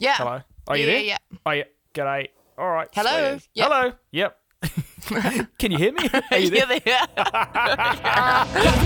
Yeah. 0.00 0.16
Hello. 0.16 0.40
Are 0.66 0.76
you 0.78 0.86
Yeah, 0.86 0.92
there? 0.92 1.02
yeah, 1.02 1.18
Oh 1.44 1.50
yeah. 1.50 1.64
G'day. 1.94 2.28
All 2.58 2.70
right. 2.70 2.88
Hello? 2.94 3.38
Yep. 3.54 3.68
Hello. 3.68 3.92
Yep. 4.12 4.36
Can 5.58 5.70
you 5.72 5.78
hear 5.78 5.92
me? 5.92 6.08
Are 6.30 6.38
you 6.38 6.50
there? 6.50 6.80
Yeah, 6.86 7.06
there. 7.14 8.46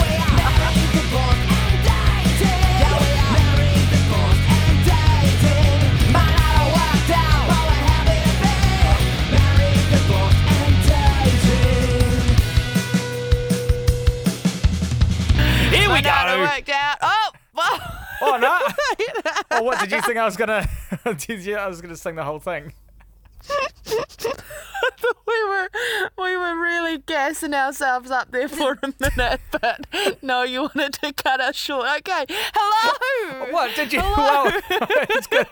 Here 15.70 15.88
we 15.88 15.94
I 15.96 16.36
know 16.36 16.44
it 16.56 16.66
go. 16.66 16.93
Worked 18.32 18.44
out. 18.44 18.62
Oh, 18.62 18.74
well. 18.74 19.14
Oh 19.14 19.22
no. 19.24 19.32
oh, 19.50 19.62
what 19.62 19.80
did 19.80 19.92
you 19.92 20.00
think 20.02 20.18
I 20.18 20.24
was 20.24 20.36
gonna? 20.36 20.68
did 21.18 21.44
you? 21.44 21.56
I 21.56 21.66
was 21.68 21.80
gonna 21.80 21.96
sing 21.96 22.14
the 22.14 22.24
whole 22.24 22.40
thing. 22.40 22.72
we 25.26 25.44
were 25.48 25.68
we 26.18 26.36
were 26.36 26.56
really 26.60 26.98
gassing 26.98 27.54
ourselves 27.54 28.10
up 28.10 28.30
there 28.30 28.48
for 28.48 28.78
a 28.82 28.92
minute, 29.00 29.40
but 29.50 29.86
no, 30.22 30.42
you 30.42 30.62
wanted 30.62 30.94
to 30.94 31.12
cut 31.12 31.40
us 31.40 31.56
short. 31.56 31.86
Okay, 31.98 32.26
hello. 32.28 33.52
What 33.52 33.74
did 33.74 33.92
you? 33.92 34.00
Hello. 34.02 34.44
Well, 35.30 35.44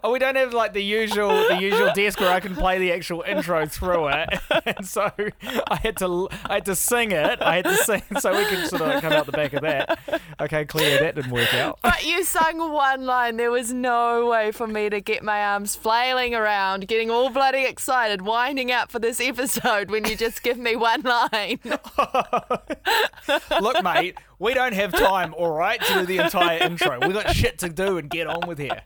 oh, 0.04 0.12
we 0.12 0.18
don't 0.18 0.36
have 0.36 0.54
like 0.54 0.72
the 0.72 0.82
usual 0.82 1.30
the 1.48 1.58
usual 1.60 1.92
desk 1.94 2.20
where 2.20 2.32
I 2.32 2.40
can 2.40 2.54
play 2.54 2.78
the 2.78 2.92
actual 2.92 3.22
intro 3.22 3.66
through 3.66 4.08
it, 4.08 4.40
and 4.66 4.86
so 4.86 5.10
I 5.42 5.76
had 5.76 5.96
to 5.98 6.28
I 6.46 6.54
had 6.54 6.66
to 6.66 6.76
sing 6.76 7.12
it. 7.12 7.40
I 7.40 7.56
had 7.56 7.64
to 7.64 7.76
sing 7.76 8.02
so 8.18 8.36
we 8.36 8.44
can 8.46 8.68
sort 8.68 8.82
of 8.82 9.00
come 9.00 9.12
out 9.12 9.26
the 9.26 9.32
back 9.32 9.52
of 9.52 9.62
that. 9.62 9.98
Okay, 10.40 10.64
clear 10.64 11.00
that 11.00 11.14
didn't 11.14 11.30
work 11.30 11.52
out. 11.54 11.78
But 11.82 12.04
you 12.04 12.24
sung 12.24 12.58
one 12.72 13.06
line. 13.06 13.36
There 13.36 13.50
was 13.50 13.72
no 13.72 14.26
way 14.26 14.52
for 14.52 14.66
me 14.66 14.88
to 14.88 15.00
get 15.00 15.22
my 15.22 15.42
arms 15.44 15.74
flailing 15.74 16.34
around, 16.34 16.88
getting 16.88 17.10
all 17.10 17.30
bloody 17.30 17.64
excited, 17.64 18.22
winding 18.50 18.72
up 18.72 18.90
for 18.90 18.98
this 18.98 19.20
episode 19.20 19.90
when 19.92 20.04
you 20.04 20.16
just 20.16 20.42
give 20.42 20.58
me 20.58 20.74
one 20.74 21.02
line. 21.02 21.60
Look, 23.60 23.80
mate, 23.84 24.18
we 24.40 24.54
don't 24.54 24.72
have 24.74 24.92
time, 24.92 25.32
all 25.34 25.52
right, 25.52 25.80
to 25.80 25.94
do 26.00 26.06
the 26.06 26.18
entire 26.18 26.58
intro. 26.58 26.98
We 27.06 27.12
got 27.12 27.32
shit 27.34 27.58
to 27.60 27.68
do 27.68 27.96
and 27.98 28.10
get 28.10 28.26
on 28.26 28.48
with 28.48 28.58
here. 28.58 28.82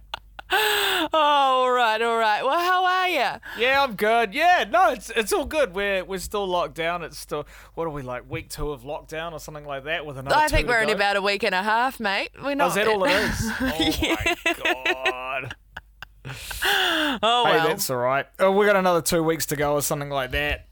Oh, 0.51 1.09
all 1.15 1.71
right, 1.71 2.01
all 2.03 2.19
right. 2.19 2.45
Well, 2.45 2.59
how 2.59 2.85
are 2.85 3.09
you? 3.09 3.41
Yeah, 3.59 3.83
I'm 3.83 3.97
good. 3.97 4.35
Yeah, 4.35 4.67
no, 4.71 4.91
it's 4.91 5.09
it's 5.11 5.33
all 5.33 5.47
good. 5.47 5.75
We're 5.75 6.05
we're 6.05 6.19
still 6.19 6.47
locked 6.47 6.75
down. 6.75 7.03
It's 7.03 7.19
still 7.19 7.47
what 7.75 7.87
are 7.87 7.91
we 7.91 8.03
like 8.03 8.31
week 8.31 8.51
two 8.51 8.71
of 8.71 8.83
lockdown 8.83 9.33
or 9.33 9.41
something 9.41 9.65
like 9.65 9.85
that 9.85 10.05
with 10.05 10.19
another. 10.19 10.37
I 10.37 10.49
think 10.49 10.69
we're 10.69 10.83
in 10.83 10.91
about 10.91 11.17
a 11.17 11.23
week 11.23 11.43
and 11.43 11.55
a 11.55 11.63
half, 11.63 11.99
mate. 11.99 12.29
We're 12.41 12.51
Oh, 12.51 12.55
not. 12.55 12.69
is 12.69 12.75
that 12.75 12.87
all 12.87 13.05
it 13.05 13.13
is? 13.13 13.51
Oh 13.61 14.17
my 14.35 15.43
god. 15.43 15.57
Oh 16.27 17.45
Hey, 17.47 17.69
that's 17.69 17.91
all 17.91 17.99
right. 17.99 18.27
Oh, 18.39 18.51
we 18.51 18.67
got 18.67 18.77
another 18.77 19.03
two 19.03 19.23
weeks 19.23 19.47
to 19.47 19.57
go 19.57 19.75
or 19.75 19.83
something 19.83 20.11
like 20.11 20.31
that. 20.33 20.67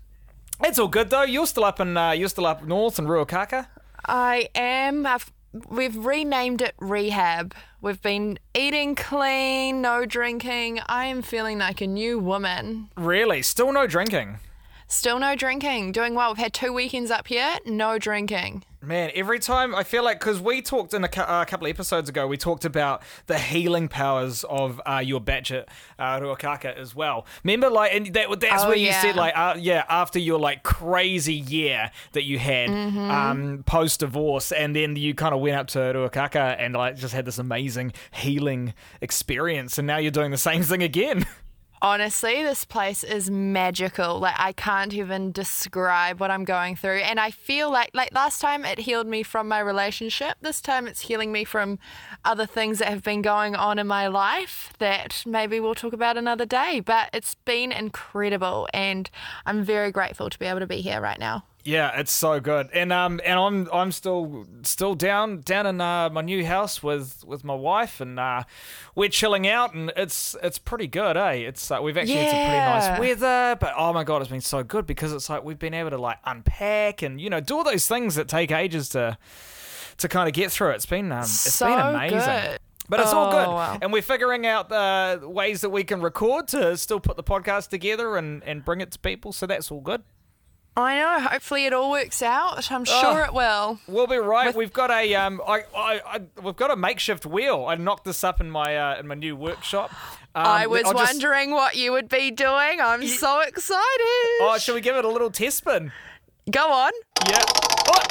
It's 0.64 0.78
all 0.78 0.89
good 0.89 1.11
though. 1.11 1.22
You're 1.22 1.47
still 1.47 1.64
up 1.64 1.81
in 1.81 1.97
uh, 1.97 2.12
you're 2.12 2.28
still 2.28 2.47
up 2.47 2.64
north 2.64 2.98
in 2.98 3.06
Ruakaka. 3.06 3.67
I 4.06 4.48
am. 4.55 5.06
I've, 5.06 5.33
we've 5.69 5.97
renamed 5.97 6.62
it 6.62 6.75
Rehab. 6.78 7.55
We've 7.81 8.00
been 8.00 8.39
eating 8.55 8.94
clean, 8.94 9.83
no 9.83 10.05
drinking. 10.06 10.81
I 10.86 11.06
am 11.06 11.22
feeling 11.22 11.59
like 11.59 11.81
a 11.81 11.87
new 11.87 12.19
woman. 12.19 12.89
Really? 12.97 13.42
Still 13.42 13.72
no 13.72 13.87
drinking. 13.87 14.39
Still 14.88 15.19
no 15.19 15.34
drinking. 15.34 15.92
Doing 15.92 16.14
well. 16.14 16.30
We've 16.30 16.38
had 16.38 16.52
two 16.52 16.72
weekends 16.72 17.11
up 17.11 17.27
here, 17.28 17.56
no 17.64 17.98
drinking. 17.98 18.64
Man, 18.84 19.12
every 19.14 19.38
time 19.38 19.77
I 19.77 19.84
feel 19.84 20.02
like 20.02 20.19
because 20.19 20.41
we 20.41 20.61
talked 20.61 20.92
in 20.92 21.05
a, 21.05 21.08
cou- 21.08 21.20
uh, 21.22 21.44
couple 21.44 21.69
of 21.69 21.70
episodes 21.70 22.08
ago, 22.08 22.27
we 22.27 22.36
talked 22.36 22.64
about 22.64 23.03
the 23.28 23.38
healing 23.38 23.86
powers 23.86 24.42
of 24.42 24.80
uh, 24.84 24.98
your 24.98 25.20
bach 25.20 25.53
at 25.53 25.69
uh, 26.00 26.19
Ruakaka 26.19 26.77
as 26.77 26.92
well. 26.92 27.25
Remember, 27.44 27.70
like, 27.70 27.94
and 27.94 28.06
that 28.14 28.41
that's 28.41 28.64
Oh, 28.64 28.69
where 28.69 28.77
you 28.77 28.86
yeah. 28.88 29.00
said, 29.00 29.14
like, 29.14 29.34
uh, 29.36 29.55
yeah, 29.56 29.84
after 29.88 30.19
your 30.19 30.41
like 30.41 30.64
crazy 30.64 31.34
year 31.34 31.92
that 32.10 32.25
you 32.25 32.41
had 32.41 32.70
Mm-hmm. 32.70 33.10
um, 33.10 33.62
post 33.64 34.00
divorce, 34.00 34.50
and 34.50 34.75
then 34.75 34.97
you 34.97 35.14
kind 35.14 35.32
of 35.32 35.41
went 35.41 35.56
up 35.56 35.69
to 35.69 35.78
Ruakaka 35.78 36.56
and 36.59 36.75
like 36.75 36.97
just 36.97 37.14
had 37.14 37.25
this 37.25 37.38
amazing 37.38 37.93
healing 38.12 38.75
experience, 39.00 39.78
and 39.78 39.87
now 39.87 39.99
you're 39.99 40.10
doing 40.10 40.32
the 40.32 40.37
same 40.38 40.62
thing 40.64 40.82
again. 40.82 41.25
Honestly, 41.84 42.44
this 42.44 42.65
place 42.65 43.03
is 43.03 43.28
magical. 43.28 44.20
Like 44.20 44.37
I 44.38 44.53
can't 44.53 44.94
even 44.94 45.32
describe 45.32 46.20
what 46.20 46.31
I'm 46.31 46.44
going 46.44 46.76
through. 46.76 46.98
And 46.98 47.19
I 47.19 47.32
feel 47.32 47.72
like 47.72 47.91
like 47.93 48.15
last 48.15 48.41
time 48.41 48.65
it 48.65 48.78
healed 48.78 49.09
me 49.09 49.25
from 49.25 49.48
my 49.48 49.59
relationship. 49.59 50.37
This 50.41 50.60
time 50.60 50.87
it's 50.87 51.00
healing 51.00 51.32
me 51.32 51.43
from 51.43 51.81
other 52.25 52.47
things 52.47 52.78
that 52.78 52.87
have 52.87 53.03
been 53.03 53.20
going 53.20 53.56
on 53.56 53.81
in 53.81 53.88
my 53.88 54.06
life 54.06 54.72
that 54.78 55.25
maybe 55.26 55.59
we'll 55.59 55.75
talk 55.75 55.93
about 55.93 56.16
another 56.16 56.47
day. 56.47 56.78
But 56.78 57.10
it's 57.12 57.34
been 57.34 57.72
incredible 57.72 58.69
and 58.72 59.10
I'm 59.44 59.64
very 59.64 59.91
grateful 59.91 60.31
to 60.31 60.38
be 60.38 60.47
able 60.47 60.60
to 60.60 60.69
be 60.69 60.82
here 60.82 61.00
right 61.00 61.19
now. 61.19 61.43
Yeah, 61.65 61.97
it's 62.00 62.11
so 62.11 62.41
good, 62.41 62.71
and 62.73 62.93
um, 62.93 63.21
and 63.25 63.39
I'm 63.39 63.69
I'm 63.73 63.93
still 63.93 64.47
still 64.62 64.97
down 64.97 65.43
down 65.43 65.67
in 65.67 65.81
uh, 65.81 66.11
my 66.11 66.21
new 66.21 66.45
house 66.45 66.83
with 66.83 67.23
with 67.25 67.45
my 67.45 67.55
wife, 67.55 68.00
and 68.00 68.19
uh, 68.19 68.43
we're 68.97 69.09
chilling 69.09 69.47
out, 69.47 69.73
and 69.73 69.93
it's 69.97 70.34
it's 70.43 70.59
pretty 70.59 70.89
good, 70.89 71.17
eh? 71.17 71.31
It's 71.34 71.71
uh, 71.71 71.78
we've 71.81 71.97
actually 71.97 72.17
had 72.17 72.31
some 72.31 72.39
pretty 72.41 72.59
nice 72.59 72.99
weather, 72.99 73.56
but 73.61 73.75
oh 73.77 73.93
my 73.93 74.03
god, 74.03 74.23
it's 74.23 74.31
been 74.31 74.41
so 74.41 74.65
good 74.65 74.87
because 74.89 75.12
it's 75.12 75.31
like 75.31 75.45
we've 75.45 75.59
been 75.59 75.73
able 75.75 75.91
to 75.91 75.99
like 75.99 76.19
unpack 76.25 77.03
and 77.03 77.21
you 77.21 77.31
know 77.31 77.39
do 77.39 77.59
all 77.59 77.65
those 77.65 77.87
things 77.87 78.17
that 78.17 78.27
take 78.27 78.50
ages 78.50 78.89
to 78.91 79.17
to 79.99 80.09
kind 80.09 80.27
of 80.29 80.34
get 80.34 80.50
through. 80.50 80.71
It's 80.71 80.87
been 80.87 81.12
um, 81.12 81.21
it's 81.21 81.31
So 81.31 81.67
been 81.67 81.79
amazing. 81.79 82.19
good. 82.19 82.59
But 82.89 82.99
it's 82.99 83.12
all 83.12 83.29
Oh, 83.29 83.31
good, 83.31 83.47
wow. 83.49 83.79
and 83.81 83.93
we're 83.93 84.03
figuring 84.03 84.44
out 84.47 84.69
the 84.69 85.21
ways 85.23 85.61
that 85.61 85.71
we 85.71 85.84
can 85.84 86.00
record 86.03 86.49
to 86.49 86.77
still 86.77 86.99
put 86.99 87.17
the 87.17 87.23
podcast 87.23 87.69
together 87.69 88.17
and, 88.17 88.43
and 88.43 88.65
bring 88.65 88.81
it 88.81 88.91
to 88.91 88.99
people. 88.99 89.33
So 89.33 89.47
that's 89.47 89.71
all 89.71 89.81
good. 89.81 90.03
I 90.77 90.97
know. 90.99 91.21
Hopefully 91.28 91.66
it 91.66 91.72
all 91.75 91.91
works 91.91 92.22
out. 92.22 92.71
I'm 92.72 92.84
sure 92.87 93.22
Oh. 93.22 93.25
it 93.25 93.34
will. 93.34 93.78
We'll 93.87 94.06
be 94.06 94.16
right. 94.16 94.47
With- 94.47 94.56
we've 94.56 94.72
got 94.72 94.91
a 94.91 95.15
um, 95.15 95.41
I, 95.47 95.65
I, 95.77 96.00
I, 96.06 96.21
we've 96.43 96.56
got 96.56 96.71
a 96.71 96.77
makeshift 96.77 97.27
wheel. 97.27 97.66
I 97.69 97.75
knocked 97.75 98.05
this 98.05 98.25
up 98.25 98.41
in 98.41 98.50
my 98.50 98.77
uh, 98.77 98.99
in 98.99 99.06
my 99.06 99.15
new 99.15 99.37
workshop. 99.37 99.91
Um, 100.34 100.47
I 100.47 100.66
was 100.66 100.84
I'll 100.87 100.94
just- 100.94 101.12
wondering 101.12 101.50
what 101.50 101.77
you 101.77 101.93
would 101.93 102.09
be 102.09 102.31
doing. 102.31 102.81
I'm 102.81 103.06
so 103.06 103.41
excited. 103.41 103.81
oh, 104.41 104.56
should 104.59 104.75
we 104.75 104.81
give 104.81 104.97
it 104.97 105.05
a 105.05 105.09
little 105.11 105.31
test 105.31 105.59
spin? 105.59 105.93
Go 106.50 106.72
on. 106.72 106.93
Yeah. 107.28 107.38
Oh, 107.44 108.03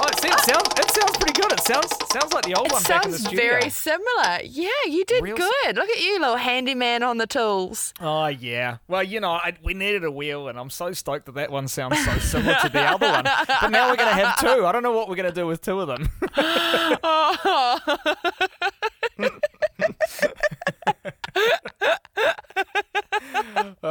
oh, 0.00 0.10
see, 0.20 0.28
it 0.28 0.40
sounds 0.40 0.68
it 0.78 0.90
sounds 0.90 1.16
pretty 1.16 1.32
good. 1.40 1.52
It 1.52 1.60
sounds 1.60 1.88
sounds 2.12 2.32
like 2.32 2.44
the 2.44 2.54
old 2.54 2.66
It 2.68 2.72
one 2.72 2.82
back 2.84 3.04
in 3.04 3.10
the 3.12 3.18
sounds 3.18 3.28
studio. 3.28 3.50
very 3.50 3.70
similar. 3.70 4.38
Yeah, 4.44 4.68
you 4.86 5.04
did 5.04 5.22
Real 5.22 5.36
good. 5.36 5.76
Look 5.76 5.88
at 5.88 6.00
you, 6.02 6.18
little 6.20 6.36
handyman 6.36 7.02
on 7.02 7.18
the 7.18 7.26
tools. 7.26 7.92
Oh 8.00 8.26
yeah. 8.26 8.78
Well, 8.88 9.02
you 9.02 9.20
know, 9.20 9.32
I, 9.32 9.56
we 9.62 9.74
needed 9.74 10.04
a 10.04 10.10
wheel, 10.10 10.48
and 10.48 10.58
I'm 10.58 10.70
so 10.70 10.92
stoked 10.92 11.26
that 11.26 11.34
that 11.34 11.50
one 11.50 11.68
sounds 11.68 12.02
so 12.04 12.18
similar 12.18 12.56
to 12.62 12.68
the 12.68 12.80
other 12.82 13.08
one. 13.08 13.24
But 13.24 13.68
now 13.70 13.90
we're 13.90 13.96
gonna 13.96 14.12
have 14.12 14.38
two. 14.40 14.66
I 14.66 14.72
don't 14.72 14.82
know 14.82 14.92
what 14.92 15.08
we're 15.08 15.16
gonna 15.16 15.32
do 15.32 15.46
with 15.46 15.62
two 15.62 15.80
of 15.80 15.88
them. 15.88 16.08
Oh 17.02 19.18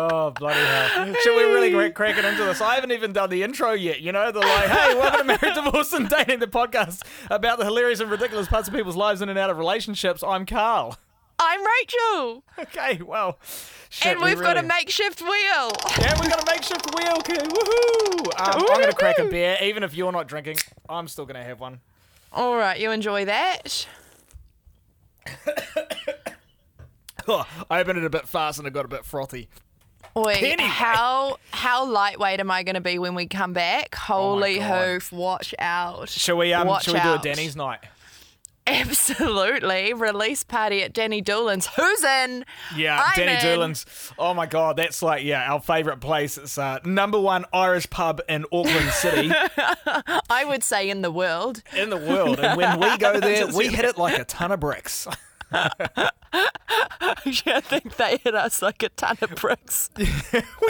bloody 0.06 0.60
hell! 0.60 1.14
Should 1.22 1.36
we 1.36 1.44
really 1.44 1.72
crack, 1.72 1.94
crack 1.96 2.18
it 2.18 2.26
into 2.26 2.44
this? 2.44 2.62
I 2.62 2.76
haven't 2.76 2.92
even 2.92 3.14
done 3.14 3.30
the 3.30 3.42
intro 3.44 3.72
yet. 3.72 4.02
You 4.02 4.12
know, 4.12 4.32
the 4.32 4.40
like, 4.40 4.70
hey, 4.70 4.94
welcome 4.96 5.28
to 5.28 5.38
Married, 5.42 5.56
Divorce, 5.56 5.94
and 5.94 6.08
Dating, 6.10 6.40
the 6.40 6.48
podcast 6.48 7.02
about 7.32 7.58
the 7.58 7.66
hilarious 7.66 8.00
and 8.00 8.12
ridiculous 8.12 8.48
parts 8.48 8.68
of 8.68 8.74
people's 8.74 8.96
lives 8.96 9.22
in 9.22 9.30
and 9.30 9.40
out 9.40 9.50
of 9.50 9.58
relationships. 9.58 10.24
I'm 10.24 10.46
Carl. 10.46 10.98
I'm 11.40 11.60
Rachel, 11.82 12.44
Okay, 12.60 13.00
well, 13.04 13.38
shit, 13.90 14.14
and 14.14 14.22
we 14.22 14.34
we've 14.34 14.42
got 14.44 14.58
a 14.58 14.64
makeshift 14.64 15.22
wheel. 15.22 15.72
Yeah, 16.00 16.20
we've 16.20 16.32
got 16.32 16.42
a 16.42 16.46
makeshift 16.52 16.96
wheel. 16.96 17.14
Okay, 17.20 17.36
woohoo! 17.36 18.28
Um, 18.40 18.66
I'm 18.70 18.82
gonna 18.82 18.94
crack 18.94 19.20
a 19.20 19.26
beer, 19.26 19.56
even 19.62 19.84
if 19.84 19.96
you're 19.96 20.12
not 20.12 20.28
drinking. 20.28 20.58
I'm 20.90 21.08
still 21.08 21.26
gonna 21.26 21.44
have 21.44 21.60
one. 21.60 21.80
All 22.34 22.56
right, 22.56 22.80
you 22.80 22.92
enjoy 22.92 23.26
that. 23.26 23.88
Oh, 27.30 27.46
I 27.70 27.82
opened 27.82 27.98
it 28.00 28.06
a 28.06 28.10
bit 28.10 28.26
fast 28.28 28.58
and 28.58 28.66
it 28.68 28.74
got 28.74 28.86
a 28.86 28.88
bit 28.88 29.04
frothy. 29.04 29.50
Wait, 30.26 30.44
Anyway. 30.44 30.68
how 30.70 31.38
how 31.52 31.86
lightweight 31.86 32.40
am 32.40 32.50
I 32.52 32.64
going 32.64 32.76
to 32.76 32.82
be 32.82 32.98
when 33.00 33.16
we 33.16 33.28
come 33.28 33.54
back? 33.54 33.96
Holy 33.96 34.60
Oh 34.60 34.94
hoof! 34.94 35.12
Watch 35.12 35.54
out! 35.60 36.10
Shall 36.10 36.38
we? 36.38 36.54
Um, 36.54 36.68
Watch 36.68 36.86
shall 36.86 36.94
we 36.96 37.00
do 37.02 37.08
a 37.10 37.14
out. 37.14 37.24
Danny's 37.24 37.56
night? 37.56 37.80
Absolutely, 38.66 39.94
release 39.94 40.44
party 40.44 40.84
at 40.84 40.92
Danny 40.92 41.22
Doolan's. 41.22 41.68
Who's 41.68 42.04
in? 42.04 42.44
Yeah, 42.76 43.02
I'm 43.02 43.14
Danny 43.16 43.32
in. 43.34 43.60
Doolan's. 43.60 43.86
Oh 44.20 44.34
my 44.34 44.46
god, 44.46 44.76
that's 44.78 45.02
like 45.02 45.24
yeah, 45.24 45.52
our 45.52 45.62
favourite 45.62 46.02
place. 46.02 46.38
It's 46.38 46.58
uh, 46.58 46.80
number 46.84 47.20
one 47.20 47.46
Irish 47.54 47.90
pub 47.90 48.20
in 48.28 48.46
Auckland 48.52 48.90
City 48.92 49.32
I 50.30 50.44
would 50.46 50.64
say 50.64 50.90
in 50.90 51.02
the 51.02 51.12
world. 51.12 51.64
in 51.76 51.90
the 51.90 51.98
world. 51.98 52.40
And 52.40 52.58
when 52.58 52.80
we 52.80 52.98
go 52.98 53.20
there, 53.22 53.48
we 53.48 53.68
hit 53.68 53.86
it 53.86 53.98
like 53.98 54.20
a 54.20 54.26
ton 54.26 54.52
of 54.52 54.60
bricks. 54.60 55.08
Actually, 57.00 57.54
I 57.54 57.62
think 57.62 57.96
they 57.96 58.18
hit 58.18 58.36
us 58.36 58.62
like 58.62 58.84
a 58.84 58.90
ton 58.90 59.18
of 59.22 59.32
bricks. 59.36 59.90
we 59.98 60.04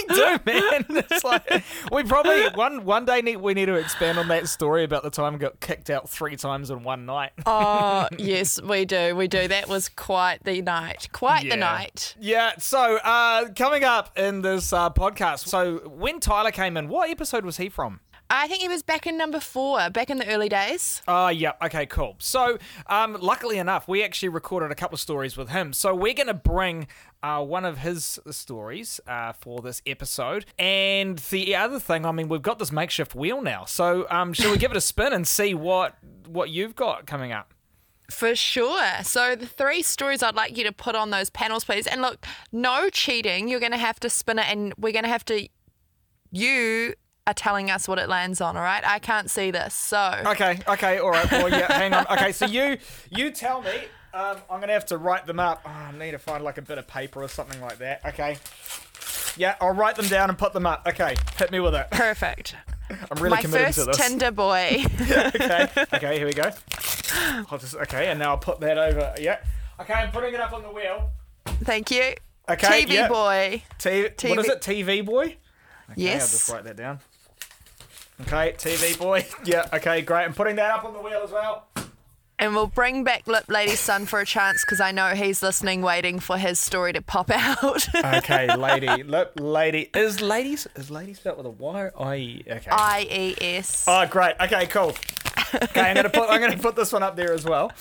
do, 0.10 0.40
man. 0.46 0.86
It's 0.90 1.24
like 1.24 1.64
we 1.92 2.04
probably 2.04 2.48
one 2.56 2.86
one 2.86 3.06
day 3.06 3.22
need 3.22 3.38
we 3.38 3.54
need 3.54 3.66
to 3.66 3.76
expand 3.76 4.18
on 4.18 4.28
that 4.30 4.48
story 4.48 4.84
about 4.84 5.04
the 5.04 5.10
time 5.10 5.34
we 5.34 5.40
got 5.40 5.60
kicked 5.60 5.90
out 5.90 6.10
three 6.10 6.36
times 6.36 6.70
in 6.70 6.84
one 6.84 7.06
night. 7.06 7.32
Oh, 7.46 8.08
yes, 8.18 8.62
we 8.62 8.86
do. 8.86 9.16
We 9.16 9.28
do. 9.28 9.48
That 9.48 9.68
was 9.68 9.90
quite 9.90 10.44
the 10.44 10.62
night. 10.62 11.10
Quite 11.12 11.46
Yeah. 11.46 11.56
the 11.56 11.58
night. 11.58 12.16
Yeah. 12.20 12.54
So 12.60 12.98
uh, 12.98 13.50
coming 13.56 13.84
up 13.84 14.18
in 14.18 14.42
this 14.42 14.72
uh, 14.74 14.90
podcast, 14.92 15.48
so 15.48 15.78
when 15.90 16.20
Tyler 16.20 16.52
came 16.52 16.78
in, 16.78 16.88
what 16.88 17.10
episode 17.10 17.46
was 17.46 17.58
he 17.58 17.70
from? 17.70 18.00
I 18.30 18.48
think 18.48 18.62
he 18.62 18.68
was 18.68 18.84
back 18.84 19.08
in 19.08 19.18
number 19.18 19.40
four, 19.40 19.90
back 19.90 20.10
in 20.10 20.18
the 20.18 20.28
early 20.28 20.50
days. 20.50 21.02
Oh, 21.08 21.30
yeah. 21.30 21.54
Okay, 21.62 21.86
cool. 21.86 22.16
So, 22.20 22.58
um, 22.88 23.18
luckily 23.20 23.58
enough, 23.58 23.88
we 23.88 24.04
actually 24.04 24.30
recorded 24.30 24.72
a 24.72 24.76
couple 24.76 24.96
of 24.96 25.00
stories 25.00 25.38
with 25.38 25.50
him. 25.50 25.72
So, 25.74 25.96
we're 25.96 26.14
going 26.14 26.28
to 26.28 26.34
bring 26.34 26.88
uh, 27.24 27.44
one 27.44 27.64
of 27.64 27.80
his 27.80 28.20
stories 28.32 29.00
uh, 29.08 29.34
for 29.34 29.62
this 29.62 29.82
episode. 29.86 30.46
And 30.60 31.20
the 31.20 31.56
other 31.56 31.80
thing, 31.80 32.06
I 32.06 32.12
mean, 32.12 32.28
we've 32.28 32.42
got 32.42 32.60
this 32.60 32.72
makeshift 32.72 33.16
wheel 33.16 33.42
now. 33.42 33.66
So, 33.66 34.08
um, 34.10 34.34
shall 34.34 34.52
we 34.52 34.58
give 34.58 34.72
it 34.72 34.78
a 34.78 34.82
spin 34.82 35.14
and 35.14 35.28
see 35.28 35.54
what 35.54 35.96
what 36.28 36.50
you've 36.50 36.76
got 36.76 37.08
coming 37.08 37.32
up? 37.32 37.54
For 38.10 38.36
sure. 38.36 39.04
So 39.04 39.36
the 39.36 39.46
three 39.46 39.82
stories 39.82 40.24
I'd 40.24 40.36
like 40.36 40.58
you 40.58 40.64
to 40.64 40.72
put 40.72 40.96
on 40.96 41.10
those 41.10 41.30
panels, 41.30 41.66
please. 41.66 41.88
And 41.88 42.02
look, 42.02 42.26
no 42.52 42.90
cheating. 42.90 43.50
You're 43.50 43.60
going 43.60 43.74
to 43.74 43.78
have 43.78 44.00
to 44.02 44.10
spin 44.10 44.40
it, 44.40 44.46
and 44.48 44.74
we're 44.78 44.94
going 44.94 45.04
to 45.04 45.10
have 45.10 45.26
to. 45.26 45.48
You 46.32 46.94
are 47.28 47.34
telling 47.34 47.70
us 47.70 47.88
what 47.88 48.00
it 48.00 48.10
lands 48.10 48.42
on. 48.42 48.58
All 48.58 48.64
right. 48.64 48.84
I 48.86 48.98
can't 49.00 49.30
see 49.30 49.52
this, 49.52 49.74
so 49.76 50.22
Okay. 50.28 50.60
Okay. 50.68 50.98
All 51.00 51.12
right. 51.12 51.32
Well, 51.32 51.50
yeah. 51.50 51.72
Hang 51.72 51.94
on. 51.94 52.06
Okay. 52.10 52.32
So 52.32 52.46
you 52.46 52.78
you 53.12 53.30
tell 53.32 53.62
me. 53.62 53.72
Um, 54.14 54.38
I'm 54.50 54.60
gonna 54.60 54.74
have 54.74 54.86
to 54.88 54.98
write 54.98 55.28
them 55.28 55.40
up. 55.40 55.62
Oh, 55.66 55.70
I 55.70 55.92
need 55.92 56.12
to 56.12 56.18
find 56.18 56.44
like 56.44 56.58
a 56.58 56.62
bit 56.64 56.78
of 56.80 56.88
paper 56.88 57.22
or 57.22 57.28
something 57.28 57.62
like 57.62 57.78
that. 57.80 58.02
Okay. 58.06 58.38
Yeah, 59.36 59.56
I'll 59.62 59.74
write 59.74 59.96
them 59.96 60.08
down 60.08 60.30
and 60.30 60.38
put 60.40 60.54
them 60.54 60.66
up. 60.66 60.88
Okay, 60.88 61.16
hit 61.38 61.52
me 61.52 61.60
with 61.60 61.76
it. 61.76 61.92
perfect. 61.92 62.56
I'm 62.90 63.22
really 63.22 63.36
My 63.36 63.42
committed 63.42 63.68
first 63.76 63.80
to 63.80 63.86
this. 63.86 63.98
Tinder 63.98 64.32
boy. 64.32 64.84
okay. 65.02 65.68
Okay, 65.94 66.18
here 66.18 66.26
we 66.26 66.34
go. 66.34 66.50
I'll 67.52 67.58
just 67.60 67.76
okay, 67.76 68.08
and 68.08 68.18
now 68.18 68.32
I'll 68.32 68.38
put 68.40 68.60
that 68.62 68.78
over. 68.80 69.14
Yeah. 69.20 69.40
Okay, 69.80 69.94
I'm 69.94 70.12
putting 70.12 70.34
it 70.34 70.40
up 70.40 70.54
on 70.54 70.64
the 70.64 70.72
wheel. 70.72 71.12
Thank 71.46 71.92
you. 71.92 72.14
Okay. 72.50 72.86
TV 72.86 72.90
yeah. 72.94 73.08
boy. 73.10 73.62
T- 73.78 74.04
What 74.04 74.18
TV. 74.18 74.40
is 74.40 74.48
it? 74.48 74.62
TV 74.62 75.06
boy. 75.06 75.24
Okay, 75.26 75.36
I'll 75.90 75.94
Yes. 75.98 76.32
just 76.32 76.50
write 76.50 76.64
that 76.64 76.78
down. 76.78 77.00
Okay, 78.22 78.54
TV 78.58 78.98
boy. 78.98 79.26
Yeah. 79.46 79.68
Okay, 79.74 80.02
great. 80.02 80.26
I'm 80.26 80.34
putting 80.34 80.56
that 80.58 80.72
up 80.72 80.86
on 80.86 80.94
the 80.94 81.00
wheel 81.00 81.22
as 81.24 81.32
well. 81.32 81.68
And 82.40 82.54
we'll 82.54 82.68
bring 82.68 83.04
back 83.04 83.26
Lip 83.26 83.46
Lady's 83.48 83.80
son 83.80 84.06
for 84.06 84.20
a 84.20 84.26
chance 84.26 84.64
because 84.64 84.80
I 84.80 84.92
know 84.92 85.16
he's 85.16 85.42
listening, 85.42 85.82
waiting 85.82 86.20
for 86.20 86.38
his 86.38 86.60
story 86.60 86.94
to 86.94 87.02
pop 87.02 87.32
out. 87.32 87.88
Okay, 88.18 88.56
lady. 88.56 89.02
Look, 89.04 89.32
lady. 89.40 89.90
Is 89.96 90.22
ladies 90.22 90.68
is 90.76 90.92
ladies 90.92 91.18
spelled 91.20 91.38
with 91.38 91.48
a 91.48 91.50
Y? 91.50 91.90
I 92.00 92.42
okay. 92.48 92.70
I 92.70 93.08
E 93.10 93.36
S. 93.42 93.86
Oh, 93.88 94.06
great. 94.06 94.36
Okay, 94.40 94.68
cool. 94.68 94.96
Okay, 95.56 95.82
I'm 95.82 95.96
gonna 95.96 96.10
put 96.10 96.30
I'm 96.30 96.40
gonna 96.42 96.58
put 96.58 96.76
this 96.76 96.92
one 96.94 97.02
up 97.04 97.16
there 97.16 97.34
as 97.34 97.44
well. 97.46 97.72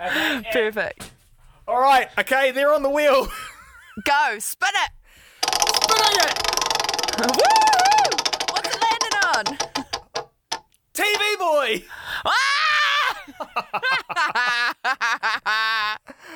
Okay. 0.00 0.42
Perfect. 0.52 1.10
All 1.66 1.80
right. 1.80 2.08
Okay, 2.18 2.50
they're 2.52 2.72
on 2.72 2.82
the 2.82 2.90
wheel. 2.90 3.26
Go, 4.04 4.36
spin 4.38 4.68
it. 4.74 4.90
Spinning 5.82 6.18
it. 6.20 7.30
Woo! 7.36 8.52
What's 8.52 8.74
it 8.74 8.82
landed 8.82 9.50
on? 9.50 9.58
TV 10.94 11.38
boy. 11.38 11.84
Ah! 12.24 12.54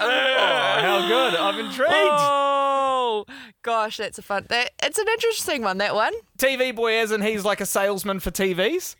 Oh, 0.01 0.79
how 0.81 1.09
good. 1.09 1.35
I'm 1.35 1.59
intrigued. 1.59 1.93
oh 1.93 3.25
gosh, 3.63 3.97
that's 3.97 4.19
a 4.19 4.23
fun. 4.23 4.47
That, 4.49 4.73
it's 4.83 4.99
an 4.99 5.07
interesting 5.09 5.63
one. 5.63 5.79
That 5.79 5.95
one. 5.95 6.13
TV 6.39 6.75
boy, 6.75 6.99
as 6.99 7.13
in 7.13 7.23
he's 7.23 7.45
like 7.45 7.61
a 7.61 7.67
salesman 7.67 8.21
for 8.21 8.31
TVs. 8.31 8.97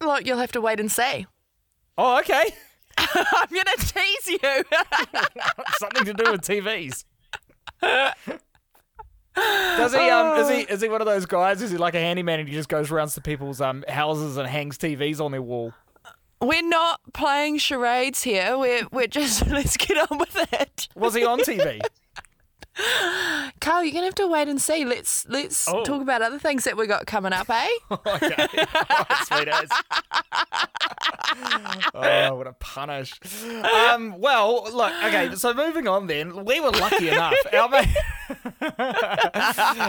Look, 0.00 0.26
you'll 0.26 0.38
have 0.38 0.52
to 0.52 0.60
wait 0.60 0.80
and 0.80 0.90
see. 0.90 1.26
Oh, 1.96 2.18
okay. 2.20 2.54
I'm 2.98 3.48
gonna 3.50 3.76
tease 3.78 4.26
you. 4.28 4.38
Something 5.78 6.04
to 6.04 6.14
do 6.14 6.32
with 6.32 6.42
TVs. 6.42 7.04
Does 9.76 9.94
he 9.94 10.10
um 10.10 10.38
is 10.40 10.48
he 10.48 10.72
is 10.72 10.80
he 10.80 10.88
one 10.88 11.00
of 11.00 11.06
those 11.06 11.26
guys? 11.26 11.62
Is 11.62 11.70
he 11.70 11.76
like 11.76 11.94
a 11.94 12.00
handyman 12.00 12.40
and 12.40 12.48
he 12.48 12.54
just 12.54 12.68
goes 12.68 12.90
around 12.90 13.08
to 13.10 13.20
people's 13.20 13.60
um 13.60 13.84
houses 13.88 14.36
and 14.36 14.48
hangs 14.48 14.78
TVs 14.78 15.20
on 15.20 15.32
their 15.32 15.42
wall? 15.42 15.72
we're 16.40 16.62
not 16.62 17.00
playing 17.12 17.58
charades 17.58 18.22
here. 18.22 18.56
We're 18.56 18.86
we're 18.92 19.06
just 19.06 19.46
let's 19.48 19.76
get 19.76 20.10
on 20.10 20.18
with 20.18 20.52
it. 20.52 20.88
Was 20.94 21.14
he 21.14 21.24
on 21.24 21.40
TV? 21.40 21.80
Carl, 23.60 23.82
you're 23.82 23.92
gonna 23.92 24.06
have 24.06 24.14
to 24.16 24.26
wait 24.28 24.48
and 24.48 24.60
see. 24.60 24.84
Let's 24.84 25.26
let's 25.28 25.68
Oh. 25.68 25.82
talk 25.84 26.00
about 26.00 26.22
other 26.22 26.38
things 26.38 26.64
that 26.64 26.76
we 26.76 26.86
got 26.86 27.06
coming 27.06 27.32
up, 27.32 27.50
eh? 27.50 27.68
okay. 28.06 28.46
Oh, 28.90 29.04
sweet 29.26 29.48
as. 29.48 29.68
oh, 31.94 32.34
what 32.34 32.46
a 32.46 32.52
punish. 32.54 33.14
Um, 33.62 34.18
well, 34.18 34.64
look, 34.72 34.92
okay, 35.04 35.34
so 35.34 35.52
moving 35.54 35.86
on 35.88 36.06
then. 36.06 36.44
We 36.44 36.60
were 36.60 36.70
lucky 36.70 37.08
enough. 37.08 37.34
Our, 37.52 37.68
ma- 37.68 37.84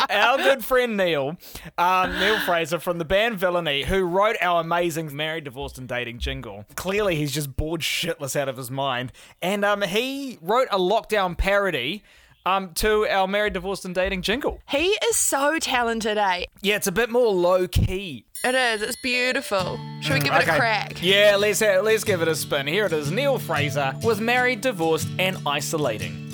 our 0.10 0.38
good 0.38 0.64
friend 0.66 0.98
Neil, 0.98 1.38
um, 1.78 2.12
Neil 2.20 2.40
Fraser 2.40 2.80
from 2.80 2.98
the 2.98 3.06
band 3.06 3.38
Villainy, 3.40 3.84
who 3.84 4.04
wrote 4.04 4.36
our 4.42 4.62
amazing 4.62 5.16
Married, 5.16 5.44
Divorced, 5.46 5.78
and 5.78 5.88
Dating 5.88 6.20
jingle. 6.20 6.66
Clearly, 6.76 7.16
he's 7.16 7.32
just 7.34 7.56
bored 7.56 7.82
shitless 7.82 8.36
out 8.36 8.50
of 8.50 8.58
his 8.58 8.72
mind. 8.72 9.12
And 9.42 9.64
um, 9.66 9.82
he 9.82 10.38
wrote 10.42 10.68
a 10.72 10.78
lockdown 10.80 11.38
parody. 11.38 12.04
Um, 12.50 12.74
to 12.76 13.06
our 13.08 13.28
married, 13.28 13.54
divorced, 13.54 13.86
and 13.86 13.94
dating 13.94 14.24
jingle. 14.24 14.60
He 14.68 14.88
is 15.10 15.16
so 15.16 15.60
talented, 15.60 16.18
eh? 16.18 16.46
Yeah, 16.62 16.78
it's 16.78 16.88
a 16.88 16.92
bit 16.92 17.12
more 17.12 17.32
low 17.32 17.68
key. 17.68 18.26
It 18.44 18.56
is. 18.56 18.82
It's 18.82 18.96
beautiful. 19.04 19.80
Should 20.02 20.14
we 20.14 20.20
give 20.22 20.34
it 20.34 20.48
a 20.48 20.56
crack? 20.58 20.98
Yeah, 21.04 21.36
let's 21.38 21.60
ha- 21.60 21.82
let's 21.82 22.04
give 22.04 22.24
it 22.24 22.28
a 22.28 22.36
spin. 22.36 22.66
Here 22.66 22.88
it 22.88 22.94
is. 22.94 23.12
Neil 23.12 23.38
Fraser 23.38 23.94
was 24.02 24.20
married, 24.20 24.62
divorced, 24.62 25.10
and 25.20 25.38
isolating. 25.46 26.26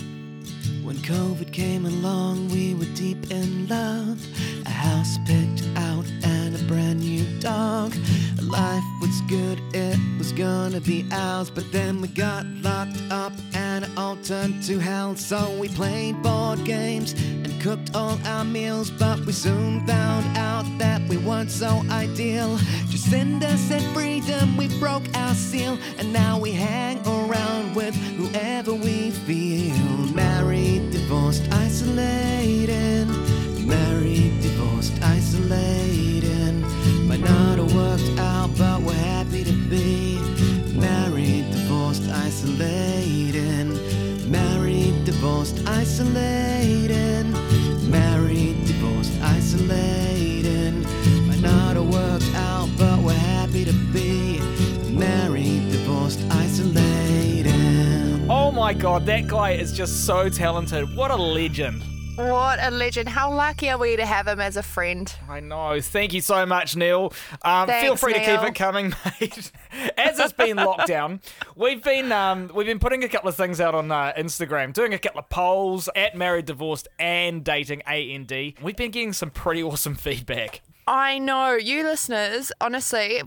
When 0.86 0.96
COVID 0.98 1.52
came 1.52 1.86
along, 1.86 2.48
we 2.50 2.76
were 2.76 2.86
deep 2.96 3.30
in 3.30 3.68
love. 3.68 4.24
A 4.66 4.70
house 4.70 5.18
picked 5.26 5.68
out 5.76 6.06
and 6.24 6.56
a 6.56 6.64
brand 6.64 7.02
new 7.02 7.26
dog. 7.42 7.94
Life 8.42 8.84
was 9.02 9.20
good, 9.28 9.60
it 9.74 10.00
was 10.26 10.34
gonna 10.34 10.82
be 10.82 11.06
ours. 11.12 11.52
But 11.52 11.72
then 11.72 12.02
we 12.02 12.08
got 12.08 12.46
locked 12.64 13.00
up 13.12 13.32
and 13.54 13.86
it 13.86 13.92
all 13.96 14.16
turned 14.18 14.64
to 14.64 14.80
hell. 14.80 15.16
So 15.16 15.56
we 15.60 15.68
played 15.70 16.22
board 16.24 16.64
games 16.66 17.14
and 17.14 17.62
cooked 17.62 17.96
all 17.96 18.18
our 18.26 18.44
meals. 18.44 18.90
But 18.90 19.20
we 19.20 19.34
soon 19.34 19.86
found 19.86 20.26
out 20.38 20.66
that 20.80 21.02
we 21.10 21.18
weren't 21.18 21.52
so 21.52 21.84
ideal. 21.92 22.58
Jacinda 22.90 23.56
said 23.58 23.84
freedom, 23.94 24.58
we 24.58 24.68
broke 24.80 25.04
our 25.14 25.36
seal. 25.36 25.78
And 26.00 26.12
now 26.12 26.40
we 26.40 26.52
hang 26.52 26.98
around 27.06 27.76
with 27.76 27.96
whoever 28.18 28.74
we 28.74 29.12
feel. 29.12 29.78
Married, 30.14 30.90
divorced, 30.92 31.44
isolated. 31.52 33.08
Married, 33.64 34.42
divorced, 34.42 34.98
isolating. 35.04 36.45
Isolating. 42.62 44.32
Married, 44.32 45.06
divorced, 45.06 45.62
isolating. 45.68 47.32
Married, 47.90 48.66
divorced, 48.66 49.12
isolating. 49.22 50.84
Might 51.28 51.42
not 51.42 51.76
have 51.76 51.88
worked 51.88 52.34
out, 52.36 52.70
but 52.78 53.00
we're 53.00 53.14
happy 53.14 53.66
to 53.66 53.74
be. 53.92 54.40
Married, 54.90 55.70
divorced, 55.70 56.22
isolating. 56.32 57.54
Oh 58.30 58.52
my 58.52 58.74
god, 58.74 59.06
that 59.06 59.28
guy 59.28 59.52
is 59.52 59.74
just 59.74 60.06
so 60.06 60.30
talented. 60.30 60.96
What 60.96 61.12
a 61.12 61.16
legend. 61.16 61.84
What 62.16 62.60
a 62.64 62.72
legend. 62.72 63.10
How 63.10 63.30
lucky 63.34 63.70
are 63.70 63.78
we 63.78 63.98
to 63.98 64.06
have 64.06 64.26
him 64.28 64.40
as 64.40 64.56
a 64.56 64.64
friend? 64.64 65.14
I 65.28 65.42
know. 65.42 65.82
Thank 65.82 66.14
you 66.14 66.22
so 66.22 66.46
much, 66.46 66.76
Neil. 66.78 67.12
Um, 67.42 67.68
feel 67.68 67.76
Thanks, 67.78 68.02
free 68.02 68.14
to 68.14 68.20
keep 68.20 68.42
it 68.42 68.56
coming, 68.56 68.94
mate. 69.20 69.52
As 69.98 70.18
it's 70.18 70.32
been 70.32 70.56
lockdown, 70.56 71.20
we've 71.58 71.84
been 71.84 72.14
um, 72.14 72.50
we've 72.56 72.68
been 72.68 72.80
putting 72.80 73.04
a 73.04 73.10
couple 73.10 73.28
of 73.28 73.36
things 73.36 73.60
out 73.60 73.76
on 73.76 73.92
uh, 73.92 74.14
Instagram, 74.18 74.72
doing 74.72 74.94
a 74.94 74.98
couple 74.98 75.20
of 75.20 75.30
polls 75.30 75.90
at 75.94 76.16
married, 76.16 76.46
divorced, 76.46 76.88
and 77.00 77.44
dating 77.44 77.82
AND. 77.82 78.32
We've 78.62 78.78
been 78.78 78.92
getting 78.92 79.12
some 79.12 79.30
pretty 79.30 79.62
awesome 79.62 79.96
feedback. 79.96 80.62
I 80.88 81.20
know. 81.20 81.56
You 81.56 81.84
listeners, 81.84 82.54
honestly, 82.62 83.24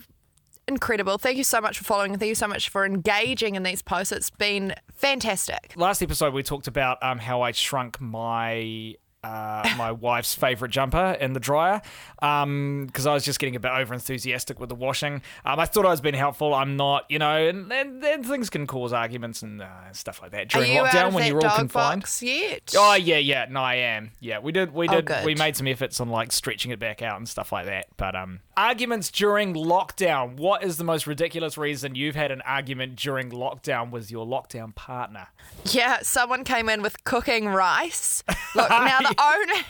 incredible. 0.69 1.19
Thank 1.19 1.37
you 1.39 1.45
so 1.45 1.61
much 1.61 1.79
for 1.79 1.85
following 1.85 2.17
thank 2.19 2.29
you 2.29 2.35
so 2.35 2.47
much 2.47 2.69
for 2.69 2.85
engaging 2.85 3.55
in 3.57 3.63
these 3.63 3.83
posts. 3.83 4.13
It's 4.13 4.31
been 4.31 4.75
fantastic. 4.95 5.73
last 5.77 6.03
episode 6.03 6.35
we 6.35 6.43
talked 6.43 6.67
about 6.69 7.03
um, 7.03 7.19
how 7.19 7.43
I 7.43 7.53
shrunk 7.53 8.01
my 8.01 8.95
uh, 9.25 9.69
my 9.77 9.91
wife's 9.91 10.35
favorite 10.35 10.71
jumper 10.71 11.17
in 11.21 11.33
the 11.33 11.41
dryer 11.41 11.83
because 12.21 13.07
I 13.07 13.13
was 13.15 13.25
just 13.25 13.41
getting 13.41 13.57
a 13.57 13.61
bit 13.61 13.73
over 13.73 13.93
enthusiastic 13.93 14.61
with 14.61 14.69
the 14.69 14.75
washing. 14.77 15.23
Um, 15.45 15.59
I 15.59 15.67
thought 15.67 15.87
I 15.87 15.91
was 15.91 16.01
being 16.01 16.15
helpful. 16.15 16.55
I'm 16.55 16.77
not, 16.77 17.05
you 17.09 17.19
know, 17.19 17.37
and, 17.49 17.71
and, 17.73 18.03
and 18.05 18.25
things 18.25 18.49
can 18.49 18.67
cause 18.69 18.93
arguments 18.93 19.43
and 19.43 19.61
uh, 19.61 19.67
stuff 19.93 20.23
like 20.23 20.31
that 20.33 20.49
during 20.49 20.71
lockdown 20.73 21.13
when 21.13 21.27
you're 21.27 21.45
all 21.45 21.57
confined. 21.57 22.03
box 22.03 22.23
yet? 22.23 22.73
Oh 22.77 22.95
yeah, 22.95 23.19
yeah. 23.19 23.47
No, 23.51 23.61
I 23.61 23.75
am. 23.77 24.13
Yeah, 24.21 24.39
we 24.39 24.53
did. 24.53 24.73
We 24.73 24.89
Oh, 24.89 24.93
did. 24.97 25.07
good. 25.07 25.25
we 25.25 25.35
made 25.35 25.57
some 25.57 25.67
efforts 25.67 26.01
on 26.01 26.09
like 26.11 26.31
stretching 26.31 26.71
it 26.71 26.79
back 26.79 27.03
out 27.03 27.17
and 27.17 27.29
stuff 27.29 27.51
like 27.51 27.67
that. 27.67 27.87
But 27.97 28.15
um, 28.15 28.39
arguments 28.59 29.11
during 29.11 29.55
lockdown. 29.55 30.37
What 30.37 30.65
is 30.65 30.77
the 30.79 30.85
most 30.85 31.07
ridiculous 31.07 31.57
reason 31.57 31.95
you've 31.95 32.17
had 32.17 32.33
an 32.33 32.41
argument 32.43 32.97
during 32.97 33.31
lockdown 33.31 33.91
with 33.93 34.11
your 34.11 34.27
lockdown 34.27 34.75
partner? 34.75 35.29
Yeah, 35.65 36.01
someone 36.03 36.43
came 36.43 36.69
in 36.69 36.83
with 36.83 37.05
cooking 37.05 37.47
rice. 37.47 38.25
Look, 38.57 38.69
now 38.71 38.99
the 38.99 39.15
only 39.23 39.63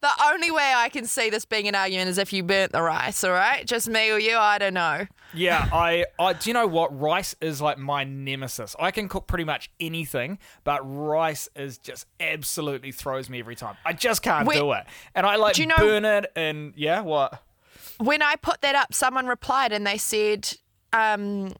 the 0.00 0.10
only 0.24 0.50
way 0.52 0.72
I 0.74 0.88
can 0.88 1.06
see 1.06 1.28
this 1.28 1.44
being 1.44 1.66
an 1.66 1.74
argument 1.74 2.08
is 2.08 2.18
if 2.18 2.32
you 2.32 2.44
burnt 2.44 2.72
the 2.72 2.82
rice. 2.82 3.24
All 3.24 3.32
right, 3.32 3.66
just 3.66 3.88
me 3.88 4.10
or 4.10 4.18
you, 4.18 4.36
I 4.36 4.58
don't 4.58 4.74
know. 4.74 5.06
Yeah, 5.34 5.68
I, 5.72 6.06
I. 6.18 6.34
Do 6.34 6.48
you 6.48 6.54
know 6.54 6.68
what? 6.68 6.98
Rice 6.98 7.34
is 7.40 7.60
like 7.60 7.78
my 7.78 8.04
nemesis. 8.04 8.76
I 8.78 8.92
can 8.92 9.08
cook 9.08 9.26
pretty 9.26 9.44
much 9.44 9.70
anything, 9.80 10.38
but 10.62 10.80
rice 10.84 11.48
is 11.56 11.78
just 11.78 12.06
absolutely 12.20 12.92
throws 12.92 13.28
me 13.28 13.40
every 13.40 13.56
time. 13.56 13.76
I 13.84 13.92
just 13.92 14.22
can't 14.22 14.46
Wait, 14.46 14.56
do 14.58 14.72
it, 14.72 14.84
and 15.16 15.26
I 15.26 15.34
like 15.36 15.56
do 15.56 15.62
you 15.62 15.68
know- 15.68 15.76
burn 15.78 16.04
it. 16.04 16.30
And 16.36 16.72
yeah, 16.76 17.00
what? 17.00 17.42
When 17.98 18.22
I 18.22 18.36
put 18.36 18.60
that 18.60 18.74
up, 18.74 18.92
someone 18.92 19.26
replied 19.26 19.72
and 19.72 19.86
they 19.86 19.98
said, 19.98 20.52
um, 20.92 21.54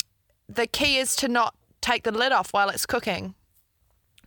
"The 0.49 0.67
key 0.67 0.99
is 0.99 1.17
to 1.17 1.29
not 1.29 1.55
take 1.81 2.05
the 2.05 2.13
lid 2.13 2.33
off 2.33 2.53
while 2.53 2.69
it's 2.69 2.87
cooking." 2.87 3.35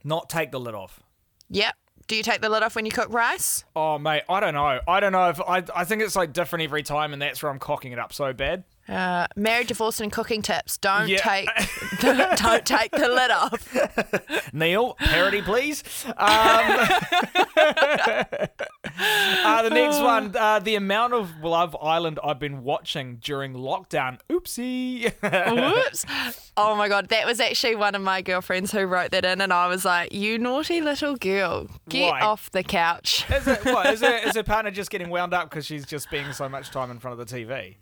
Not 0.04 0.30
take 0.30 0.52
the 0.52 0.60
lid 0.60 0.76
off. 0.76 1.02
Yep. 1.50 1.76
Do 2.08 2.16
you 2.16 2.24
take 2.24 2.42
the 2.42 2.50
lid 2.50 2.64
off 2.64 2.76
when 2.76 2.86
you 2.86 2.92
cook 2.92 3.14
rice? 3.14 3.64
Oh 3.76 4.00
mate, 4.00 4.24
I 4.28 4.40
don't 4.40 4.56
know. 4.56 4.80
I 4.88 5.00
don't 5.00 5.12
know 5.12 5.30
if 5.30 5.40
I. 5.42 5.64
I 5.76 5.86
think 5.86 6.02
it's 6.02 6.16
like 6.16 6.34
different 6.34 6.64
every 6.64 6.82
time, 6.82 7.14
and 7.14 7.22
that's 7.22 7.44
where 7.44 7.52
I'm 7.52 7.60
cocking 7.60 7.92
it 7.92 8.00
up 8.00 8.14
so 8.14 8.34
bad. 8.34 8.64
Uh, 8.90 9.28
married, 9.36 9.68
divorced, 9.68 10.02
and 10.02 10.12
cooking 10.12 10.42
tips. 10.42 10.78
Don't 10.80 11.08
Yeah. 11.08 11.18
take 11.18 11.48
don't 12.02 12.66
take 12.66 12.92
the 12.92 13.08
lid 13.08 13.30
off. 13.32 14.52
Neil, 14.54 14.96
parody, 14.96 15.42
please. 15.44 15.84
Um, 16.08 16.16
uh, 19.00 19.62
the 19.62 19.70
next 19.72 20.00
one, 20.00 20.36
uh, 20.36 20.60
the 20.60 20.76
amount 20.76 21.14
of 21.14 21.32
Love 21.44 21.76
Island 21.82 22.20
I've 22.24 22.40
been 22.40 22.64
watching 22.64 23.18
during 23.18 23.54
lockdown. 23.54 24.20
Oopsie. 24.30 25.12
Whoops. 25.22 26.06
Oh 26.58 26.76
my 26.76 26.88
god, 26.88 27.10
that 27.10 27.26
was 27.26 27.40
actually 27.40 27.76
one 27.76 27.94
of 27.96 28.02
my 28.02 28.22
girlfriends 28.22 28.72
who 28.72 28.86
wrote 28.86 29.12
that 29.12 29.26
in, 29.26 29.42
and 29.42 29.54
I 29.54 29.68
was 29.68 29.86
like, 29.86 30.12
"You 30.14 30.40
naughty 30.40 30.82
little 30.82 31.16
girl, 31.16 31.68
get 31.90 32.10
Why? 32.12 32.22
off 32.22 32.50
the 32.52 32.64
couch." 32.64 33.26
is 33.30 33.48
it 33.48 33.64
what? 33.66 33.94
Is 33.94 34.02
her, 34.02 34.16
is 34.18 34.36
her 34.36 34.44
partner 34.44 34.72
just 34.72 34.90
getting 34.90 35.10
wound 35.10 35.34
up 35.34 35.50
because 35.50 35.66
she's 35.66 35.86
just 35.86 36.08
spending 36.08 36.34
so 36.34 36.50
much 36.50 36.72
time 36.72 36.90
in 36.92 37.00
front 37.00 37.20
of 37.20 37.28
the 37.28 37.34
TV? 37.36 37.76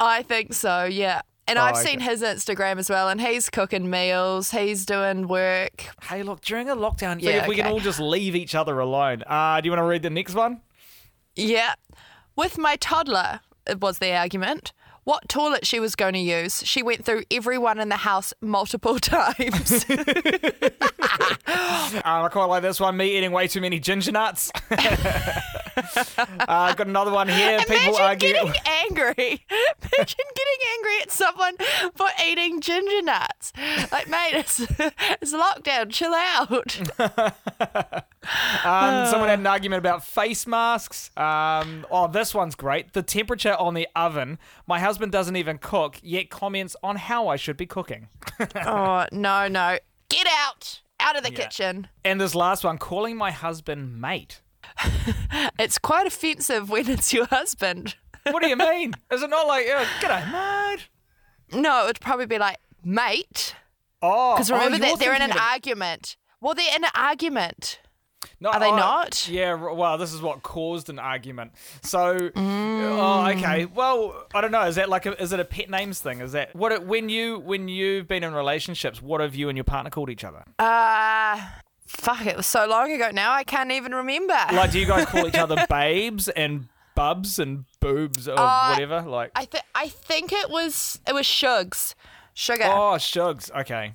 I 0.00 0.22
think 0.22 0.54
so, 0.54 0.84
yeah. 0.84 1.20
And 1.46 1.58
Oh, 1.58 1.62
I've 1.62 1.76
okay. 1.76 1.90
seen 1.90 2.00
his 2.00 2.22
Instagram 2.22 2.78
as 2.78 2.88
well, 2.88 3.08
and 3.08 3.20
he's 3.20 3.50
cooking 3.50 3.90
meals, 3.90 4.50
he's 4.52 4.86
doing 4.86 5.26
work. 5.28 5.84
Hey, 6.02 6.22
look, 6.22 6.40
during 6.42 6.68
a 6.68 6.76
lockdown, 6.76 7.20
Yeah, 7.20 7.42
if 7.42 7.48
we 7.48 7.56
can 7.56 7.66
okay. 7.66 7.72
all 7.74 7.80
just 7.80 7.98
leave 8.00 8.34
each 8.36 8.54
other 8.54 8.78
alone. 8.78 9.22
Uh, 9.26 9.60
do 9.60 9.66
you 9.66 9.72
want 9.72 9.80
to 9.80 9.84
read 9.86 10.02
the 10.02 10.10
next 10.10 10.34
one? 10.34 10.60
Yeah. 11.34 11.74
With 12.36 12.56
my 12.56 12.76
toddler, 12.76 13.40
it 13.66 13.80
was 13.80 13.98
the 13.98 14.12
argument. 14.14 14.72
What 15.04 15.28
toilet 15.28 15.66
she 15.66 15.80
was 15.80 15.96
going 15.96 16.12
to 16.14 16.18
use, 16.20 16.62
she 16.66 16.82
went 16.82 17.04
through 17.04 17.24
everyone 17.30 17.80
in 17.80 17.88
the 17.88 17.96
house 17.96 18.32
multiple 18.40 18.98
times. 19.00 19.84
Uh, 21.92 22.22
I 22.24 22.28
quite 22.30 22.44
like 22.44 22.62
this 22.62 22.78
one. 22.78 22.96
Me 22.96 23.16
eating 23.16 23.32
way 23.32 23.48
too 23.48 23.60
many 23.60 23.80
ginger 23.80 24.12
nuts. 24.12 24.52
I 24.70 25.42
uh, 26.48 26.72
got 26.74 26.86
another 26.86 27.10
one 27.10 27.28
here. 27.28 27.58
People 27.60 27.76
Imagine 27.76 28.00
argue. 28.00 28.32
getting 28.32 28.52
angry. 28.66 29.44
Imagine 29.50 30.24
getting 30.34 30.60
angry 30.76 31.00
at 31.02 31.10
someone 31.10 31.56
for 31.94 32.06
eating 32.24 32.60
ginger 32.60 33.02
nuts. 33.02 33.52
Like, 33.90 34.08
mate, 34.08 34.32
it's, 34.34 34.60
it's 34.60 35.34
lockdown. 35.34 35.90
Chill 35.90 36.14
out. 36.14 36.78
Um, 38.64 39.06
someone 39.06 39.28
had 39.28 39.38
an 39.38 39.46
argument 39.46 39.78
about 39.80 40.04
face 40.04 40.46
masks. 40.46 41.10
Um, 41.16 41.86
oh, 41.90 42.06
this 42.06 42.34
one's 42.34 42.54
great. 42.54 42.92
The 42.92 43.02
temperature 43.02 43.54
on 43.54 43.74
the 43.74 43.88
oven. 43.96 44.38
My 44.66 44.78
husband 44.90 45.12
doesn't 45.12 45.36
even 45.36 45.56
cook, 45.58 45.98
yet 46.02 46.30
comments 46.30 46.74
on 46.82 46.96
how 46.96 47.28
I 47.28 47.36
should 47.36 47.56
be 47.56 47.64
cooking. 47.66 48.08
oh, 48.66 49.06
no, 49.12 49.46
no. 49.46 49.78
Get 50.08 50.26
out. 50.44 50.80
Out 50.98 51.16
of 51.16 51.22
the 51.22 51.30
Yeah. 51.32 51.38
kitchen. 51.44 51.86
And 52.04 52.20
this 52.20 52.34
last 52.34 52.64
one, 52.64 52.76
calling 52.76 53.16
my 53.16 53.30
husband 53.30 54.00
mate. 54.00 54.42
It's 55.58 55.78
quite 55.78 56.06
offensive 56.06 56.68
when 56.70 56.88
it's 56.90 57.12
your 57.12 57.26
husband. 57.26 57.94
What 58.24 58.42
do 58.42 58.48
you 58.48 58.56
mean? 58.68 58.94
Is 59.12 59.22
it 59.22 59.30
not 59.30 59.46
like, 59.46 59.66
oh, 59.70 59.86
g'day, 60.00 60.32
mate? 60.32 60.88
No, 61.60 61.84
it 61.84 61.86
would 61.86 62.00
probably 62.00 62.26
be 62.26 62.38
like, 62.38 62.56
mate. 62.84 63.54
Oh, 64.02 64.34
Because 64.34 64.50
remember 64.50 64.76
oh, 64.76 64.80
that 64.80 64.98
they're 64.98 65.14
in 65.14 65.22
an 65.22 65.30
of- 65.30 65.36
argument. 65.36 66.16
Well, 66.40 66.54
they're 66.54 66.74
in 66.74 66.84
an 66.84 66.90
argument. 66.94 67.78
No, 68.38 68.50
Are 68.50 68.60
they 68.60 68.66
oh, 68.70 68.76
not? 68.76 69.28
Yeah, 69.28 69.54
well, 69.54 69.96
this 69.98 70.12
is 70.12 70.20
what 70.22 70.42
caused 70.42 70.90
an 70.90 70.98
argument. 70.98 71.52
So, 71.82 72.16
oh, 72.34 72.40
Mm. 72.40 73.36
okay. 73.36 73.64
Well, 73.66 74.26
I 74.34 74.40
don't 74.40 74.52
know. 74.52 74.62
Is 74.62 74.74
that 74.76 74.88
like 74.88 75.06
a, 75.06 75.20
is 75.22 75.32
it 75.32 75.40
a 75.40 75.44
pet 75.44 75.70
names 75.70 76.00
thing? 76.00 76.20
Is 76.20 76.32
that 76.32 76.54
what 76.54 76.72
it, 76.72 76.84
when 76.86 77.08
you 77.08 77.38
when 77.38 77.68
you've 77.68 78.08
been 78.08 78.22
in 78.24 78.34
relationships? 78.34 79.00
What 79.00 79.20
have 79.20 79.34
you 79.34 79.48
and 79.48 79.56
your 79.56 79.64
partner 79.64 79.90
called 79.90 80.10
each 80.10 80.24
other? 80.24 80.44
Uh, 80.58 81.40
fuck, 81.86 82.26
it 82.26 82.36
was 82.36 82.46
so 82.46 82.66
long 82.66 82.92
ago 82.92 83.10
now, 83.12 83.32
I 83.32 83.42
can't 83.44 83.72
even 83.72 83.94
remember. 83.94 84.36
Like, 84.52 84.70
do 84.72 84.78
you 84.78 84.86
guys 84.86 85.06
call 85.06 85.26
each 85.26 85.34
other 85.36 85.66
babes 85.70 86.28
and 86.28 86.68
bubs 86.94 87.38
and 87.38 87.64
boobs 87.80 88.28
or 88.28 88.38
Uh, 88.38 88.70
whatever? 88.72 89.00
Like, 89.02 89.32
I, 89.34 89.46
th- 89.46 89.64
I 89.74 89.88
think 89.88 90.32
it 90.32 90.50
was, 90.50 91.00
it 91.06 91.14
was 91.14 91.26
Shugs. 91.26 91.94
Sugar. 92.34 92.64
oh, 92.66 92.96
shugs. 92.96 93.50
Okay. 93.60 93.94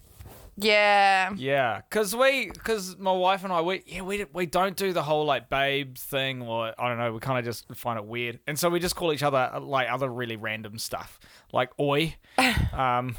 Yeah. 0.58 1.34
Yeah, 1.36 1.82
because 1.90 2.16
we, 2.16 2.50
because 2.50 2.98
my 2.98 3.12
wife 3.12 3.44
and 3.44 3.52
I, 3.52 3.62
we, 3.62 3.84
yeah, 3.86 4.02
we, 4.02 4.26
we 4.32 4.46
don't 4.46 4.78
do 4.78 4.94
the 4.94 5.04
whole 5.04 5.26
like 5.26 5.50
babe 5.50 5.98
thing, 5.98 6.42
or 6.42 6.74
I 6.80 6.88
don't 6.90 6.98
know, 6.98 7.12
we 7.12 7.20
kind 7.20 7.38
of 7.40 7.46
just 7.46 7.66
find 7.76 8.00
it 8.00 8.06
weird, 8.06 8.40
and 8.48 8.58
so 8.58 8.70
we 8.70 8.80
just 8.80 8.96
call 8.96 9.12
each 9.12 9.24
other 9.24 9.50
uh, 9.54 9.60
like 9.60 9.90
other 9.92 10.08
really 10.08 10.38
random 10.38 10.78
stuff, 10.78 11.20
like 11.52 11.72
oi, 11.80 12.16
um, 12.74 13.16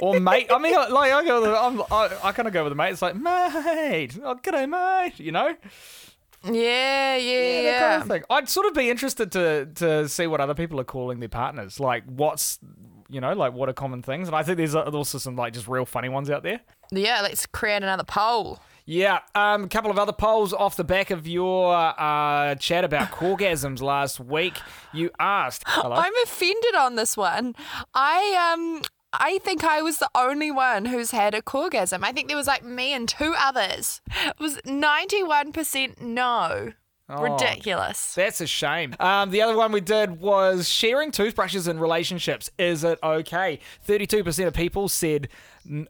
or 0.00 0.18
mate. 0.18 0.46
I 0.50 0.58
mean, 0.58 0.74
like 0.74 1.12
I 1.12 1.24
go, 1.24 1.42
with, 1.42 1.50
I'm, 1.50 1.80
I, 1.90 2.16
I 2.28 2.32
kind 2.32 2.48
of 2.48 2.54
go 2.54 2.64
with 2.64 2.70
the 2.70 2.76
mate. 2.76 2.92
It's 2.92 3.02
like 3.02 3.14
mate, 3.16 4.18
oh 4.24 4.36
g'day 4.36 4.68
mate, 4.68 5.20
you 5.20 5.32
know, 5.32 5.54
Yeah, 6.44 7.16
yeah, 7.16 7.16
that 7.16 7.62
yeah. 7.62 7.98
kind 8.00 8.10
of. 8.12 8.24
I'd 8.30 8.48
sort 8.48 8.66
of 8.66 8.74
be 8.74 8.88
interested 8.88 9.32
to 9.32 9.66
to 9.74 10.08
see 10.08 10.26
what 10.26 10.40
other 10.40 10.54
people 10.54 10.80
are 10.80 10.84
calling 10.84 11.20
their 11.20 11.28
partners, 11.28 11.78
like 11.78 12.04
what's, 12.06 12.58
you 13.08 13.20
know, 13.20 13.32
like 13.32 13.52
what 13.52 13.68
are 13.68 13.72
common 13.72 14.02
things, 14.02 14.28
and 14.28 14.36
I 14.36 14.42
think 14.42 14.58
there's 14.58 14.74
also 14.74 15.18
some 15.18 15.36
like 15.36 15.52
just 15.52 15.68
real 15.68 15.86
funny 15.86 16.08
ones 16.08 16.30
out 16.30 16.42
there. 16.42 16.60
Yeah, 16.90 17.20
let's 17.22 17.46
create 17.46 17.82
another 17.82 18.04
poll. 18.04 18.60
Yeah, 18.84 19.18
um, 19.34 19.64
a 19.64 19.68
couple 19.68 19.90
of 19.90 19.98
other 19.98 20.12
polls 20.12 20.52
off 20.52 20.76
the 20.76 20.84
back 20.84 21.10
of 21.10 21.26
your 21.26 21.74
uh, 21.74 22.54
chat 22.54 22.84
about 22.84 23.10
corgasms 23.10 23.82
last 23.82 24.20
week. 24.20 24.54
You 24.92 25.10
asked, 25.18 25.64
hello. 25.66 25.96
I'm 25.96 26.12
offended 26.22 26.76
on 26.76 26.94
this 26.94 27.16
one. 27.16 27.56
I 27.94 28.52
um 28.54 28.82
I 29.12 29.38
think 29.38 29.64
I 29.64 29.82
was 29.82 29.98
the 29.98 30.10
only 30.14 30.50
one 30.50 30.84
who's 30.86 31.10
had 31.10 31.34
a 31.34 31.42
corgasm. 31.42 32.00
I 32.02 32.12
think 32.12 32.28
there 32.28 32.36
was 32.36 32.46
like 32.46 32.64
me 32.64 32.92
and 32.92 33.08
two 33.08 33.34
others. 33.36 34.00
It 34.26 34.38
was 34.38 34.58
91% 34.66 36.00
no. 36.00 36.72
Oh. 37.08 37.22
Ridiculous. 37.22 38.14
That's 38.14 38.40
a 38.40 38.46
shame. 38.48 38.96
Um, 38.98 39.30
the 39.30 39.42
other 39.42 39.56
one 39.56 39.70
we 39.70 39.80
did 39.80 40.20
was 40.20 40.68
sharing 40.68 41.12
toothbrushes 41.12 41.68
in 41.68 41.78
relationships. 41.78 42.50
Is 42.58 42.82
it 42.82 42.98
okay? 43.00 43.60
Thirty-two 43.82 44.24
percent 44.24 44.48
of 44.48 44.54
people 44.54 44.88
said, 44.88 45.28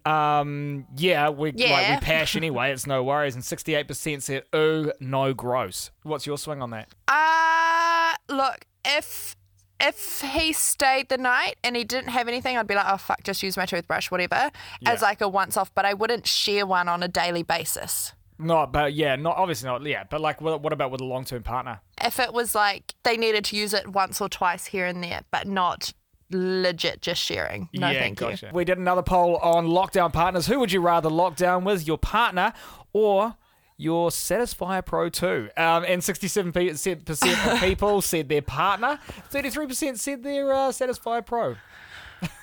um, 0.04 0.86
"Yeah, 0.94 1.30
we 1.30 1.52
like 1.52 1.90
we 1.90 1.96
pash 2.06 2.36
anyway. 2.36 2.70
It's 2.70 2.86
no 2.86 3.02
worries." 3.02 3.34
And 3.34 3.42
sixty-eight 3.42 3.88
percent 3.88 4.24
said, 4.24 4.44
"Oh, 4.52 4.92
no, 5.00 5.32
gross." 5.32 5.90
What's 6.02 6.26
your 6.26 6.36
swing 6.36 6.60
on 6.60 6.70
that? 6.70 6.88
Uh 7.08 8.14
look, 8.28 8.66
if 8.84 9.36
if 9.80 10.20
he 10.22 10.52
stayed 10.52 11.08
the 11.08 11.18
night 11.18 11.56
and 11.62 11.76
he 11.76 11.84
didn't 11.84 12.08
have 12.10 12.28
anything, 12.28 12.56
I'd 12.56 12.66
be 12.66 12.74
like, 12.74 12.86
oh 12.88 12.96
fuck, 12.96 13.22
just 13.24 13.42
use 13.42 13.56
my 13.56 13.66
toothbrush, 13.66 14.10
whatever, 14.10 14.50
as 14.86 15.02
like 15.02 15.20
a 15.20 15.28
once 15.28 15.56
off. 15.56 15.74
But 15.74 15.84
I 15.84 15.92
wouldn't 15.94 16.26
share 16.26 16.66
one 16.66 16.88
on 16.88 17.02
a 17.02 17.08
daily 17.08 17.42
basis. 17.42 18.12
Not, 18.38 18.72
but 18.72 18.94
yeah, 18.94 19.16
not 19.16 19.36
obviously 19.36 19.68
not. 19.68 19.84
Yeah, 19.84 20.04
but 20.08 20.20
like, 20.20 20.40
what, 20.40 20.62
what 20.62 20.72
about 20.72 20.90
with 20.90 21.00
a 21.00 21.04
long-term 21.04 21.42
partner? 21.42 21.80
If 22.02 22.18
it 22.18 22.32
was 22.32 22.54
like 22.54 22.94
they 23.02 23.16
needed 23.16 23.44
to 23.46 23.56
use 23.56 23.72
it 23.72 23.88
once 23.88 24.20
or 24.20 24.28
twice 24.28 24.66
here 24.66 24.86
and 24.86 25.02
there, 25.02 25.22
but 25.30 25.46
not 25.46 25.92
legit 26.30 27.02
just 27.02 27.22
sharing. 27.22 27.68
No, 27.72 27.90
yeah, 27.90 28.00
thank 28.00 28.18
gotcha. 28.18 28.50
We 28.52 28.64
did 28.64 28.78
another 28.78 29.02
poll 29.02 29.36
on 29.36 29.66
lockdown 29.66 30.12
partners. 30.12 30.46
Who 30.46 30.58
would 30.60 30.72
you 30.72 30.80
rather 30.80 31.08
lock 31.08 31.36
down 31.36 31.64
with, 31.64 31.86
your 31.86 31.98
partner 31.98 32.52
or 32.92 33.36
your 33.76 34.10
Satisfyer 34.10 34.84
Pro 34.84 35.08
2? 35.08 35.50
Um, 35.56 35.84
and 35.84 36.02
67% 36.02 37.52
of 37.52 37.60
people 37.60 38.02
said 38.02 38.28
their 38.28 38.42
partner, 38.42 38.98
33% 39.32 39.98
said 39.98 40.22
their 40.22 40.52
uh, 40.52 40.68
Satisfyer 40.70 41.24
Pro. 41.24 41.56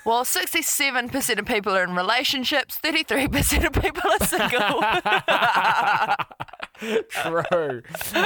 Well, 0.06 0.26
67% 0.26 1.40
of 1.40 1.46
people 1.46 1.76
are 1.76 1.84
in 1.84 1.96
relationships, 1.96 2.78
33% 2.84 3.66
of 3.66 3.74
people 3.82 4.12
are 4.12 4.20
single. 4.26 4.82
True. 7.10 7.82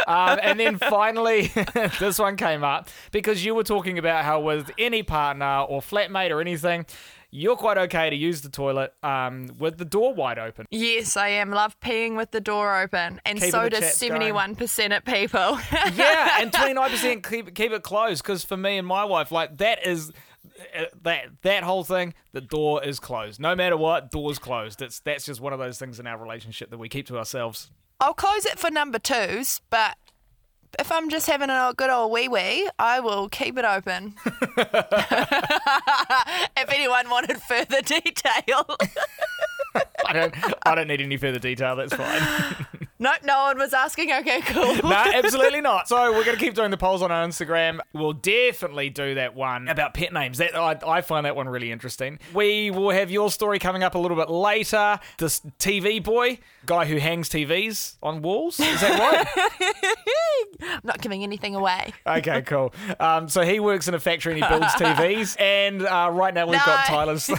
Um, 0.08 0.39
and 0.42 0.60
then 0.60 0.77
finally, 0.77 1.51
this 2.00 2.18
one 2.18 2.36
came 2.36 2.63
up 2.63 2.89
because 3.12 3.46
you 3.46 3.54
were 3.54 3.63
talking 3.63 3.98
about 4.00 4.25
how 4.25 4.39
with 4.39 4.72
any 4.77 5.04
partner 5.04 5.62
or 5.62 5.82
flatmate 5.82 6.32
or 6.32 6.42
anything, 6.42 6.86
you're 7.30 7.58
quite 7.58 7.77
okay 7.77 8.10
to 8.10 8.16
use 8.16 8.42
the 8.42 8.50
toilet 8.50 8.94
um, 9.04 9.50
with 9.60 9.77
the 9.77 9.86
door 9.86 10.13
wide 10.13 10.39
open. 10.39 10.66
Yes, 10.72 11.18
I 11.18 11.27
am. 11.30 11.51
Love 11.51 11.80
peeing 11.82 12.16
with 12.16 12.32
the 12.32 12.39
door 12.39 12.80
open, 12.80 13.20
and 13.25 13.38
Keeping 13.38 13.51
so 13.51 13.68
does 13.68 13.94
seventy-one 13.96 14.56
percent 14.56 14.94
of 14.94 15.04
people. 15.04 15.60
yeah, 15.94 16.38
and 16.39 16.51
29% 16.54 17.30
keep, 17.30 17.54
keep 17.54 17.72
it 17.74 17.84
closed 17.84 18.24
because 18.24 18.46
for 18.46 18.56
me 18.56 18.77
and 18.77 18.88
my 18.88 19.04
wife, 19.04 19.32
like 19.32 19.58
that 19.58 19.86
is. 19.86 20.12
Uh, 20.76 20.86
That 21.04 21.42
that 21.42 21.64
whole 21.64 21.84
thing, 21.84 22.14
the 22.34 22.42
door 22.42 22.84
is 22.84 23.00
closed. 23.00 23.40
No 23.40 23.56
matter 23.56 23.78
what, 23.78 24.12
door's 24.12 24.40
closed. 24.40 24.82
It's 24.82 25.00
that's 25.00 25.26
just 25.26 25.42
one 25.42 25.54
of 25.54 25.60
those 25.60 25.78
things 25.80 26.00
in 26.00 26.08
our 26.08 26.18
relationship 26.18 26.70
that 26.72 26.78
we 26.78 26.90
keep 26.90 27.08
to 27.08 27.18
ourselves. 27.18 27.72
I'll 28.00 28.14
close 28.14 28.46
it 28.46 28.60
for 28.60 28.70
number 28.70 29.00
twos, 29.00 29.62
but 29.70 29.98
if 30.78 30.92
I'm 30.92 31.10
just 31.10 31.28
having 31.28 31.50
a 31.50 31.74
good 31.76 31.90
old 31.90 32.12
wee 32.12 32.28
wee, 32.28 32.70
I 32.78 33.00
will 33.00 33.30
keep 33.30 33.58
it 33.58 33.66
open. 33.66 34.14
if 36.58 36.70
anyone 36.70 37.10
wanted 37.10 37.38
further 37.44 37.82
detail. 37.86 38.66
I 40.06 40.14
don't 40.14 40.36
I 40.66 40.76
don't 40.76 40.88
need 40.88 41.02
any 41.02 41.18
further 41.18 41.40
detail. 41.40 41.76
That's 41.76 41.94
fine. 41.96 42.22
Nope, 43.00 43.20
no 43.24 43.44
one 43.44 43.58
was 43.58 43.74
asking. 43.74 44.12
Okay, 44.12 44.42
cool. 44.42 44.75
no, 44.84 44.92
absolutely 45.13 45.62
not. 45.62 45.88
So 45.88 46.12
we're 46.12 46.24
going 46.24 46.38
to 46.38 46.44
keep 46.44 46.54
doing 46.54 46.72
the 46.72 46.77
polls 46.77 47.01
on 47.01 47.12
our 47.12 47.25
Instagram. 47.25 47.80
We'll 47.94 48.13
definitely 48.13 48.89
do 48.89 49.16
that 49.16 49.36
one 49.36 49.68
about 49.68 49.94
pet 49.94 50.13
names. 50.13 50.38
That 50.38 50.56
I, 50.56 50.77
I 50.86 51.01
find 51.01 51.25
that 51.25 51.36
one 51.36 51.48
really 51.50 51.72
interesting. 51.72 52.20
We 52.34 52.72
will 52.72 52.92
have 52.92 53.12
your 53.12 53.32
story 53.32 53.60
coming 53.60 53.84
up 53.84 53.96
a 53.96 54.00
little 54.00 54.18
bit 54.18 54.30
later. 54.30 55.00
This 55.18 55.42
TV 55.60 56.04
boy, 56.04 56.39
guy 56.66 56.86
who 56.86 56.98
hangs 56.98 57.30
TVs 57.30 57.96
on 58.01 58.22
walls. 58.22 58.60
Is 58.60 58.82
that 58.82 59.00
right? 59.00 59.27
I'm 60.62 60.80
not 60.84 61.01
giving 61.01 61.24
anything 61.24 61.56
away. 61.56 61.94
okay, 62.06 62.42
cool. 62.44 62.74
Um, 63.00 63.30
so 63.30 63.42
he 63.42 63.60
works 63.60 63.88
in 63.88 63.94
a 63.94 64.00
factory 64.00 64.34
and 64.34 64.44
he 64.44 64.50
builds 64.50 64.74
TVs. 64.75 65.39
And 65.39 65.86
uh, 65.86 66.10
right 66.12 66.34
now 66.34 66.48
we've 66.48 66.63
got 66.66 66.86
Tyler's. 66.86 67.30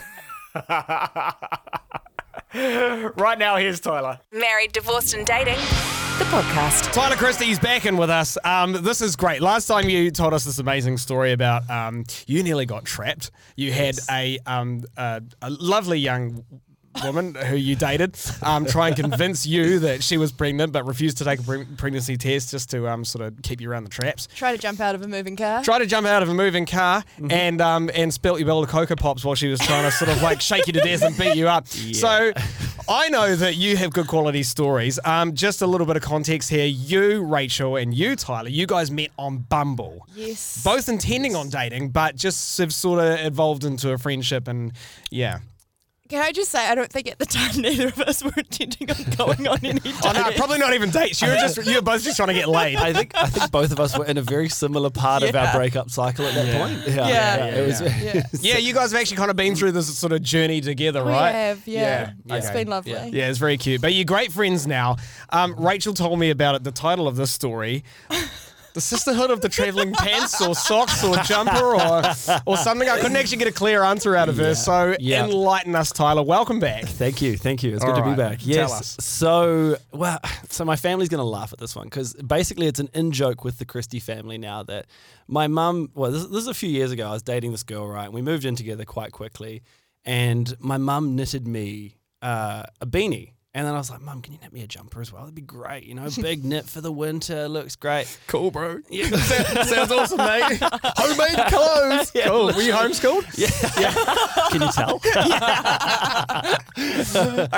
right 3.17 3.39
now, 3.39 3.57
here's 3.57 3.81
Tyler. 3.81 4.21
Married, 4.33 4.73
Divorced 4.73 5.15
and 5.15 5.27
Dating, 5.27 5.57
the 6.19 6.25
podcast. 6.25 6.93
Tyler 6.93 7.17
Christie's 7.17 7.59
back 7.59 7.87
in 7.87 7.97
with 7.97 8.11
us. 8.11 8.37
Um, 8.45 8.73
this 8.83 9.01
is 9.01 9.17
great. 9.17 9.41
Last 9.41 9.67
time 9.67 9.89
you 9.89 10.11
told 10.11 10.35
us 10.35 10.45
this 10.45 10.59
amazing 10.59 10.97
story 10.99 11.33
about 11.33 11.69
um, 11.71 12.05
you 12.27 12.43
nearly 12.43 12.67
got 12.67 12.85
trapped. 12.85 13.31
You 13.57 13.73
had 13.73 13.99
a, 14.11 14.39
um, 14.47 14.85
a, 14.97 15.23
a 15.43 15.51
lovely 15.51 15.99
young 15.99 16.45
woman 17.05 17.35
who 17.35 17.57
you 17.57 17.77
dated 17.77 18.17
um, 18.43 18.67
try 18.67 18.89
and 18.89 18.97
convince 18.97 19.47
you 19.47 19.79
that 19.79 20.03
she 20.03 20.17
was 20.17 20.33
pregnant 20.33 20.73
but 20.73 20.85
refused 20.85 21.19
to 21.19 21.25
take 21.25 21.39
a 21.41 21.43
pre- 21.43 21.65
pregnancy 21.77 22.17
test 22.17 22.51
just 22.51 22.71
to 22.71 22.89
um, 22.89 23.05
sort 23.05 23.25
of 23.25 23.41
keep 23.43 23.61
you 23.61 23.71
around 23.71 23.85
the 23.85 23.91
traps. 23.91 24.27
Try 24.35 24.53
to 24.53 24.59
jump 24.59 24.81
out 24.81 24.95
of 24.95 25.03
a 25.03 25.09
moving 25.09 25.37
car. 25.37 25.63
Try 25.63 25.79
to 25.79 25.87
jump 25.87 26.07
out 26.07 26.23
of 26.23 26.29
a 26.29 26.35
moving 26.35 26.67
car 26.67 27.05
and 27.31 27.61
um, 27.61 27.91
and 27.95 28.13
spilt 28.13 28.39
your 28.39 28.47
bowl 28.47 28.63
of 28.63 28.69
Cocoa 28.69 28.97
Pops 28.97 29.25
while 29.25 29.35
she 29.35 29.49
was 29.49 29.61
trying 29.61 29.85
to 29.85 29.91
sort 29.91 30.11
of 30.11 30.23
like 30.23 30.41
shake 30.41 30.67
you 30.67 30.73
to 30.73 30.81
death 30.81 31.03
and 31.03 31.17
beat 31.17 31.37
you 31.37 31.49
up. 31.49 31.69
So 31.69 32.33
I 32.89 33.09
know 33.11 33.37
that 33.37 33.57
you 33.57 33.77
have 33.77 33.93
good 33.93 34.07
quality 34.07 34.43
stories. 34.43 34.99
Um, 35.05 35.35
just 35.35 35.63
a 35.63 35.67
little 35.67 35.87
bit 35.87 35.97
of 35.97 36.03
context 36.03 36.49
here. 36.49 36.67
You, 36.67 37.23
Rachel, 37.23 37.77
and 37.77 37.93
you, 37.95 38.17
Tyler, 38.17 38.49
you 38.49 38.67
guys 38.67 38.91
met 38.91 39.11
on 39.19 39.39
Bumble. 39.39 40.07
Yes. 40.15 40.63
Both 40.65 40.89
intending 40.89 41.37
on 41.37 41.51
dating, 41.51 41.91
but 41.91 42.17
just 42.17 42.57
have 42.59 42.73
sort 42.73 43.01
of 43.05 43.21
evolved 43.21 43.65
into 43.65 43.93
a 43.93 43.99
friendship 43.99 44.49
and 44.49 44.73
yeah. 45.11 45.41
Can 46.09 46.23
I 46.23 46.33
just 46.33 46.51
say, 46.51 46.67
I 46.67 46.75
don't 46.75 46.91
think 46.91 47.07
at 47.11 47.19
the 47.19 47.27
time 47.27 47.57
neither 47.61 47.89
of 47.89 48.01
us 48.01 48.23
were 48.25 48.33
intending 48.37 48.91
on 48.91 48.97
going 49.17 49.47
on 49.47 49.59
any 49.63 49.79
dating. 49.81 49.93
Oh, 50.05 50.13
no, 50.13 50.31
probably 50.37 50.59
not 50.59 50.73
even 50.73 50.91
dates. 50.91 51.21
You 51.21 51.29
were 51.29 51.35
just 51.37 51.67
you 51.67 51.75
were 51.77 51.83
both 51.83 52.03
just 52.03 52.17
trying 52.17 52.29
to 52.29 52.35
get 52.35 52.49
laid. 52.49 52.77
I 52.77 52.93
think 52.93 53.13
I 53.15 53.27
think 53.27 53.51
both 53.51 53.73
of 53.73 53.79
us 53.81 53.97
were 53.99 54.07
in 54.07 54.17
a 54.17 54.23
very 54.23 54.49
similar 54.49 54.89
part 54.91 55.23
of 55.23 55.35
our 55.37 55.45
Yeah. 55.45 55.57
breakup 55.57 55.91
cycle 55.91 56.27
at 56.27 56.35
that 56.35 56.57
point. 56.57 56.89
Yeah, 56.97 57.09
Yeah. 57.09 57.45
it 57.47 57.67
was. 57.67 57.81
Yeah. 57.81 58.23
Yeah, 58.41 58.59
you 58.59 58.73
guys 58.73 58.93
have 58.93 59.01
actually 59.01 59.19
kind 59.19 59.31
of 59.31 59.37
been 59.37 59.55
through 59.55 59.73
this 59.73 59.95
sort 59.99 60.13
of 60.13 60.23
journey 60.23 60.61
together, 60.63 61.05
We 61.05 61.11
right? 61.11 61.33
have, 61.33 61.67
yeah. 61.67 62.13
Yeah, 62.25 62.37
It's 62.37 62.47
okay. 62.47 62.61
been 62.65 62.69
lovely. 62.69 62.93
Yeah. 62.93 63.05
Yeah, 63.07 63.29
it's 63.29 63.39
very 63.39 63.59
cute. 63.59 63.81
But 63.83 63.93
you're 63.95 64.05
great 64.07 64.33
friends 64.33 64.67
now. 64.67 64.97
Um, 65.31 65.55
Rachel 65.59 65.93
told 65.95 66.19
me 66.19 66.31
about 66.31 66.55
it. 66.55 66.65
The 66.65 66.73
title 66.73 67.07
of 67.07 67.17
this 67.17 67.31
story. 67.31 67.85
The 68.79 68.83
Sisterhood 68.83 69.33
of 69.33 69.41
the 69.41 69.49
Traveling 69.49 69.93
Pants 69.93 70.41
or 70.41 70.55
Socks 70.55 71.03
or 71.03 71.17
Jumper 71.25 71.75
or 71.75 72.01
or 72.47 72.57
something. 72.57 72.89
I 72.89 73.01
couldn't 73.01 73.17
actually 73.17 73.39
get 73.39 73.49
a 73.49 73.53
clear 73.53 73.83
answer 73.83 74.15
out 74.15 74.29
of 74.29 74.37
her. 74.37 74.55
So 74.55 74.95
Yeah. 75.01 75.25
enlighten 75.25 75.75
us, 75.75 75.91
Tyler. 75.91 76.23
Welcome 76.23 76.61
back. 76.61 76.85
Thank 76.85 77.21
you, 77.21 77.37
thank 77.37 77.65
you. 77.65 77.75
It's 77.75 77.83
All 77.83 77.91
good 77.93 78.05
to 78.05 78.09
be 78.11 78.15
back. 78.15 78.39
tell 78.39 78.49
Yes. 78.49 78.71
us. 78.73 78.97
So, 79.05 79.79
well, 79.93 80.21
so 80.49 80.65
my 80.65 80.77
family's 80.77 81.09
going 81.09 81.19
to 81.19 81.25
laugh 81.25 81.53
at 81.53 81.59
this 81.59 81.75
one 81.75 81.87
because 81.87 82.15
basically 82.15 82.69
it's 82.69 82.79
an 82.79 82.89
in 82.95 83.11
joke 83.11 83.43
with 83.43 83.59
the 83.59 83.65
Christie 83.65 83.99
family 83.99 84.39
now 84.39 84.63
that 84.63 84.87
my 85.27 85.49
mum. 85.49 85.91
Well, 85.97 86.13
this, 86.13 86.27
this 86.27 86.43
is 86.43 86.47
a 86.47 86.55
few 86.55 86.71
years 86.71 86.93
ago. 86.93 87.09
I 87.09 87.13
was 87.15 87.25
dating 87.25 87.51
this 87.51 87.65
girl, 87.65 87.85
right? 87.89 88.05
And 88.05 88.15
we 88.15 88.23
moved 88.23 88.45
in 88.45 88.55
together 88.55 88.85
quite 88.85 89.11
quickly, 89.11 89.61
and 90.05 90.55
my 90.61 90.77
mum 90.77 91.17
knitted 91.17 91.49
me 91.49 91.97
uh, 92.23 92.63
a 92.81 92.87
beanie. 92.87 93.33
And 93.59 93.67
then 93.67 93.75
I 93.75 93.79
was 93.79 93.91
like, 93.91 94.01
Mum, 94.01 94.23
can 94.23 94.33
you 94.33 94.39
knit 94.41 94.53
me 94.53 94.63
a 94.63 94.69
jumper 94.69 95.01
as 95.01 95.13
well? 95.13 95.23
That'd 95.23 95.35
be 95.35 95.41
great. 95.43 95.83
You 95.83 95.97
know, 95.97 96.09
big 96.23 96.45
knit 96.45 96.67
for 96.67 96.81
the 96.81 96.93
winter. 96.93 97.49
Looks 97.49 97.75
great. 97.75 98.07
Cool, 98.29 98.53
bro. 98.53 98.79
Yeah. 98.89 99.09
Sounds 99.65 99.91
awesome, 99.91 100.19
mate. 100.19 100.61
Homemade 100.63 101.47
clothes. 101.49 102.13
Cool. 102.13 102.47
Were 102.55 102.63
you 102.63 102.73
homeschooled? 102.73 103.25
Yeah. 103.37 103.93
Can 104.51 104.63
you 104.63 104.71
tell? 104.71 105.01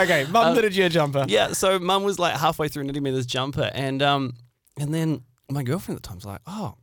Okay, 0.02 0.24
mum 0.30 0.54
knitted 0.54 0.74
you 0.74 0.86
a 0.86 0.88
jumper. 0.88 1.26
yeah, 1.28 1.52
so 1.52 1.78
mum 1.78 2.02
was 2.02 2.18
like 2.18 2.34
halfway 2.34 2.68
through 2.68 2.84
knitting 2.84 3.02
me 3.02 3.10
this 3.10 3.26
jumper, 3.26 3.70
and 3.74 4.00
um, 4.02 4.32
and 4.78 4.94
then 4.94 5.20
my 5.50 5.62
girlfriend 5.62 5.96
at 5.98 6.02
the 6.02 6.08
time 6.08 6.16
was 6.16 6.24
like, 6.24 6.40
"Oh, 6.46 6.76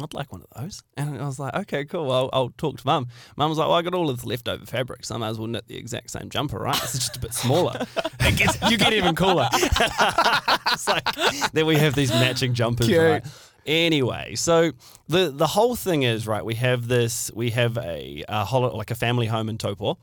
I'd 0.00 0.12
like 0.12 0.32
one 0.32 0.42
of 0.42 0.60
those," 0.60 0.82
and 0.96 1.20
I 1.20 1.24
was 1.26 1.38
like, 1.38 1.54
"Okay, 1.54 1.84
cool. 1.84 2.10
I'll, 2.10 2.30
I'll 2.32 2.50
talk 2.50 2.78
to 2.78 2.86
mum." 2.86 3.06
Mum 3.36 3.48
was 3.48 3.58
like, 3.58 3.68
"Well, 3.68 3.76
I 3.76 3.82
got 3.82 3.94
all 3.94 4.10
of 4.10 4.20
the 4.22 4.28
leftover 4.28 4.66
fabric, 4.66 5.04
so 5.04 5.14
I 5.14 5.18
might 5.18 5.28
as 5.28 5.38
well 5.38 5.46
knit 5.46 5.68
the 5.68 5.76
exact 5.76 6.10
same 6.10 6.30
jumper, 6.30 6.58
right? 6.58 6.76
It's 6.82 6.94
just 6.94 7.16
a 7.16 7.20
bit 7.20 7.32
smaller." 7.34 7.86
It 8.26 8.38
gets, 8.38 8.70
you 8.70 8.78
get 8.78 8.92
even 8.94 9.14
cooler. 9.14 9.48
it's 9.52 10.88
like 10.88 11.04
then 11.52 11.66
we 11.66 11.76
have 11.76 11.94
these 11.94 12.10
matching 12.10 12.54
jumpers, 12.54 12.86
Cute. 12.86 12.98
right? 13.00 13.24
Anyway, 13.66 14.34
so 14.34 14.72
the 15.08 15.30
the 15.30 15.46
whole 15.46 15.76
thing 15.76 16.02
is 16.02 16.26
right. 16.26 16.44
We 16.44 16.54
have 16.54 16.88
this. 16.88 17.30
We 17.34 17.50
have 17.50 17.76
a, 17.78 18.24
a 18.28 18.44
hol- 18.44 18.76
like 18.76 18.90
a 18.90 18.94
family 18.94 19.26
home 19.26 19.48
in 19.48 19.58
Topor. 19.58 19.96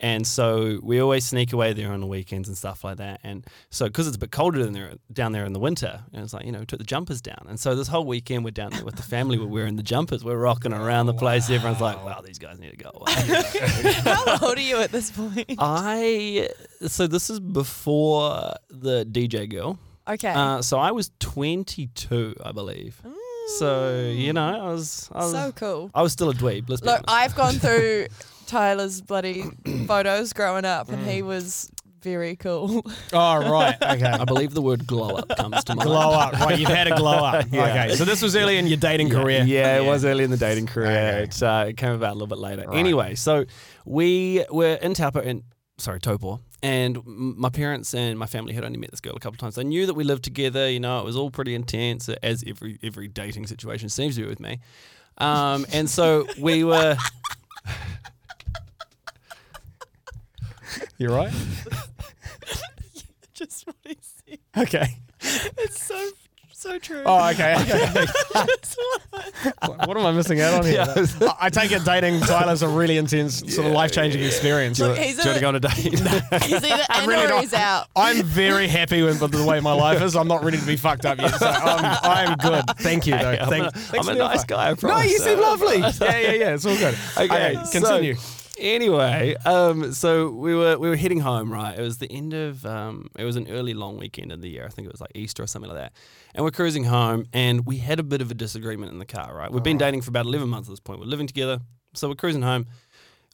And 0.00 0.26
so 0.26 0.78
we 0.82 1.00
always 1.00 1.24
sneak 1.24 1.52
away 1.52 1.72
there 1.72 1.92
on 1.92 2.00
the 2.00 2.06
weekends 2.06 2.48
and 2.48 2.56
stuff 2.56 2.84
like 2.84 2.98
that. 2.98 3.20
And 3.24 3.46
so, 3.70 3.86
because 3.86 4.06
it's 4.06 4.16
a 4.16 4.20
bit 4.20 4.30
colder 4.30 4.62
than 4.62 4.72
there, 4.72 4.92
down 5.12 5.32
there 5.32 5.44
in 5.44 5.52
the 5.52 5.58
winter, 5.58 6.04
and 6.12 6.22
it's 6.22 6.32
like, 6.32 6.44
you 6.44 6.52
know, 6.52 6.60
we 6.60 6.66
took 6.66 6.78
the 6.78 6.84
jumpers 6.84 7.20
down. 7.20 7.46
And 7.48 7.58
so 7.58 7.74
this 7.74 7.88
whole 7.88 8.04
weekend 8.04 8.44
we're 8.44 8.50
down 8.50 8.70
there 8.70 8.84
with 8.84 8.96
the 8.96 9.02
family, 9.02 9.38
we're 9.38 9.46
wearing 9.46 9.76
the 9.76 9.82
jumpers, 9.82 10.24
we're 10.24 10.38
rocking 10.38 10.72
around 10.72 11.06
the 11.06 11.14
place. 11.14 11.50
Everyone's 11.50 11.80
like, 11.80 12.04
wow, 12.04 12.20
these 12.24 12.38
guys 12.38 12.58
need 12.58 12.70
to 12.70 12.76
go 12.76 12.90
away. 12.94 13.12
How 14.04 14.46
old 14.46 14.58
are 14.58 14.60
you 14.60 14.78
at 14.78 14.92
this 14.92 15.10
point? 15.10 15.54
I, 15.58 16.48
so 16.86 17.06
this 17.06 17.30
is 17.30 17.40
before 17.40 18.54
the 18.68 19.04
DJ 19.04 19.48
girl. 19.48 19.78
Okay. 20.08 20.32
Uh, 20.32 20.62
so 20.62 20.78
I 20.78 20.92
was 20.92 21.10
22, 21.18 22.36
I 22.42 22.52
believe. 22.52 23.02
So 23.58 24.00
you 24.14 24.34
know, 24.34 24.60
I 24.60 24.72
was, 24.72 25.08
I 25.10 25.18
was, 25.18 25.32
so 25.32 25.52
cool. 25.52 25.90
I 25.94 26.02
was 26.02 26.12
still 26.12 26.28
a 26.28 26.34
dweeb. 26.34 26.68
Let's 26.68 26.82
Look. 26.82 27.02
I've 27.08 27.34
gone 27.34 27.54
through 27.54 28.08
Tyler's 28.48 29.00
bloody 29.00 29.44
photos 29.86 30.32
growing 30.32 30.64
up, 30.64 30.88
and 30.88 30.98
Mm. 31.06 31.10
he 31.12 31.22
was 31.22 31.70
very 32.02 32.34
cool. 32.36 32.84
Oh, 33.12 33.50
right. 33.50 33.74
Okay. 33.80 34.04
I 34.06 34.24
believe 34.24 34.54
the 34.54 34.62
word 34.62 34.86
glow 34.86 35.16
up 35.16 35.28
comes 35.36 35.62
to 35.64 35.74
mind. 35.74 35.86
Glow 35.86 36.10
up. 36.12 36.32
Right, 36.34 36.58
you've 36.58 36.68
had 36.68 36.86
a 36.86 36.96
glow 36.96 37.12
up. 37.24 37.46
Yeah. 37.52 37.64
Okay. 37.86 37.94
So 37.96 38.04
this 38.04 38.22
was 38.22 38.34
early 38.36 38.56
in 38.58 38.66
your 38.66 38.76
dating 38.76 39.08
Yeah, 39.08 39.14
career. 39.22 39.44
Yeah, 39.44 39.78
it 39.78 39.84
was 39.84 40.04
early 40.04 40.24
in 40.24 40.30
the 40.30 40.36
dating 40.36 40.66
career. 40.66 40.88
Okay. 40.90 41.22
It, 41.24 41.42
uh, 41.42 41.66
it 41.68 41.76
came 41.76 41.92
about 41.92 42.10
a 42.12 42.14
little 42.14 42.26
bit 42.28 42.38
later. 42.38 42.72
Anyway, 42.72 43.14
so 43.14 43.44
we 43.84 44.44
were 44.50 44.74
in 44.74 44.94
Taupo 44.94 45.20
and 45.20 45.42
sorry, 45.78 46.00
Topor. 46.00 46.40
And 46.62 46.98
my 47.04 47.50
parents 47.50 47.94
and 47.94 48.18
my 48.18 48.26
family 48.26 48.52
had 48.52 48.64
only 48.64 48.78
met 48.78 48.90
this 48.90 49.00
girl 49.00 49.14
a 49.16 49.20
couple 49.20 49.34
of 49.36 49.40
times. 49.40 49.54
They 49.54 49.64
knew 49.64 49.86
that 49.86 49.94
we 49.94 50.02
lived 50.04 50.24
together. 50.24 50.68
You 50.70 50.80
know, 50.80 50.98
it 50.98 51.04
was 51.04 51.16
all 51.16 51.30
pretty 51.30 51.54
intense, 51.54 52.08
as 52.08 52.42
every 52.46 52.78
every 52.82 53.06
dating 53.08 53.46
situation 53.46 53.88
seems 53.88 54.16
to 54.16 54.22
be 54.22 54.28
with 54.28 54.40
me. 54.40 54.58
Um, 55.18 55.66
and 55.72 55.88
so 55.90 56.26
we 56.38 56.64
were. 56.64 56.96
You're 60.98 61.12
right. 61.14 61.32
Just 63.34 63.66
what 63.66 63.76
he 63.86 63.96
said. 64.00 64.38
Okay. 64.56 64.96
It's 65.20 65.82
so 65.84 66.10
so 66.52 66.76
true. 66.76 67.02
Oh, 67.06 67.28
okay. 67.30 67.54
okay. 67.54 68.06
What- 68.32 69.86
what 69.86 69.96
am 69.96 70.04
I 70.06 70.10
missing 70.10 70.40
out 70.40 70.54
on 70.54 70.64
here? 70.66 70.84
I- 70.88 71.34
I 71.42 71.50
take 71.50 71.70
it 71.70 71.84
dating 71.84 72.18
Tyler's 72.22 72.62
a 72.62 72.68
really 72.68 72.96
intense, 72.96 73.38
sort 73.54 73.68
of 73.68 73.72
life 73.72 73.92
changing 73.92 74.24
experience. 74.24 74.80
Look, 74.80 74.98
he's, 74.98 75.18
Do 75.18 75.22
you 75.22 75.28
want 75.28 75.36
to 75.36 75.40
go 75.40 75.48
on 75.48 75.54
a 75.54 75.60
date? 75.60 75.76
he's 75.76 76.02
either 76.64 76.84
in 77.00 77.08
really 77.08 77.26
or 77.26 77.28
not- 77.28 77.40
he's 77.42 77.54
out. 77.54 77.86
I'm 77.94 78.24
very 78.24 78.66
happy 78.66 79.02
with 79.02 79.20
the 79.20 79.44
way 79.44 79.60
my 79.60 79.72
life 79.72 80.02
is. 80.02 80.16
I'm 80.16 80.26
not 80.26 80.42
ready 80.42 80.58
to 80.58 80.66
be 80.66 80.76
fucked 80.76 81.06
up 81.06 81.18
yet. 81.20 81.32
So 81.36 81.46
I'm, 81.46 81.98
I'm 82.02 82.36
good. 82.38 82.64
Thank 82.78 83.06
you, 83.06 83.16
though. 83.16 83.30
I'm 83.40 83.48
Thank- 83.48 83.66
a, 83.66 83.70
thanks 83.70 83.94
I'm 83.98 84.04
for 84.04 84.10
a 84.10 84.14
the 84.14 84.18
nice 84.28 84.38
offer. 84.40 84.46
guy. 84.48 84.66
I 84.66 84.70
No, 84.70 84.74
promise. 84.76 85.12
you 85.12 85.18
seem 85.20 85.38
Uh, 85.38 85.42
lovely. 85.42 85.78
Yeah, 85.78 85.90
yeah, 86.00 86.32
yeah. 86.32 86.54
It's 86.54 86.66
all 86.66 86.76
good. 86.76 86.96
Okay, 87.18 87.54
so- 87.66 87.70
continue. 87.80 88.16
Anyway, 88.58 89.36
um, 89.44 89.92
so 89.92 90.30
we 90.30 90.54
were 90.54 90.78
we 90.78 90.88
were 90.88 90.96
heading 90.96 91.20
home, 91.20 91.52
right? 91.52 91.78
It 91.78 91.82
was 91.82 91.98
the 91.98 92.10
end 92.10 92.34
of 92.34 92.64
um, 92.66 93.08
it 93.16 93.24
was 93.24 93.36
an 93.36 93.48
early 93.48 93.74
long 93.74 93.98
weekend 93.98 94.32
of 94.32 94.40
the 94.40 94.48
year. 94.48 94.64
I 94.66 94.68
think 94.68 94.86
it 94.86 94.92
was 94.92 95.00
like 95.00 95.12
Easter 95.14 95.42
or 95.42 95.46
something 95.46 95.70
like 95.70 95.78
that. 95.78 95.92
And 96.34 96.44
we're 96.44 96.50
cruising 96.50 96.84
home, 96.84 97.26
and 97.32 97.66
we 97.66 97.78
had 97.78 97.98
a 97.98 98.02
bit 98.02 98.20
of 98.20 98.30
a 98.30 98.34
disagreement 98.34 98.92
in 98.92 98.98
the 98.98 99.06
car, 99.06 99.34
right? 99.34 99.50
We've 99.50 99.62
been 99.62 99.78
dating 99.78 100.02
for 100.02 100.10
about 100.10 100.26
eleven 100.26 100.48
months 100.48 100.68
at 100.68 100.72
this 100.72 100.80
point. 100.80 101.00
We're 101.00 101.06
living 101.06 101.26
together, 101.26 101.60
so 101.94 102.08
we're 102.08 102.14
cruising 102.14 102.42
home. 102.42 102.66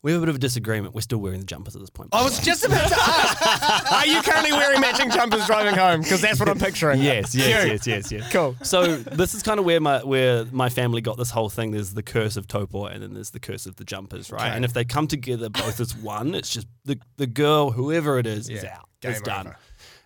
We 0.04 0.12
have 0.12 0.20
a 0.20 0.26
bit 0.26 0.28
of 0.28 0.36
a 0.36 0.38
disagreement. 0.38 0.94
We're 0.94 1.00
still 1.00 1.16
wearing 1.16 1.40
the 1.40 1.46
jumpers 1.46 1.74
at 1.74 1.80
this 1.80 1.88
point. 1.88 2.10
I 2.12 2.22
was 2.22 2.38
just 2.38 2.62
about 2.62 2.88
to 2.88 2.94
ask. 2.94 3.90
Are 3.90 4.06
you 4.06 4.20
currently 4.20 4.52
wearing 4.52 4.78
matching 4.82 5.10
jumpers 5.10 5.46
driving 5.46 5.74
home? 5.74 6.02
Because 6.02 6.20
that's 6.20 6.38
what 6.38 6.46
I'm 6.46 6.58
picturing. 6.58 7.00
yes, 7.00 7.34
yes, 7.34 7.66
yes, 7.66 7.86
yes, 7.86 8.12
yes. 8.12 8.30
Cool. 8.30 8.54
So 8.62 8.96
this 8.98 9.32
is 9.32 9.42
kind 9.42 9.58
of 9.58 9.64
where 9.64 9.80
my 9.80 10.04
where 10.04 10.44
my 10.52 10.68
family 10.68 11.00
got 11.00 11.16
this 11.16 11.30
whole 11.30 11.48
thing. 11.48 11.70
There's 11.70 11.94
the 11.94 12.02
curse 12.02 12.36
of 12.36 12.46
Topor, 12.46 12.92
and 12.92 13.02
then 13.02 13.14
there's 13.14 13.30
the 13.30 13.40
curse 13.40 13.64
of 13.64 13.76
the 13.76 13.84
jumpers, 13.84 14.30
right? 14.30 14.42
Okay. 14.42 14.50
And 14.54 14.62
if 14.62 14.74
they 14.74 14.84
come 14.84 15.06
together 15.06 15.48
both 15.48 15.80
as 15.80 15.96
one, 15.96 16.34
it's 16.34 16.50
just 16.50 16.66
the 16.84 16.98
the 17.16 17.26
girl, 17.26 17.70
whoever 17.70 18.18
it 18.18 18.26
is, 18.26 18.50
is 18.50 18.62
out. 18.62 18.90
Game 19.00 19.12
it's 19.12 19.22
done. 19.22 19.46
over. 19.46 19.56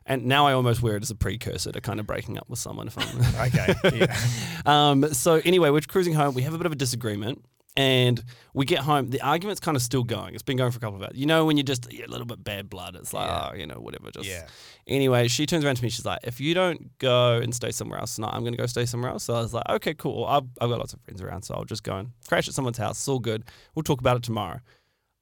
And 0.07 0.27
now 0.27 0.47
I 0.47 0.53
almost 0.53 0.81
wear 0.81 0.97
it 0.97 1.03
as 1.03 1.11
a 1.11 1.17
precursor 1.17 1.73
to 1.73 1.81
kind 1.81 1.99
of 1.99 2.07
breaking 2.07 2.39
up 2.39 2.49
with 2.49 2.61
someone. 2.61 2.87
If 2.87 2.97
I'm 2.97 3.47
Okay. 3.49 3.75
Yeah. 3.99 4.17
um, 4.65 5.13
so 5.13 5.41
anyway, 5.45 5.71
we're 5.71 5.81
cruising 5.81 6.15
home. 6.15 6.35
We 6.35 6.43
have 6.43 6.55
a 6.55 6.57
bit 6.57 6.67
of 6.67 6.73
a 6.73 6.77
disagreement, 6.77 7.45
and 7.79 8.23
we 8.55 8.64
get 8.67 8.81
home. 8.81 9.09
The 9.11 9.21
argument's 9.23 9.61
kind 9.61 9.77
of 9.77 9.83
still 9.83 10.03
going. 10.05 10.35
It's 10.35 10.43
been 10.43 10.57
going 10.57 10.73
for 10.73 10.79
a 10.79 10.81
couple 10.81 10.97
of 10.97 11.03
hours. 11.03 11.12
You 11.14 11.27
know, 11.27 11.47
when 11.47 11.57
you're 11.57 11.64
just 11.64 11.87
a 11.93 12.07
little 12.09 12.27
bit 12.27 12.43
bad 12.43 12.69
blood, 12.69 12.97
it's 12.97 13.12
like, 13.14 13.29
Yeah. 13.29 13.51
oh, 13.53 13.55
you 13.55 13.67
know, 13.67 13.77
whatever. 13.77 14.11
Just 14.11 14.29
Yeah. 14.29 14.47
anyway. 14.87 15.29
She 15.29 15.47
turns 15.47 15.64
around 15.64 15.77
to 15.77 15.83
me. 15.85 15.88
She's 15.88 16.05
like, 16.05 16.19
if 16.25 16.41
you 16.41 16.55
don't 16.55 16.99
go 16.99 17.37
and 17.37 17.55
stay 17.55 17.71
somewhere 17.71 18.01
else 18.01 18.17
tonight, 18.17 18.33
I'm 18.35 18.43
going 18.43 18.53
to 18.53 18.59
go 18.59 18.67
stay 18.67 18.85
somewhere 18.85 19.11
else. 19.12 19.23
So 19.25 19.35
I 19.35 19.41
was 19.41 19.55
like, 19.55 19.69
okay, 19.71 19.95
cool. 19.95 20.25
I've, 20.25 20.43
I've 20.61 20.69
got 20.69 20.79
lots 20.79 20.93
of 20.93 21.01
friends 21.03 21.23
around, 21.23 21.43
so 21.43 21.55
I'll 21.55 21.64
just 21.64 21.85
go 21.85 21.97
and 21.97 22.11
crash 22.27 22.49
at 22.49 22.55
someone's 22.55 22.79
house. 22.79 22.99
It's 22.99 23.09
all 23.09 23.21
good. 23.21 23.45
We'll 23.75 23.85
talk 23.85 24.01
about 24.01 24.17
it 24.17 24.23
tomorrow. 24.25 24.59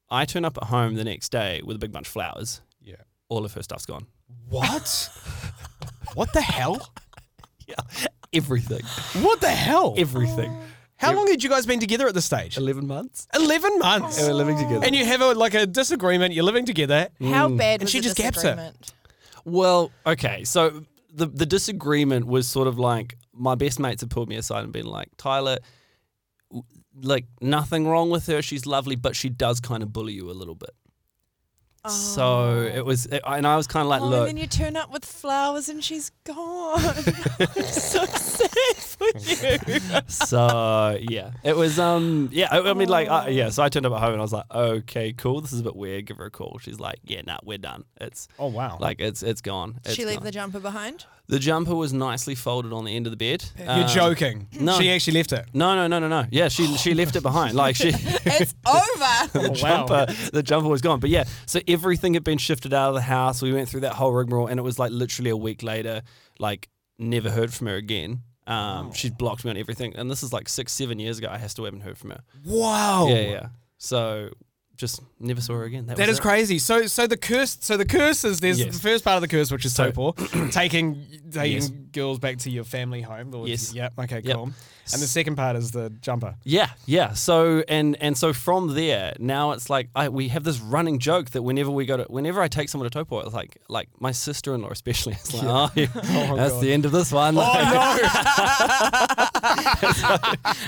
I 0.09 0.25
turn 0.25 0.43
up 0.43 0.57
at 0.57 0.63
home 0.65 0.95
the 0.95 1.03
next 1.03 1.29
day 1.31 1.61
with 1.63 1.75
a 1.75 1.79
big 1.79 1.91
bunch 1.91 2.07
of 2.07 2.13
flowers. 2.13 2.61
Yeah. 2.81 2.95
All 3.29 3.45
of 3.45 3.53
her 3.53 3.61
stuff's 3.61 3.85
gone. 3.85 4.07
What? 4.49 5.09
what 6.15 6.33
the 6.33 6.41
hell? 6.41 6.89
Yeah, 7.67 7.75
everything, 8.33 8.85
What 9.21 9.41
the 9.41 9.49
hell? 9.49 9.93
everything. 9.97 10.57
How 10.97 11.13
long 11.13 11.27
had 11.27 11.43
you 11.43 11.49
guys 11.49 11.65
been 11.65 11.79
together 11.79 12.07
at 12.07 12.13
this 12.13 12.25
stage? 12.25 12.57
Eleven 12.57 12.87
months. 12.87 13.27
11 13.35 13.79
months. 13.79 14.17
And 14.17 14.27
we're 14.27 14.33
living 14.33 14.57
together. 14.57 14.85
And 14.85 14.95
you 14.95 15.05
have 15.05 15.21
a, 15.21 15.33
like 15.33 15.53
a 15.53 15.67
disagreement, 15.67 16.33
you're 16.33 16.43
living 16.43 16.65
together. 16.65 17.09
How 17.21 17.49
mm. 17.49 17.57
bad 17.57 17.73
And 17.75 17.83
was 17.83 17.91
she 17.91 17.99
the 17.99 18.03
just 18.03 18.17
gaps 18.17 18.39
it. 18.39 18.41
disagreement? 18.43 18.93
Well, 19.45 19.91
okay. 20.05 20.43
So 20.43 20.83
the 21.13 21.27
the 21.27 21.45
disagreement 21.45 22.25
was 22.25 22.47
sort 22.47 22.67
of 22.67 22.79
like 22.79 23.17
my 23.33 23.55
best 23.55 23.79
mates 23.79 24.01
had 24.01 24.09
pulled 24.09 24.27
me 24.27 24.35
aside 24.35 24.63
and 24.63 24.73
been 24.73 24.87
like, 24.87 25.09
Tyler, 25.17 25.59
w- 26.49 26.65
like 27.01 27.25
nothing 27.41 27.87
wrong 27.87 28.09
with 28.09 28.25
her. 28.27 28.41
She's 28.41 28.65
lovely, 28.65 28.95
but 28.95 29.15
she 29.15 29.29
does 29.29 29.59
kind 29.59 29.83
of 29.83 29.93
bully 29.93 30.13
you 30.13 30.29
a 30.29 30.33
little 30.33 30.55
bit. 30.55 30.71
So 31.87 32.61
it 32.63 32.83
was, 32.85 33.05
it, 33.05 33.21
and 33.25 33.47
I 33.47 33.55
was 33.55 33.65
kind 33.67 33.83
of 33.83 33.89
like, 33.89 34.01
Oh, 34.01 34.07
look, 34.07 34.19
and 34.27 34.37
then 34.37 34.37
you 34.37 34.47
turn 34.47 34.75
up 34.75 34.91
with 34.91 35.05
flowers 35.05 35.69
and 35.69 35.83
she's 35.83 36.11
gone. 36.25 36.79
I'm 36.83 37.63
so 37.63 38.05
sad 38.05 38.75
for 38.75 39.07
you. 39.17 40.01
so 40.07 40.97
yeah, 41.09 41.31
it 41.43 41.55
was, 41.55 41.79
um, 41.79 42.29
yeah. 42.31 42.47
I, 42.51 42.59
I 42.59 42.73
mean, 42.73 42.89
like, 42.89 43.09
uh, 43.09 43.27
yeah. 43.29 43.49
So 43.49 43.63
I 43.63 43.69
turned 43.69 43.85
up 43.85 43.93
at 43.93 43.99
home 43.99 44.13
and 44.13 44.19
I 44.21 44.23
was 44.23 44.33
like, 44.33 44.45
okay, 44.53 45.13
cool. 45.13 45.39
This 45.41 45.53
is 45.53 45.61
a 45.61 45.63
bit 45.63 45.75
weird. 45.75 46.05
Give 46.05 46.17
her 46.17 46.25
a 46.25 46.31
call. 46.31 46.59
She's 46.61 46.79
like, 46.79 46.99
yeah, 47.05 47.21
nah, 47.25 47.37
we're 47.43 47.57
done. 47.57 47.85
It's 48.01 48.27
Oh, 48.37 48.47
wow. 48.47 48.77
like 48.81 48.99
it's 48.99 49.23
it's 49.23 49.41
gone. 49.41 49.79
It's 49.85 49.93
she 49.93 50.05
leave 50.05 50.17
gone. 50.17 50.25
the 50.25 50.31
jumper 50.31 50.59
behind? 50.59 51.05
The 51.29 51.39
jumper 51.39 51.75
was 51.75 51.91
nicely 51.91 52.35
folded 52.35 52.71
on 52.71 52.85
the 52.85 52.95
end 52.95 53.05
of 53.05 53.11
the 53.11 53.17
bed. 53.17 53.43
You're 53.59 53.69
Um, 53.69 53.87
joking. 53.89 54.47
no. 54.59 54.79
She 54.79 54.89
actually 54.89 55.17
left 55.17 55.33
it. 55.33 55.45
No, 55.53 55.75
no, 55.75 55.85
no, 55.87 55.99
no, 55.99 56.07
no. 56.07 56.25
Yeah, 56.31 56.47
she 56.47 56.65
she 56.77 56.93
left 56.93 57.15
it 57.17 57.21
behind. 57.23 57.53
Like 57.55 57.75
she. 57.75 57.89
It's 58.39 58.53
over. 58.65 59.27
the 59.33 59.47
Oh, 59.47 59.49
wow. 59.49 59.53
jumper, 59.85 60.05
the 60.31 60.41
jumper 60.43 60.69
was 60.69 60.81
gone. 60.81 60.99
But 61.01 61.09
yeah, 61.09 61.25
so 61.45 61.59
everything 61.67 62.13
had 62.13 62.23
been 62.23 62.37
shifted 62.37 62.73
out 62.73 62.89
of 62.89 62.95
the 62.95 63.01
house. 63.01 63.41
We 63.41 63.51
went 63.51 63.67
through 63.67 63.81
that 63.81 63.93
whole 63.93 64.11
rigmarole, 64.13 64.47
and 64.47 64.57
it 64.59 64.63
was 64.63 64.79
like 64.79 64.91
literally 64.91 65.29
a 65.31 65.37
week 65.37 65.63
later, 65.63 66.01
like 66.39 66.69
never 66.97 67.29
heard 67.29 67.53
from 67.53 67.67
her 67.67 67.75
again. 67.75 68.21
Um, 68.47 68.93
She's 68.93 69.11
blocked 69.11 69.43
me 69.43 69.51
on 69.51 69.57
everything, 69.57 69.95
and 69.97 70.09
this 70.09 70.23
is 70.23 70.31
like 70.31 70.47
six, 70.47 70.71
seven 70.71 70.97
years 70.99 71.17
ago. 71.17 71.27
I 71.29 71.45
still 71.47 71.65
haven't 71.65 71.81
heard 71.81 71.97
from 71.97 72.11
her. 72.11 72.21
Wow. 72.45 73.07
Yeah, 73.09 73.19
yeah. 73.19 73.47
So 73.77 74.29
just 74.77 75.01
never 75.19 75.41
saw 75.41 75.53
her 75.55 75.63
again. 75.63 75.87
That, 75.87 75.97
That 75.97 76.09
is 76.09 76.19
it. 76.19 76.21
crazy. 76.21 76.59
So, 76.59 76.85
so 76.87 77.07
the 77.07 77.17
curse. 77.17 77.57
So 77.61 77.77
the 77.77 77.85
curse 77.85 78.23
is 78.23 78.39
there's 78.39 78.59
Yes. 78.59 78.75
the 78.75 78.79
first 78.81 79.03
part 79.03 79.15
of 79.15 79.21
the 79.21 79.27
curse, 79.27 79.51
which 79.51 79.65
is 79.65 79.73
So- 79.73 79.91
Topor, 79.91 80.51
taking 80.53 81.05
taking 81.31 81.53
Yes. 81.57 81.69
girls 81.91 82.19
back 82.19 82.37
to 82.39 82.49
your 82.49 82.63
family 82.63 83.01
home. 83.01 83.33
or- 83.35 83.47
Yes. 83.47 83.73
Yeah. 83.73 83.89
Okay. 83.99 84.21
Yep. 84.23 84.35
Cool. 84.35 84.51
And 84.93 85.01
the 85.01 85.07
second 85.07 85.35
part 85.35 85.57
is 85.57 85.71
the 85.71 85.89
jumper. 86.01 86.35
Yeah, 86.45 86.69
yeah. 86.85 87.11
So 87.13 87.61
and 87.67 87.97
and 87.99 88.17
so 88.17 88.31
from 88.31 88.73
there, 88.73 89.13
now 89.19 89.51
it's 89.51 89.69
like 89.69 89.89
I, 89.93 90.07
we 90.07 90.29
have 90.29 90.45
this 90.45 90.61
running 90.61 90.99
joke 90.99 91.31
that 91.31 91.41
whenever 91.41 91.69
we 91.69 91.85
go 91.85 91.97
to, 91.97 92.03
whenever 92.03 92.41
I 92.41 92.47
take 92.47 92.69
someone 92.69 92.89
to 92.89 92.97
Topor, 93.03 93.25
it's 93.25 93.33
like 93.33 93.57
like 93.67 93.89
my 93.99 94.13
sister 94.13 94.55
in 94.55 94.61
law 94.61 94.69
especially, 94.69 95.13
it's 95.15 95.33
like, 95.33 95.43
oh, 95.45 95.69
yeah, 95.75 95.87
oh, 95.95 96.35
that's 96.37 96.53
God. 96.53 96.63
the 96.63 96.71
end 96.71 96.85
of 96.85 96.93
this 96.93 97.11
one. 97.11 97.35
Oh 97.37 97.41
no! 97.41 97.97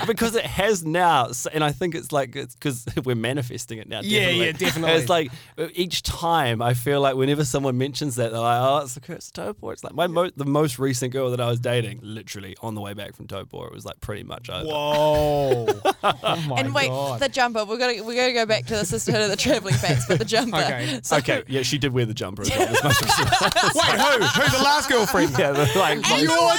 because 0.06 0.34
it 0.34 0.44
has 0.44 0.84
now, 0.84 1.30
and 1.54 1.64
I 1.64 1.72
think 1.72 1.94
it's 1.94 2.12
like 2.12 2.36
it's 2.36 2.54
because 2.54 2.84
we're 3.04 3.14
manifesting 3.16 3.78
it 3.78 3.88
now. 3.88 3.99
Yeah, 4.04 4.20
definitely. 4.20 4.46
yeah, 4.46 4.52
definitely. 4.52 4.92
It's 5.00 5.08
like 5.08 5.30
uh, 5.58 5.66
each 5.74 6.02
time 6.02 6.62
I 6.62 6.74
feel 6.74 7.00
like 7.00 7.16
whenever 7.16 7.44
someone 7.44 7.76
mentions 7.78 8.16
that, 8.16 8.30
they're 8.32 8.40
like, 8.40 8.60
"Oh, 8.60 8.78
it's 8.84 8.94
the 8.94 9.00
curse 9.00 9.30
of 9.36 9.56
Topor." 9.56 9.72
It's 9.72 9.84
like 9.84 9.94
my 9.94 10.06
mo- 10.06 10.30
the 10.36 10.44
most 10.44 10.78
recent 10.78 11.12
girl 11.12 11.30
that 11.30 11.40
I 11.40 11.48
was 11.48 11.60
dating, 11.60 12.00
literally 12.02 12.56
on 12.62 12.74
the 12.74 12.80
way 12.80 12.94
back 12.94 13.14
from 13.14 13.26
Topor, 13.26 13.66
it 13.66 13.72
was 13.74 13.84
like 13.84 14.00
pretty 14.00 14.22
much 14.22 14.48
over. 14.50 14.66
Whoa. 14.66 15.66
oh 16.02 16.44
my 16.48 16.60
and 16.60 16.74
wait, 16.74 16.88
god. 16.88 17.20
the 17.20 17.28
jumper. 17.28 17.64
We're 17.64 17.78
gonna 17.78 18.02
we're 18.04 18.16
gonna 18.16 18.32
go 18.32 18.46
back 18.46 18.66
to 18.66 18.74
the 18.74 18.84
sisterhood 18.84 19.22
of 19.22 19.30
the 19.30 19.36
traveling 19.36 19.74
pants, 19.74 20.06
but 20.08 20.18
the 20.18 20.24
jumper. 20.24 20.56
Okay. 20.58 21.00
So, 21.10 21.16
Okay, 21.16 21.42
yeah, 21.48 21.62
she 21.62 21.78
did 21.78 21.92
wear 21.92 22.04
the 22.04 22.14
jumper 22.14 22.42
as 22.42 22.50
well. 22.50 22.66
This 22.68 22.84
most 22.84 23.02
recent. 23.02 23.30
Wait, 23.74 24.00
who? 24.00 24.24
Who's 24.24 24.52
the 24.52 24.62
last 24.64 24.88
girlfriend? 24.90 25.30
yeah, 25.38 25.52
the, 25.52 25.70
like, 25.78 25.96
And 26.10 26.22
You're 26.22 26.36
the 26.36 26.42
one 26.42 26.58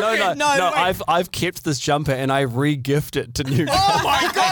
no, 0.00 0.14
no, 0.14 0.34
No, 0.34 0.56
no. 0.58 0.66
I've 0.74 1.02
I've 1.08 1.30
kept 1.32 1.64
this 1.64 1.78
jumper 1.78 2.12
and 2.12 2.30
I 2.32 2.40
re-gift 2.42 3.16
it 3.16 3.34
to 3.34 3.44
new. 3.44 3.66
Oh 3.70 4.00
my 4.04 4.30
god, 4.34 4.51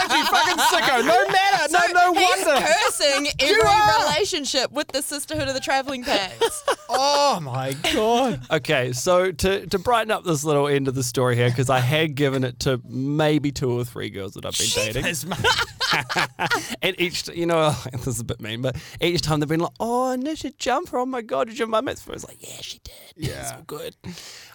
fucking 0.57 0.87
sicko. 0.87 1.05
No 1.05 1.27
matter. 1.27 1.71
No, 1.71 1.79
no 1.93 2.13
He's 2.13 2.45
wonder. 2.45 2.65
cursing 2.65 3.27
every 3.39 3.61
are. 3.61 3.99
relationship 4.05 4.71
with 4.71 4.87
the 4.89 5.01
sisterhood 5.01 5.47
of 5.47 5.53
the 5.53 5.59
traveling 5.59 6.03
pants. 6.03 6.63
Oh 6.93 7.39
my 7.39 7.73
god. 7.93 8.41
Okay, 8.51 8.91
so 8.91 9.31
to 9.31 9.65
to 9.67 9.79
brighten 9.79 10.11
up 10.11 10.25
this 10.25 10.43
little 10.43 10.67
end 10.67 10.89
of 10.89 10.93
the 10.95 11.03
story 11.03 11.37
here, 11.37 11.49
because 11.49 11.69
I 11.69 11.79
had 11.79 12.15
given 12.15 12.43
it 12.43 12.59
to 12.61 12.81
maybe 12.85 13.49
two 13.53 13.71
or 13.79 13.85
three 13.85 14.09
girls 14.09 14.33
that 14.33 14.45
I've 14.45 14.57
been 14.57 14.67
dating, 14.75 15.05
Yes, 15.05 15.23
mate. 15.25 16.77
and 16.81 16.99
each, 16.99 17.29
you 17.29 17.45
know, 17.45 17.73
this 17.93 18.07
is 18.07 18.19
a 18.19 18.25
bit 18.25 18.41
mean, 18.41 18.61
but 18.61 18.75
each 18.99 19.21
time 19.21 19.39
they've 19.39 19.47
been 19.47 19.61
like, 19.61 19.71
"Oh, 19.79 20.09
i 20.09 20.15
a 20.15 20.17
knitted 20.17 20.59
jumper! 20.59 20.97
Oh 20.97 21.05
my 21.05 21.21
god, 21.21 21.47
did 21.47 21.57
your 21.59 21.69
mum?" 21.69 21.87
It's 21.87 22.05
I 22.07 22.11
was 22.11 22.27
like, 22.27 22.37
"Yeah, 22.41 22.59
she 22.61 22.79
did. 22.79 22.93
Yeah, 23.29 23.41
it's 23.41 23.51
all 23.53 23.61
good." 23.65 23.95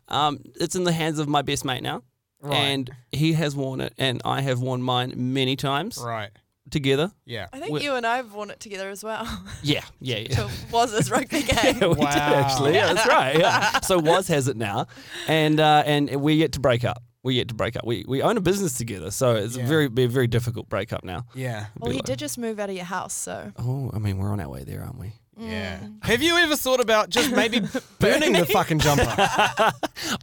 Um, 0.09 0.41
it's 0.57 0.77
in 0.77 0.85
the 0.85 0.93
hands 0.93 1.19
of 1.19 1.29
my 1.29 1.41
best 1.41 1.65
mate 1.65 1.83
now, 1.83 2.03
Right. 2.41 2.55
and 2.55 2.91
he 3.13 3.33
has 3.33 3.57
worn 3.57 3.81
it, 3.81 3.95
and 3.99 4.21
I 4.25 4.43
have 4.43 4.61
worn 4.61 4.83
mine 4.83 5.13
many 5.17 5.57
times 5.57 5.99
Right. 5.99 6.31
together. 6.71 7.11
Yeah. 7.25 7.47
I 7.53 7.59
think 7.61 7.73
Well- 7.73 7.83
you 7.83 7.95
and 7.95 8.07
I 8.07 8.17
have 8.19 8.33
worn 8.35 8.51
it 8.51 8.61
together 8.61 8.89
as 8.91 9.03
well. 9.03 9.27
Yeah, 9.63 9.83
yeah, 10.01 10.19
yeah. 10.19 10.29
to 10.37 10.51
was 10.71 10.93
this 10.93 11.11
rugby 11.11 11.43
game. 11.55 11.79
Yeah, 11.81 11.87
we 11.89 11.95
did 11.95 11.99
Wow. 12.05 12.35
actually. 12.45 12.75
Yeah, 12.75 12.93
that's 12.93 13.07
right. 13.09 13.39
Yeah. 13.39 13.81
So 13.81 13.99
Woz 13.99 14.29
has 14.29 14.49
it 14.49 14.57
now, 14.57 14.87
and 15.27 15.59
uh, 15.59 15.83
and 15.87 16.15
we 16.21 16.35
yet 16.35 16.53
to 16.53 16.61
break 16.61 16.85
up. 16.85 17.03
We 17.25 17.35
yet 17.35 17.49
to 17.49 17.55
break 17.55 17.75
up. 17.75 17.85
We 17.85 18.05
we 18.07 18.23
own 18.23 18.37
a 18.37 18.41
business 18.41 18.75
together, 18.79 19.11
so 19.11 19.35
it's 19.35 19.57
Yeah. 19.57 19.65
a 19.65 19.67
very 19.67 19.89
be 19.89 20.05
a 20.05 20.09
very 20.09 20.29
difficult 20.29 20.69
breakup 20.69 21.03
now. 21.05 21.25
Yeah. 21.35 21.67
Well, 21.79 21.91
he 21.91 21.97
like- 21.99 22.05
did 22.05 22.19
just 22.21 22.39
move 22.39 22.61
out 22.61 22.69
of 22.71 22.77
your 22.77 22.85
house, 22.85 23.15
so 23.15 23.53
Oh, 23.57 23.91
I 23.93 23.99
mean, 23.99 24.19
we're 24.19 24.31
on 24.31 24.39
our 24.41 24.49
way 24.49 24.63
there, 24.63 24.83
aren't 24.83 24.99
we? 24.99 25.13
Yeah. 25.39 25.79
Have 26.03 26.23
you 26.23 26.37
ever 26.39 26.57
thought 26.57 26.81
about 26.81 27.11
just 27.11 27.31
maybe 27.31 27.61
burning 27.99 28.33
the 28.33 28.47
fucking 28.47 28.79
jumper? 28.79 29.05
I 29.19 29.73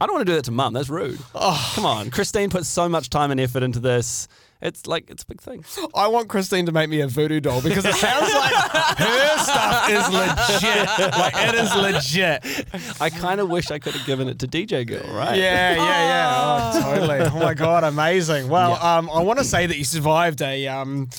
don't 0.00 0.12
want 0.12 0.26
to 0.26 0.32
do 0.32 0.34
that 0.36 0.44
to 0.46 0.50
mum. 0.50 0.72
That's 0.72 0.88
rude. 0.88 1.18
Oh, 1.34 1.72
come 1.74 1.86
on. 1.86 2.10
Christine 2.10 2.50
puts 2.50 2.68
so 2.68 2.88
much 2.88 3.10
time 3.10 3.30
and 3.30 3.40
effort 3.40 3.62
into 3.62 3.80
this. 3.80 4.28
It's 4.60 4.86
like 4.86 5.10
it's 5.10 5.24
a 5.24 5.26
big 5.26 5.42
thing. 5.42 5.62
I 5.94 6.08
want 6.08 6.28
Christine 6.28 6.64
to 6.66 6.72
make 6.72 6.88
me 6.88 7.00
a 7.02 7.06
voodoo 7.06 7.38
doll 7.38 7.60
because 7.60 7.84
it 7.84 7.94
sounds 7.96 8.32
like 8.32 8.54
her 8.96 9.38
stuff 9.38 9.90
is 9.90 10.08
legit. 10.08 11.12
Like 11.18 11.34
it 11.36 11.54
is 11.54 11.74
legit. 11.74 13.00
I 13.00 13.10
kind 13.10 13.40
of 13.40 13.50
wish 13.50 13.70
I 13.70 13.78
could 13.78 13.92
have 13.92 14.06
given 14.06 14.26
it 14.26 14.38
to 14.38 14.48
DJ 14.48 14.86
Girl, 14.86 15.06
right? 15.14 15.36
Yeah, 15.36 15.74
yeah, 15.74 15.82
yeah. 15.82 16.72
Oh, 16.72 16.94
totally. 16.94 17.20
Oh 17.20 17.40
my 17.40 17.52
god, 17.52 17.84
amazing. 17.84 18.48
Well, 18.48 18.82
um, 18.82 19.10
I 19.12 19.20
want 19.22 19.38
to 19.38 19.44
say 19.44 19.66
that 19.66 19.76
you 19.76 19.84
survived 19.84 20.40
a 20.40 20.66
um. 20.68 21.10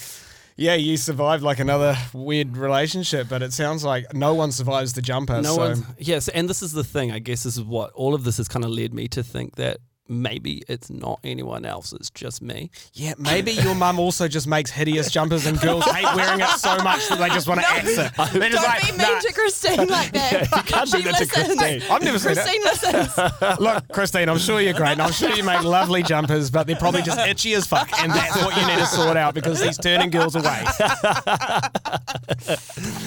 Yeah, 0.58 0.76
you 0.76 0.96
survived 0.96 1.44
like 1.44 1.60
another 1.60 1.98
weird 2.13 2.56
relationship, 2.56 3.28
but 3.30 3.41
it 3.41 3.52
sounds 3.52 3.84
like 3.84 4.13
no 4.13 4.34
one 4.34 4.54
survives 4.54 4.94
the 4.94 5.02
jumper. 5.02 5.41
No 5.41 5.56
so. 5.56 5.58
one's 5.58 5.84
yes, 5.98 6.30
and 6.30 6.50
this 6.50 6.62
is 6.62 6.72
the 6.72 6.84
thing. 6.84 7.12
I 7.12 7.20
guess 7.20 7.44
this 7.44 7.58
is 7.58 7.63
what 7.63 7.91
all 7.91 8.13
of 8.13 8.24
this 8.24 8.38
has 8.38 8.48
kind 8.48 8.63
of 8.63 8.72
led 8.72 8.94
me 8.94 9.10
to 9.10 9.24
think 9.24 9.56
that 9.56 9.80
maybe 10.08 10.63
it's 10.68 10.89
not 10.89 11.20
anyone 11.24 11.65
else, 11.65 11.94
it's 11.94 12.10
just 12.10 12.41
me. 12.41 12.70
Yeah, 12.94 13.13
maybe 13.18 13.52
your 13.52 13.76
mum 13.76 14.00
also 14.00 14.28
just 14.28 14.48
makes 14.48 14.72
hideous 14.72 15.12
jumpers 15.12 15.46
and 15.46 15.60
girls 15.60 15.86
hate 15.86 16.06
wearing 16.15 16.39
it 16.41 16.48
so 16.50 16.78
much 16.84 17.08
that 17.10 17.20
they 17.20 17.30
just 17.30 17.48
want 17.48 17.62
to 17.62 17.68
axe 17.68 17.98
it. 17.98 18.12
They're 18.39 18.50
Don't 18.50 18.63
like, 18.63 18.82
be 18.84 18.91
mean 18.91 18.98
"Nah." 18.98 19.20
to 19.20 19.34
Christine 19.34 19.88
like 19.88 20.12
that. 20.12 20.50
can't 20.68 20.91
do 20.91 20.98
she 20.98 21.04
that 21.04 21.15
to. 21.18 21.26
Christine. 21.28 21.82
I've 21.89 22.04
never 22.04 22.20
seen 22.20 22.32
it. 22.34 22.36
Christine 22.36 22.63
listens. 22.63 23.18
Look, 23.60 23.88
Christine, 23.91 24.30
I'm 24.30 24.38
sure 24.38 24.62
you're 24.62 24.74
great, 24.74 24.91
and 24.94 25.02
I'm 25.02 25.12
sure 25.12 25.32
you 25.32 25.44
make 25.44 25.63
lovely 25.63 26.04
jumpers, 26.04 26.52
but 26.52 26.68
they're 26.68 26.76
probably 26.76 27.02
just 27.02 27.20
itchy 27.20 27.54
as 27.56 27.65
fuck, 27.65 27.89
and 28.02 28.12
that's 28.12 28.36
what 28.44 28.56
you 28.56 28.65
need 28.68 28.78
to 28.80 28.86
sort 28.86 29.18
out 29.18 29.34
because 29.34 29.62
he's 29.62 29.78
turning 29.78 30.10
girls 30.10 30.36
away. 30.36 30.63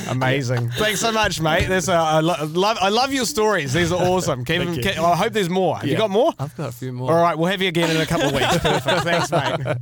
Amazing. 0.09 0.71
Thanks 0.73 1.01
so 1.01 1.13
much, 1.13 1.41
mate. 1.41 1.69
That's, 1.69 1.89
uh, 1.89 2.03
I, 2.03 2.21
lo- 2.21 2.45
love, 2.53 2.79
I 2.81 2.89
love 2.89 3.13
your 3.13 3.25
stories. 3.27 3.73
These 3.73 3.93
are 3.93 4.01
awesome. 4.01 4.45
Keep 4.45 4.83
keep- 4.83 4.99
I 4.99 5.17
hope 5.17 5.33
there's 5.33 5.51
more. 5.51 5.77
Have 5.77 5.87
you 5.87 5.97
got 5.97 6.11
more? 6.11 6.33
I've 6.39 6.57
got 6.57 6.71
a 6.71 6.73
few 6.73 6.88
more. 6.95 7.11
All 7.13 7.21
right, 7.21 7.37
we'll 7.37 7.51
have 7.51 7.61
you 7.63 7.69
again 7.69 7.91
in 7.91 8.01
a 8.01 8.07
couple 8.07 8.29
of 8.29 8.35
weeks. 8.35 8.59
Perfect. 8.59 9.03
Thanks, 9.05 9.31
mate. 9.31 9.77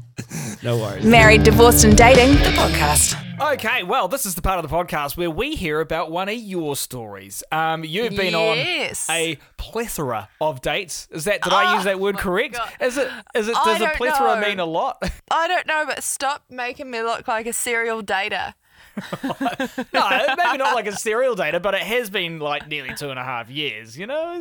No 0.62 0.78
worries. 0.78 1.04
Married, 1.04 1.42
Divorced 1.42 1.84
and 1.84 1.96
Dating, 1.96 2.34
the 2.34 2.50
podcast. 2.56 3.22
Okay, 3.54 3.82
well, 3.82 4.08
this 4.08 4.24
is 4.24 4.34
the 4.34 4.40
part 4.42 4.62
of 4.64 4.68
the 4.68 4.74
podcast 4.74 5.16
where 5.16 5.30
we 5.30 5.56
hear 5.56 5.80
about 5.80 6.10
one 6.10 6.28
of 6.28 6.34
your 6.36 6.74
stories. 6.74 7.42
Um, 7.52 7.84
you've 7.84 8.16
been 8.16 8.32
Yes. 8.32 9.08
on 9.10 9.14
a 9.16 9.38
plethora 9.58 10.28
of 10.40 10.62
dates. 10.62 11.06
Is 11.10 11.24
that 11.24 11.42
did 11.42 11.52
I 11.52 11.74
use 11.74 11.84
that 11.84 12.00
word 12.00 12.16
correct? 12.16 12.54
God. 12.54 12.70
Is 12.80 12.96
it? 12.96 13.10
Is 13.34 13.48
it? 13.48 13.56
Does 13.64 13.80
a 13.82 13.88
plethora 13.88 14.40
know. 14.40 14.48
mean 14.48 14.58
a 14.58 14.64
lot? 14.64 15.02
I 15.30 15.48
don't 15.48 15.66
know, 15.66 15.84
but 15.86 16.02
stop 16.02 16.44
making 16.48 16.90
me 16.90 17.02
look 17.02 17.28
like 17.28 17.46
a 17.46 17.52
serial 17.52 18.02
dater. 18.02 18.54
No, 19.92 20.08
maybe 20.36 20.58
not 20.58 20.74
like 20.74 20.86
a 20.86 20.92
serial 20.92 21.36
dater, 21.36 21.60
but 21.60 21.74
it 21.74 21.82
has 21.82 22.10
been 22.10 22.38
like 22.38 22.68
nearly 22.68 22.94
two 22.94 23.10
and 23.10 23.18
a 23.18 23.24
half 23.24 23.50
years. 23.50 23.98
You 23.98 24.06
know, 24.06 24.38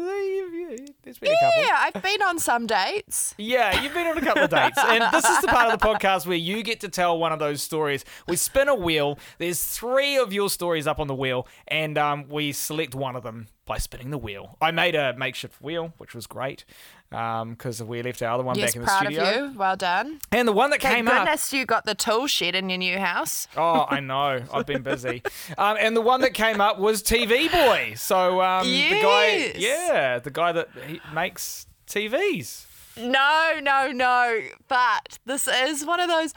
there's 1.04 1.18
been 1.18 1.32
a 1.32 1.40
couple. 1.40 1.64
Yeah, 1.64 1.78
I've 1.78 2.02
been 2.02 2.22
on 2.22 2.40
some 2.40 2.68
dates. 2.68 3.36
Yeah, 3.38 3.82
you've 3.82 3.94
been 3.94 4.08
on 4.08 4.18
a 4.18 4.22
couple 4.22 4.44
of 4.44 4.50
dates. 4.50 4.80
And 4.80 5.04
this 5.14 5.26
is 5.26 5.42
the 5.42 5.48
part 5.48 5.72
of 5.72 5.80
the 5.80 5.86
podcast 5.86 6.26
where 6.26 6.38
you 6.38 6.64
get 6.64 6.80
to 6.82 6.90
tell 6.90 7.18
one 7.18 7.32
of 7.32 7.40
those 7.40 7.62
stories. 7.62 8.06
We 8.28 8.36
spin 8.36 8.68
a 8.70 8.76
wheel. 8.76 9.20
There's 9.38 9.64
three 9.64 10.18
of 10.18 10.34
your 10.34 10.50
stories 10.50 10.88
up 10.88 11.00
on 11.00 11.08
the 11.08 11.16
wheel, 11.16 11.48
and 11.68 11.98
um, 11.98 12.28
we 12.30 12.52
select 12.52 12.96
one 12.96 13.16
of 13.16 13.24
them 13.24 13.48
by 13.66 13.78
spinning 13.78 14.12
the 14.12 14.18
wheel. 14.18 14.58
I 14.62 14.72
made 14.72 14.96
a 14.96 15.16
makeshift 15.18 15.62
wheel, 15.62 15.94
which 15.98 16.14
was 16.14 16.28
great 16.28 16.66
because 17.10 17.82
we 17.82 18.02
left 18.02 18.22
our 18.22 18.34
other 18.34 18.44
one 18.44 18.58
yes, 18.58 18.72
back 18.72 18.76
in 18.76 18.82
the 18.84 18.88
studio. 18.88 19.24
Yes, 19.24 19.34
proud 19.34 19.44
of 19.44 19.52
you. 19.52 19.60
Well 19.60 19.76
done. 19.76 20.20
And 20.32 20.48
the 20.48 20.52
one 20.52 20.70
that 20.70 20.82
Thank 20.82 20.96
came 20.96 21.08
up. 21.08 21.26
goodness 21.26 21.54
you 21.54 21.66
got 21.66 21.86
the 21.86 21.96
tool 21.96 22.28
shed 22.28 22.56
in 22.56 22.70
your 22.70 22.78
new 22.78 22.98
house. 22.98 23.48
Oh, 23.58 23.86
I 23.90 24.00
know. 24.00 24.44
I've 24.54 24.66
been 24.66 24.84
busy. 24.84 25.24
Um, 25.58 25.78
and 25.80 25.96
the 25.96 26.02
one 26.02 26.22
that 26.22 26.34
came 26.34 26.60
up 26.60 26.78
was 26.78 27.02
TV 27.02 27.52
Boy. 27.52 27.94
So 27.96 28.42
um, 28.42 28.68
the 28.68 29.02
guy, 29.02 29.54
yeah, 29.56 30.20
the 30.20 30.30
guy 30.30 30.52
that 30.52 30.70
he 30.86 31.00
makes 31.14 31.66
TVs. 31.88 32.66
No, 32.98 33.60
no, 33.62 33.92
no. 33.92 34.42
But 34.68 35.20
this 35.26 35.48
is 35.48 35.86
one 35.86 36.00
of 36.00 36.10
those 36.10 36.34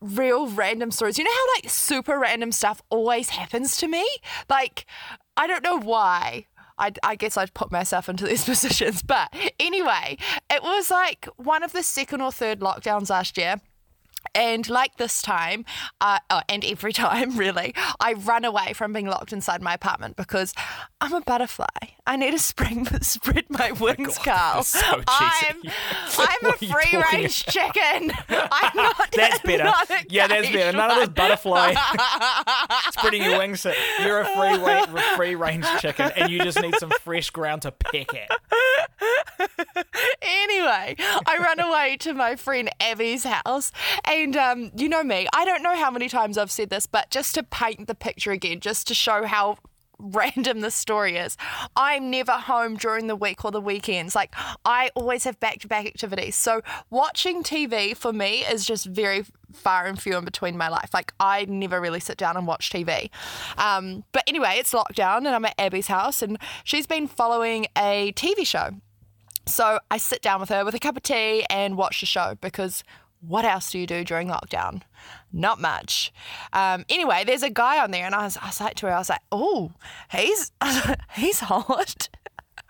real 0.00 0.48
random 0.48 0.90
stories. 0.90 1.18
You 1.18 1.24
know 1.24 1.30
how 1.32 1.54
like 1.56 1.70
super 1.70 2.18
random 2.18 2.52
stuff 2.52 2.82
always 2.90 3.30
happens 3.30 3.76
to 3.78 3.88
me? 3.88 4.06
Like, 4.48 4.86
I 5.36 5.46
don't 5.46 5.62
know 5.64 5.78
why. 5.78 6.46
I, 6.78 6.92
I 7.02 7.14
guess 7.14 7.36
I'd 7.36 7.54
put 7.54 7.70
myself 7.70 8.08
into 8.08 8.26
these 8.26 8.44
positions. 8.46 9.02
But 9.02 9.34
anyway, 9.58 10.18
it 10.50 10.62
was 10.62 10.90
like 10.90 11.28
one 11.36 11.62
of 11.62 11.72
the 11.72 11.82
second 11.82 12.20
or 12.20 12.32
third 12.32 12.60
lockdowns 12.60 13.10
last 13.10 13.36
year. 13.36 13.60
And 14.34 14.68
like 14.68 14.96
this 14.96 15.22
time, 15.22 15.64
uh, 16.00 16.18
oh, 16.30 16.40
and 16.48 16.64
every 16.64 16.92
time 17.04 17.36
really, 17.36 17.74
I 18.00 18.14
run 18.14 18.44
away 18.44 18.72
from 18.72 18.92
being 18.92 19.06
locked 19.06 19.32
inside 19.32 19.62
my 19.62 19.74
apartment 19.74 20.16
because 20.16 20.52
I'm 21.00 21.12
a 21.12 21.20
butterfly. 21.20 21.66
I 22.06 22.16
need 22.16 22.30
to 22.32 22.38
spring, 22.38 22.86
spread 23.00 23.44
my 23.48 23.72
wings, 23.72 24.18
Carl. 24.18 24.56
that's 24.56 24.68
so 24.68 25.02
I'm. 25.08 25.62
I'm 26.18 26.44
a 26.44 26.48
What 26.48 26.62
are 26.62 26.64
you 26.64 26.72
free 26.72 27.02
range 27.12 27.44
chicken. 27.46 28.12
I'm 28.28 28.76
not. 28.76 29.10
That's 29.14 29.40
better. 29.40 29.64
not 29.64 29.90
a 29.90 30.04
Yeah, 30.08 30.26
that's 30.26 30.50
better. 30.50 30.76
None 30.76 30.90
of 30.90 30.96
this 30.98 31.08
butterfly 31.08 31.74
spreading 32.92 33.22
your 33.22 33.38
wings. 33.38 33.66
You're 34.02 34.20
a 34.20 34.24
free 34.24 34.58
wa- 34.58 34.86
free 35.16 35.34
range 35.34 35.66
chicken, 35.80 36.10
and 36.16 36.30
you 36.30 36.40
just 36.42 36.60
need 36.60 36.74
some 36.76 36.90
fresh 37.02 37.30
ground 37.30 37.62
to 37.62 37.72
peck 37.72 38.08
at. 38.14 38.30
anyway, 40.22 40.96
I 41.26 41.38
run 41.38 41.60
away 41.60 41.96
to 42.00 42.12
my 42.14 42.36
friend 42.36 42.70
Abby's 42.80 43.24
house, 43.24 43.72
and 44.14 44.36
um, 44.36 44.70
you 44.76 44.88
know 44.88 45.02
me. 45.02 45.26
I 45.34 45.44
don't 45.44 45.62
know 45.62 45.76
how 45.76 45.90
many 45.90 46.08
times 46.08 46.38
I've 46.38 46.50
said 46.50 46.70
this, 46.70 46.86
but 46.86 47.10
just 47.10 47.34
to 47.34 47.42
paint 47.42 47.86
the 47.86 47.94
picture 47.94 48.30
again, 48.30 48.60
just 48.60 48.86
to 48.88 48.94
show 48.94 49.26
how 49.26 49.58
random 49.98 50.60
this 50.60 50.74
story 50.74 51.16
is. 51.16 51.36
I'm 51.76 52.10
never 52.10 52.32
home 52.32 52.76
during 52.76 53.06
the 53.06 53.16
week 53.16 53.44
or 53.44 53.50
the 53.50 53.60
weekends. 53.60 54.14
Like 54.14 54.34
I 54.64 54.90
always 54.94 55.24
have 55.24 55.38
back-to-back 55.40 55.86
activities. 55.86 56.36
So 56.36 56.62
watching 56.90 57.42
TV 57.42 57.96
for 57.96 58.12
me 58.12 58.40
is 58.40 58.66
just 58.66 58.86
very 58.86 59.24
far 59.52 59.86
and 59.86 60.00
few 60.00 60.16
in 60.16 60.24
between 60.24 60.56
my 60.56 60.68
life. 60.68 60.90
Like 60.92 61.12
I 61.20 61.44
never 61.48 61.80
really 61.80 62.00
sit 62.00 62.16
down 62.16 62.36
and 62.36 62.46
watch 62.46 62.70
TV. 62.70 63.10
Um, 63.56 64.04
but 64.12 64.24
anyway, 64.26 64.56
it's 64.58 64.72
lockdown 64.72 65.18
and 65.18 65.28
I'm 65.28 65.44
at 65.44 65.54
Abby's 65.58 65.86
house 65.86 66.22
and 66.22 66.38
she's 66.64 66.86
been 66.86 67.06
following 67.06 67.66
a 67.76 68.12
TV 68.12 68.46
show. 68.46 68.70
So 69.46 69.78
I 69.90 69.98
sit 69.98 70.22
down 70.22 70.40
with 70.40 70.48
her 70.48 70.64
with 70.64 70.74
a 70.74 70.78
cup 70.78 70.96
of 70.96 71.02
tea 71.02 71.44
and 71.50 71.76
watch 71.76 72.00
the 72.00 72.06
show 72.06 72.36
because 72.40 72.82
what 73.26 73.44
else 73.44 73.70
do 73.70 73.78
you 73.78 73.86
do 73.86 74.04
during 74.04 74.28
lockdown? 74.28 74.82
Not 75.32 75.60
much. 75.60 76.12
Um, 76.52 76.84
anyway, 76.88 77.24
there's 77.24 77.42
a 77.42 77.50
guy 77.50 77.82
on 77.82 77.90
there, 77.90 78.06
and 78.06 78.14
I 78.14 78.24
was, 78.24 78.36
I 78.36 78.46
was 78.46 78.60
like 78.60 78.74
to 78.76 78.86
her, 78.86 78.92
I 78.92 78.98
was 78.98 79.08
like, 79.08 79.22
oh, 79.32 79.72
he's 80.10 80.52
he's 81.14 81.40
hot. 81.40 82.08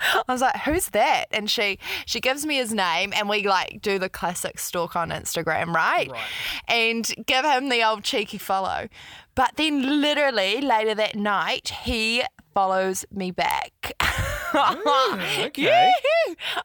I 0.01 0.33
was 0.33 0.41
like, 0.41 0.57
who's 0.59 0.89
that? 0.91 1.27
And 1.31 1.51
she 1.51 1.79
she 2.07 2.21
gives 2.21 2.45
me 2.45 2.57
his 2.57 2.73
name, 2.73 3.13
and 3.15 3.29
we 3.29 3.47
like 3.47 3.81
do 3.81 3.99
the 3.99 4.09
classic 4.09 4.59
stalk 4.59 4.97
on 4.97 5.11
Instagram, 5.11 5.75
right? 5.75 6.11
Right. 6.11 6.21
And 6.69 7.15
give 7.27 7.45
him 7.45 7.69
the 7.69 7.83
old 7.85 8.05
cheeky 8.05 8.39
follow. 8.39 8.89
But 9.35 9.53
then, 9.57 10.01
literally 10.01 10.61
later 10.61 10.95
that 10.95 11.17
night, 11.17 11.71
he 11.85 12.23
follows 12.55 13.05
me 13.11 13.31
back. 13.31 13.93
okay. 14.55 15.53
Yeah. 15.57 15.91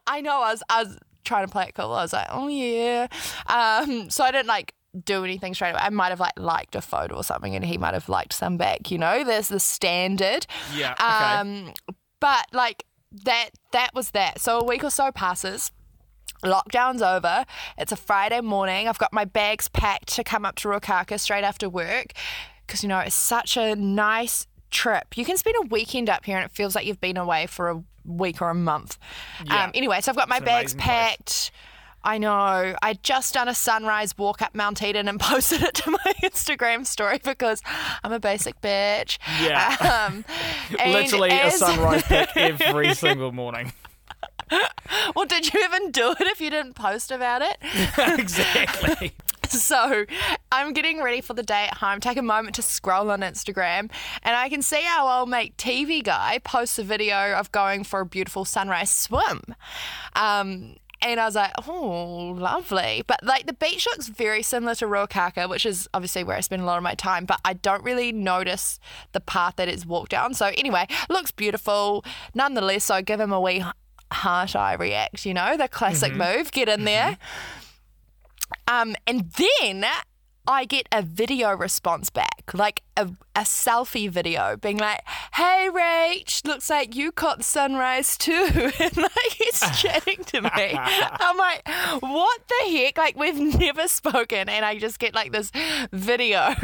I 0.06 0.20
know. 0.20 0.42
I 0.42 0.52
was 0.52 0.62
I 0.68 0.84
was 0.84 0.98
trying 1.30 1.46
to 1.46 1.52
play 1.52 1.66
it 1.68 1.74
cool. 1.74 1.92
I 1.92 2.02
was 2.02 2.12
like, 2.12 2.26
oh 2.28 2.48
yeah. 2.48 3.06
Um, 3.46 4.10
so 4.10 4.24
I 4.24 4.32
didn't 4.32 4.48
like 4.48 4.74
do 5.04 5.24
anything 5.24 5.54
straight 5.54 5.70
away. 5.70 5.80
I 5.80 5.90
might 5.90 6.08
have 6.08 6.18
like 6.18 6.32
liked 6.36 6.74
a 6.74 6.80
photo 6.80 7.14
or 7.14 7.24
something, 7.24 7.54
and 7.54 7.64
he 7.64 7.78
might 7.78 7.94
have 7.94 8.08
liked 8.08 8.32
some 8.32 8.56
back. 8.56 8.90
You 8.90 8.98
know, 8.98 9.22
there's 9.22 9.48
the 9.48 9.60
standard. 9.60 10.46
Yeah. 10.74 10.92
Okay. 10.92 11.04
Um, 11.04 11.72
but 12.18 12.46
like 12.52 12.84
that 13.24 13.50
that 13.70 13.90
was 13.94 14.10
that. 14.10 14.40
So 14.40 14.58
a 14.58 14.64
week 14.64 14.82
or 14.82 14.90
so 14.90 15.12
passes. 15.12 15.70
Lockdown's 16.44 17.02
over. 17.02 17.44
It's 17.78 17.92
a 17.92 17.96
Friday 17.96 18.40
morning. 18.40 18.88
I've 18.88 18.98
got 18.98 19.12
my 19.12 19.26
bags 19.26 19.68
packed 19.68 20.14
to 20.14 20.24
come 20.24 20.44
up 20.44 20.56
to 20.56 20.68
Ruakaka 20.68 21.20
straight 21.20 21.44
after 21.44 21.68
work 21.68 22.12
because 22.66 22.82
you 22.82 22.88
know 22.88 22.98
it's 22.98 23.14
such 23.14 23.56
a 23.56 23.76
nice 23.76 24.46
trip. 24.70 25.16
You 25.16 25.24
can 25.24 25.36
spend 25.36 25.56
a 25.62 25.68
weekend 25.68 26.08
up 26.08 26.24
here 26.24 26.38
and 26.38 26.46
it 26.46 26.52
feels 26.52 26.74
like 26.74 26.86
you've 26.86 27.00
been 27.00 27.16
away 27.16 27.46
for 27.46 27.68
a 27.68 27.84
week 28.04 28.40
or 28.42 28.50
a 28.50 28.54
month. 28.54 28.98
Yeah. 29.44 29.64
Um, 29.64 29.70
anyway, 29.74 30.00
so 30.00 30.10
I've 30.10 30.16
got 30.16 30.28
my 30.28 30.40
bags 30.40 30.72
amazing 30.72 30.78
place. 30.80 30.86
packed. 30.88 31.50
I 32.02 32.16
know. 32.16 32.74
I'd 32.82 33.02
just 33.02 33.34
done 33.34 33.48
a 33.48 33.54
sunrise 33.54 34.16
walk 34.16 34.40
up 34.40 34.54
Mount 34.54 34.82
Eden 34.82 35.06
and 35.06 35.20
posted 35.20 35.62
it 35.62 35.74
to 35.74 35.90
my 35.90 36.12
Instagram 36.22 36.86
story 36.86 37.20
because 37.22 37.62
I'm 38.02 38.12
a 38.12 38.20
basic 38.20 38.60
bitch. 38.60 39.18
Yeah. 39.42 40.08
Um, 40.08 40.24
Literally 40.86 41.30
a 41.30 41.50
sunrise 41.50 42.02
pic 42.04 42.30
every 42.36 42.94
single 42.94 43.32
morning. 43.32 43.72
Well, 45.14 45.26
did 45.26 45.52
you 45.52 45.62
even 45.62 45.90
do 45.92 46.10
it 46.12 46.26
if 46.26 46.40
you 46.40 46.50
didn't 46.50 46.74
post 46.74 47.12
about 47.12 47.42
it? 47.42 47.56
exactly. 48.18 49.12
So 49.70 50.04
I'm 50.50 50.72
getting 50.72 51.02
ready 51.02 51.20
for 51.20 51.34
the 51.34 51.42
day 51.42 51.66
at 51.70 51.78
home. 51.78 52.00
Take 52.00 52.16
a 52.16 52.22
moment 52.22 52.56
to 52.56 52.62
scroll 52.62 53.10
on 53.10 53.20
Instagram, 53.20 53.90
and 54.22 54.36
I 54.36 54.48
can 54.48 54.62
see 54.62 54.84
our 54.86 55.20
old 55.20 55.28
mate 55.28 55.56
TV 55.56 56.02
guy 56.02 56.40
posts 56.44 56.78
a 56.78 56.82
video 56.82 57.34
of 57.34 57.52
going 57.52 57.84
for 57.84 58.00
a 58.00 58.06
beautiful 58.06 58.44
sunrise 58.44 58.90
swim. 58.90 59.42
Um, 60.14 60.76
and 61.02 61.18
I 61.18 61.24
was 61.24 61.34
like, 61.34 61.52
oh, 61.66 62.34
lovely. 62.36 63.02
But 63.06 63.24
like 63.24 63.46
the 63.46 63.52
beach 63.52 63.86
looks 63.86 64.08
very 64.08 64.42
similar 64.42 64.74
to 64.76 64.86
Ruakaka, 64.86 65.48
which 65.48 65.64
is 65.64 65.88
obviously 65.94 66.24
where 66.24 66.36
I 66.36 66.40
spend 66.40 66.62
a 66.62 66.64
lot 66.64 66.76
of 66.76 66.82
my 66.82 66.94
time, 66.94 67.24
but 67.24 67.40
I 67.44 67.54
don't 67.54 67.82
really 67.82 68.12
notice 68.12 68.78
the 69.12 69.20
path 69.20 69.56
that 69.56 69.68
it's 69.68 69.86
walked 69.86 70.10
down. 70.10 70.34
So 70.34 70.46
anyway, 70.46 70.86
looks 71.08 71.30
beautiful. 71.30 72.04
Nonetheless, 72.34 72.84
so 72.84 72.96
I 72.96 73.02
give 73.02 73.20
him 73.20 73.32
a 73.32 73.40
wee 73.40 73.64
heart 74.12 74.56
eye 74.56 74.74
react, 74.74 75.24
you 75.24 75.34
know, 75.34 75.56
the 75.56 75.68
classic 75.68 76.14
move, 76.14 76.52
get 76.52 76.68
in 76.68 76.84
there. 76.84 77.16
Um, 78.68 78.96
and 79.06 79.30
then 79.32 79.84
I 80.46 80.64
get 80.64 80.88
a 80.90 81.02
video 81.02 81.52
response 81.54 82.10
back, 82.10 82.50
like 82.54 82.82
a, 82.96 83.08
a 83.36 83.42
selfie 83.42 84.10
video, 84.10 84.56
being 84.56 84.78
like, 84.78 85.00
"Hey, 85.34 85.68
Rach, 85.72 86.44
looks 86.44 86.68
like 86.68 86.96
you 86.96 87.12
caught 87.12 87.38
the 87.38 87.44
sunrise 87.44 88.16
too," 88.18 88.32
and 88.80 88.96
like 88.96 89.32
he's 89.38 89.60
chatting 89.80 90.24
to 90.24 90.42
me. 90.42 90.50
I'm 90.74 91.36
like, 91.36 91.62
"What 92.00 92.40
the 92.48 92.70
heck?" 92.70 92.98
Like 92.98 93.16
we've 93.16 93.38
never 93.60 93.86
spoken, 93.86 94.48
and 94.48 94.64
I 94.64 94.78
just 94.78 94.98
get 94.98 95.14
like 95.14 95.30
this 95.30 95.52
video 95.92 96.54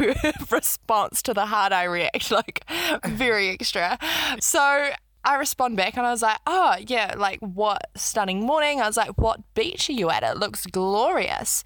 response 0.51 1.21
to 1.23 1.33
the 1.33 1.45
hard 1.45 1.71
I 1.71 1.83
react, 1.83 2.31
like 2.31 2.65
very 3.05 3.49
extra. 3.49 3.97
So 4.41 4.89
I 5.27 5.35
respond 5.35 5.75
back 5.75 5.97
and 5.97 6.05
I 6.07 6.11
was 6.11 6.21
like, 6.21 6.39
oh, 6.47 6.77
yeah, 6.79 7.13
like 7.17 7.41
what 7.41 7.89
stunning 7.97 8.45
morning. 8.45 8.79
I 8.79 8.87
was 8.87 8.95
like, 8.95 9.17
what 9.17 9.41
beach 9.55 9.89
are 9.89 9.93
you 9.93 10.09
at? 10.09 10.23
It 10.23 10.37
looks 10.37 10.65
glorious. 10.65 11.65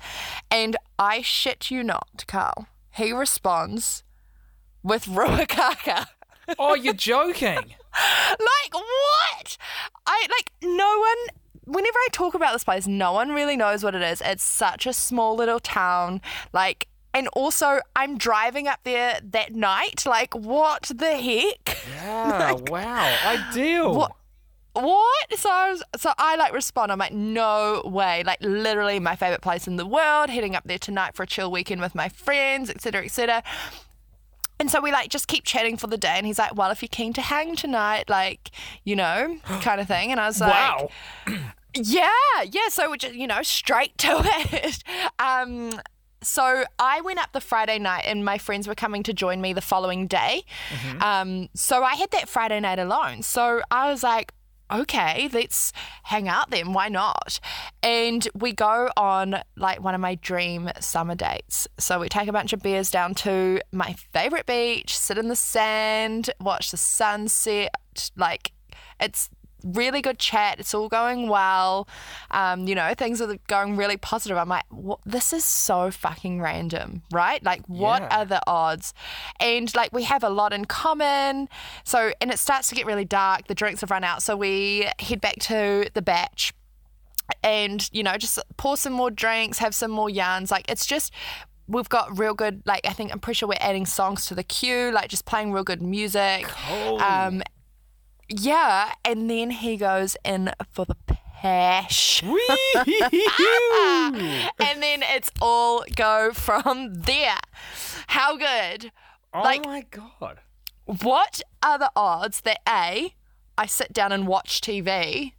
And 0.50 0.76
I 0.98 1.22
shit 1.22 1.70
you 1.70 1.84
not, 1.84 2.26
Carl. 2.28 2.66
He 2.90 3.12
responds 3.12 4.04
with 4.82 5.06
Ruakaka. 5.08 6.08
Oh, 6.58 6.74
you're 6.74 6.96
joking. 6.96 7.56
like, 7.56 8.74
what? 8.74 9.58
I, 10.08 10.28
like, 10.32 10.52
no 10.64 10.98
one. 10.98 11.38
Whenever 11.66 12.00
I 12.00 12.08
talk 12.12 12.34
about 12.34 12.54
this 12.54 12.64
place, 12.64 12.88
no 12.88 13.14
one 13.14 13.30
really 13.30 13.56
knows 13.56 13.84
what 13.84 13.94
it 13.94 14.02
is. 14.02 14.24
It's 14.26 14.44
such 14.44 14.88
a 14.88 14.94
small 14.94 15.36
little 15.36 15.60
town. 15.60 16.20
Like, 16.52 16.88
and 17.14 17.28
also, 17.30 17.80
I'm 17.96 18.18
driving 18.18 18.68
up 18.68 18.80
there 18.84 19.20
that 19.22 19.54
night. 19.56 20.06
Like, 20.06 20.34
what 20.34 20.84
the 20.84 21.18
heck? 21.18 21.78
Yeah, 22.02 22.54
wow. 22.68 23.18
Ideal. 23.26 23.96
What? 23.96 24.14
What? 24.74 25.38
So 25.38 25.50
I 25.50 25.72
was, 25.72 25.84
so 25.98 26.12
I 26.18 26.36
like 26.38 26.54
respond. 26.54 26.92
I'm 26.92 26.98
like, 26.98 27.12
no 27.12 27.82
way. 27.86 28.24
Like 28.24 28.38
literally 28.42 29.00
my 29.00 29.16
favorite 29.16 29.42
place 29.42 29.68
in 29.68 29.76
the 29.76 29.86
world. 29.86 30.30
Heading 30.30 30.56
up 30.56 30.64
there 30.66 30.80
tonight 30.80 31.14
for 31.14 31.24
a 31.24 31.28
chill 31.28 31.52
weekend 31.52 31.82
with 31.82 31.94
my 31.94 32.08
friends, 32.10 32.70
etc., 32.70 33.04
etc. 33.04 33.44
And 34.60 34.72
so 34.72 34.80
we 34.80 34.92
like 34.92 35.10
just 35.10 35.28
keep 35.28 35.44
chatting 35.44 35.76
for 35.76 35.88
the 35.88 35.98
day. 35.98 36.14
And 36.16 36.26
he's 36.26 36.40
like, 36.40 36.56
well, 36.56 36.72
if 36.72 36.82
you're 36.82 36.90
keen 36.90 37.14
to 37.14 37.22
hang 37.22 37.56
tonight, 37.56 38.10
like, 38.10 38.52
you 38.84 38.96
know, 38.96 39.38
kind 39.62 39.82
of 39.82 39.88
thing. 39.88 40.12
And 40.12 40.20
I 40.20 40.28
was 40.28 40.40
like, 40.40 40.52
Wow. 40.52 40.90
yeah, 41.76 42.10
yeah. 42.50 42.70
So 42.70 42.90
we 42.92 42.98
just, 42.98 43.16
you 43.16 43.28
know, 43.28 43.42
straight 43.44 43.98
to 44.00 44.22
it. 44.24 44.84
Um, 45.20 45.72
so 46.22 46.64
I 46.80 47.02
went 47.02 47.20
up 47.20 47.32
the 47.34 47.42
Friday 47.42 47.80
night, 47.80 48.04
and 48.06 48.24
my 48.24 48.38
friends 48.38 48.68
were 48.68 48.76
coming 48.76 49.04
to 49.04 49.14
join 49.14 49.42
me 49.42 49.54
the 49.54 49.62
following 49.62 50.08
day. 50.08 50.44
Um, 51.02 51.50
so 51.54 51.84
I 51.84 51.96
had 51.96 52.12
that 52.12 52.30
Friday 52.30 52.60
night 52.60 52.80
alone. 52.80 53.24
So 53.24 53.62
I 53.72 53.90
was 53.90 54.04
like, 54.04 54.34
okay, 54.72 55.30
let's 55.34 55.74
hang 56.04 56.30
out 56.30 56.50
then. 56.50 56.74
Why 56.74 56.88
not? 56.88 57.40
And 57.84 58.28
we 58.34 58.54
go 58.54 58.90
on 58.96 59.42
like 59.58 59.82
one 59.82 59.94
of 59.94 60.02
my 60.02 60.16
dream 60.16 60.70
summer 60.80 61.16
dates. 61.16 61.68
So 61.78 62.00
we 62.00 62.08
take 62.08 62.30
a 62.30 62.32
bunch 62.32 62.54
of 62.54 62.62
beers 62.62 62.90
down 62.90 63.14
to 63.16 63.60
my 63.72 63.96
favorite 64.14 64.46
beach, 64.46 64.98
sit 64.98 65.18
in 65.18 65.28
the 65.28 65.36
sand, 65.36 66.30
watch 66.40 66.72
the 66.72 66.78
sunset. 66.78 67.72
Like, 68.16 68.54
it's 69.00 69.30
really 69.64 70.02
good 70.02 70.20
chat. 70.20 70.60
It's 70.60 70.74
all 70.74 70.90
going 70.90 71.30
well. 71.30 71.88
Um, 72.32 72.68
you 72.68 72.76
know, 72.76 72.94
things 72.96 73.22
are 73.22 73.36
going 73.48 73.78
really 73.78 73.98
positive. 73.98 74.38
I'm 74.38 74.50
like, 74.50 74.66
what? 74.70 75.00
this 75.06 75.34
is 75.34 75.44
so 75.46 75.92
fucking 75.92 76.42
random, 76.42 77.04
right? 77.12 77.44
Like, 77.44 77.62
what 77.68 78.02
Yeah. 78.02 78.20
are 78.22 78.26
the 78.26 78.42
odds? 78.48 78.94
And 79.40 79.74
like, 79.76 79.92
we 79.94 80.04
have 80.04 80.24
a 80.24 80.30
lot 80.30 80.54
in 80.54 80.66
common. 80.66 81.50
So, 81.84 82.12
and 82.22 82.32
it 82.32 82.40
starts 82.40 82.70
to 82.70 82.76
get 82.76 82.86
really 82.86 83.06
dark. 83.06 83.48
The 83.48 83.56
drinks 83.56 83.82
have 83.82 83.92
run 83.92 84.04
out. 84.04 84.24
So 84.24 84.36
we 84.36 84.88
head 85.00 85.22
back 85.22 85.36
to 85.42 85.88
the 85.94 86.02
bach 86.02 86.54
and 87.44 87.90
you 87.94 88.04
know 88.04 88.18
just 88.18 88.38
pour 88.58 88.76
some 88.76 88.92
more 88.92 89.10
drinks 89.10 89.60
have 89.60 89.74
some 89.74 89.90
more 89.90 90.10
yarns 90.10 90.52
like 90.52 90.70
it's 90.70 90.86
just 90.86 91.14
we've 91.68 91.88
got 91.88 92.20
real 92.20 92.34
good 92.34 92.62
like 92.66 92.82
i 92.86 92.92
think 92.92 93.10
i'm 93.12 93.20
pretty 93.20 93.38
sure 93.38 93.48
we're 93.48 93.56
adding 93.62 93.86
songs 93.86 94.26
to 94.26 94.36
the 94.36 94.44
queue 94.44 94.92
like 94.92 95.08
just 95.10 95.26
playing 95.26 95.54
real 95.54 95.64
good 95.64 95.82
music 95.82 96.46
um 97.02 97.42
yeah 98.40 98.94
and 99.06 99.30
then 99.30 99.50
he 99.52 99.78
goes 99.78 100.16
in 100.24 100.52
for 100.72 100.86
the 100.86 100.96
pash 101.42 102.22
and 102.24 102.36
then 104.82 105.02
it's 105.04 105.32
all 105.42 105.84
go 105.96 106.32
from 106.34 106.94
there. 106.94 107.38
How 108.08 108.38
good. 108.38 108.92
Oh 109.34 109.42
like- 109.42 109.66
my 109.66 109.86
god. 109.90 110.40
what 110.86 111.42
are 111.64 111.80
the 111.80 111.92
odds 111.96 112.42
that 112.42 112.60
A, 112.68 113.16
I 113.58 113.66
sit 113.66 113.94
down 113.94 114.12
and 114.12 114.28
watch 114.28 114.62
TV, 114.62 115.34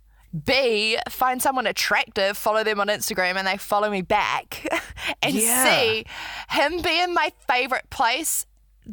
B, 0.44 0.96
find 1.09 1.42
someone 1.42 1.66
attractive, 1.66 2.37
follow 2.37 2.64
them 2.64 2.81
on 2.81 2.88
Instagram, 2.88 3.37
and 3.37 3.46
they 3.46 3.57
follow 3.59 3.90
me 3.90 4.02
back, 4.02 4.66
and 5.22 5.35
Yeah. 5.35 5.64
C, 5.64 6.05
him 6.50 6.81
be 6.83 7.00
in 7.00 7.12
my 7.14 7.33
favorite 7.48 7.90
place 7.90 8.46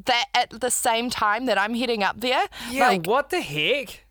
that 0.05 0.25
at 0.33 0.49
the 0.61 0.71
same 0.71 1.09
time 1.09 1.45
that 1.45 1.57
I'm 1.57 1.73
heading 1.73 2.03
up 2.03 2.19
there? 2.19 2.45
Yeah, 2.69 2.87
Like, 2.87 3.05
what 3.05 3.29
the 3.29 3.41
heck? 3.41 4.05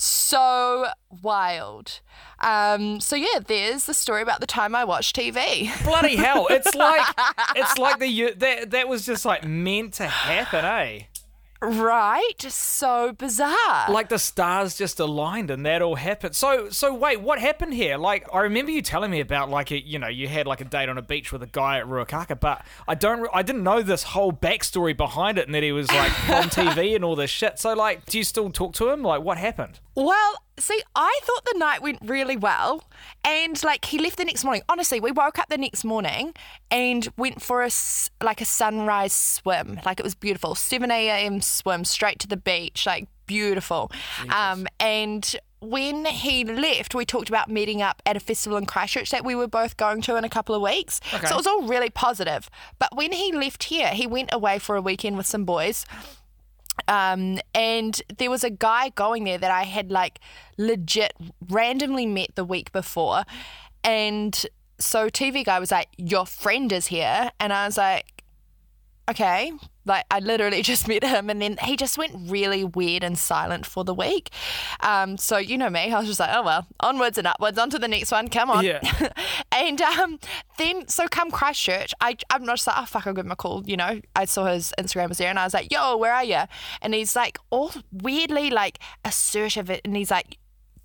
so 0.00 0.86
wild. 1.22 2.00
Um, 2.38 3.00
so 3.00 3.16
yeah, 3.16 3.40
there's 3.44 3.86
the 3.86 3.94
story 3.94 4.22
about 4.22 4.40
the 4.40 4.46
time 4.46 4.76
I 4.76 4.84
watched 4.84 5.16
TV. 5.16 5.68
Bloody 5.84 6.14
hell! 6.14 6.46
It's 6.50 6.72
like 6.76 7.04
it's 7.56 7.76
like 7.78 7.98
the 7.98 8.32
that 8.36 8.70
that 8.70 8.88
was 8.88 9.04
just 9.04 9.24
like 9.24 9.44
meant 9.44 9.94
to 9.94 10.06
happen, 10.06 10.64
eh? 10.64 11.02
Right? 11.60 12.40
So 12.40 13.12
bizarre. 13.12 13.90
Like 13.90 14.08
the 14.08 14.18
stars 14.18 14.76
just 14.76 15.00
aligned 15.00 15.50
and 15.50 15.64
that 15.66 15.82
all 15.82 15.96
happened. 15.96 16.34
So 16.34 16.70
so 16.70 16.94
wait, 16.94 17.20
what 17.20 17.38
happened 17.38 17.74
here? 17.74 17.96
Like 17.96 18.26
I 18.32 18.40
remember 18.40 18.70
you 18.70 18.82
telling 18.82 19.10
me 19.10 19.20
about 19.20 19.50
like 19.50 19.70
a, 19.70 19.84
you 19.84 19.98
know 19.98 20.08
you 20.08 20.28
had 20.28 20.46
like 20.46 20.60
a 20.60 20.64
date 20.64 20.88
on 20.88 20.98
a 20.98 21.02
beach 21.02 21.32
with 21.32 21.42
a 21.42 21.46
guy 21.46 21.78
at 21.78 21.86
Ruakaka, 21.86 22.38
but 22.38 22.64
I 22.86 22.94
don't 22.94 23.28
I 23.32 23.42
didn't 23.42 23.62
know 23.62 23.82
this 23.82 24.02
whole 24.02 24.32
backstory 24.32 24.96
behind 24.96 25.38
it 25.38 25.46
and 25.46 25.54
that 25.54 25.62
he 25.62 25.72
was 25.72 25.88
like 25.88 26.30
on 26.30 26.44
TV 26.50 26.94
and 26.94 27.04
all 27.04 27.16
this 27.16 27.30
shit. 27.30 27.58
So 27.58 27.74
like, 27.74 28.06
do 28.06 28.18
you 28.18 28.24
still 28.24 28.50
talk 28.50 28.74
to 28.74 28.90
him? 28.90 29.02
Like, 29.02 29.22
what 29.22 29.38
happened? 29.38 29.80
Well, 29.98 30.44
see, 30.60 30.80
I 30.94 31.18
thought 31.24 31.44
the 31.44 31.58
night 31.58 31.82
went 31.82 31.98
really 32.04 32.36
well. 32.36 32.84
And 33.24 33.60
like 33.64 33.86
he 33.86 33.98
left 33.98 34.16
the 34.16 34.24
next 34.24 34.44
morning. 34.44 34.62
Honestly, 34.68 35.00
we 35.00 35.10
woke 35.10 35.40
up 35.40 35.48
the 35.48 35.58
next 35.58 35.84
morning 35.84 36.34
and 36.70 37.08
went 37.16 37.42
for 37.42 37.64
a 37.64 37.70
like 38.22 38.40
a 38.40 38.44
sunrise 38.44 39.12
swim. 39.12 39.80
Like 39.84 39.98
it 39.98 40.04
was 40.04 40.14
beautiful. 40.14 40.54
7 40.54 40.88
a.m. 40.88 41.40
swim 41.40 41.84
straight 41.84 42.20
to 42.20 42.28
the 42.28 42.36
beach. 42.36 42.86
Like 42.86 43.08
beautiful. 43.26 43.90
Um, 44.32 44.68
and 44.78 45.34
when 45.60 46.04
he 46.04 46.44
left, 46.44 46.94
we 46.94 47.04
talked 47.04 47.28
about 47.28 47.50
meeting 47.50 47.82
up 47.82 48.00
at 48.06 48.16
a 48.16 48.20
festival 48.20 48.56
in 48.56 48.66
Christchurch 48.66 49.10
that 49.10 49.24
we 49.24 49.34
were 49.34 49.48
both 49.48 49.76
going 49.76 50.00
to 50.02 50.14
in 50.14 50.22
a 50.22 50.28
couple 50.28 50.54
of 50.54 50.62
weeks. 50.62 51.00
So 51.28 51.34
it 51.34 51.36
was 51.38 51.46
all 51.48 51.62
really 51.62 51.90
positive. 51.90 52.48
But 52.78 52.96
when 52.96 53.10
he 53.10 53.32
left 53.32 53.64
here, 53.64 53.88
he 53.88 54.06
went 54.06 54.30
away 54.32 54.60
for 54.60 54.76
a 54.76 54.80
weekend 54.80 55.16
with 55.16 55.26
some 55.26 55.44
boys 55.44 55.84
um, 56.86 57.38
and 57.54 58.00
there 58.18 58.30
was 58.30 58.44
a 58.44 58.50
guy 58.50 58.90
going 58.90 59.24
there 59.24 59.38
that 59.38 59.50
I 59.50 59.64
had 59.64 59.90
like 59.90 60.20
legit 60.56 61.14
randomly 61.48 62.06
met 62.06 62.34
the 62.34 62.44
week 62.44 62.72
before, 62.72 63.24
and 63.82 64.46
so 64.78 65.08
TV 65.08 65.44
guy 65.44 65.58
was 65.58 65.70
like, 65.70 65.88
"Your 65.96 66.26
friend 66.26 66.72
is 66.72 66.86
here," 66.88 67.30
and 67.40 67.52
I 67.52 67.66
was 67.66 67.76
like, 67.76 68.22
"Okay." 69.10 69.52
Like 69.88 70.04
I 70.10 70.20
literally 70.20 70.62
just 70.72 70.86
met 70.86 71.02
him, 71.02 71.30
and 71.30 71.40
then 71.42 71.56
he 71.62 71.76
just 71.76 71.98
went 71.98 72.12
really 72.30 72.64
weird 72.64 73.02
and 73.02 73.18
silent 73.18 73.66
for 73.66 73.84
the 73.84 73.94
week. 73.94 74.30
Um, 74.80 75.16
so 75.16 75.38
you 75.38 75.58
know 75.58 75.70
me, 75.70 75.92
I 75.92 75.98
was 75.98 76.06
just 76.06 76.20
like, 76.20 76.30
"Oh 76.32 76.42
well, 76.42 76.66
onwards 76.80 77.18
and 77.18 77.26
upwards, 77.26 77.58
on 77.58 77.70
to 77.70 77.78
the 77.78 77.88
next 77.88 78.12
one. 78.12 78.28
Come 78.28 78.50
on." 78.50 78.64
Yeah. 78.64 78.80
and 79.52 79.80
um, 79.80 80.18
then 80.58 80.86
so 80.88 81.08
come 81.08 81.30
Christchurch, 81.30 81.92
I 82.00 82.16
I'm 82.30 82.44
not 82.44 82.56
just 82.56 82.66
like, 82.66 82.76
oh 82.78 82.84
fuck, 82.84 83.06
I'll 83.06 83.14
give 83.14 83.24
him 83.24 83.32
a 83.32 83.36
call. 83.36 83.62
You 83.66 83.76
know, 83.76 84.00
I 84.14 84.24
saw 84.26 84.44
his 84.46 84.72
Instagram 84.78 85.08
was 85.08 85.18
there, 85.18 85.30
and 85.30 85.38
I 85.38 85.44
was 85.44 85.54
like, 85.54 85.72
yo, 85.72 85.96
where 85.96 86.12
are 86.12 86.24
you? 86.24 86.42
And 86.82 86.94
he's 86.94 87.16
like 87.16 87.38
all 87.50 87.72
weirdly 87.90 88.50
like 88.50 88.78
assertive, 89.04 89.70
and 89.70 89.96
he's 89.96 90.10
like 90.10 90.38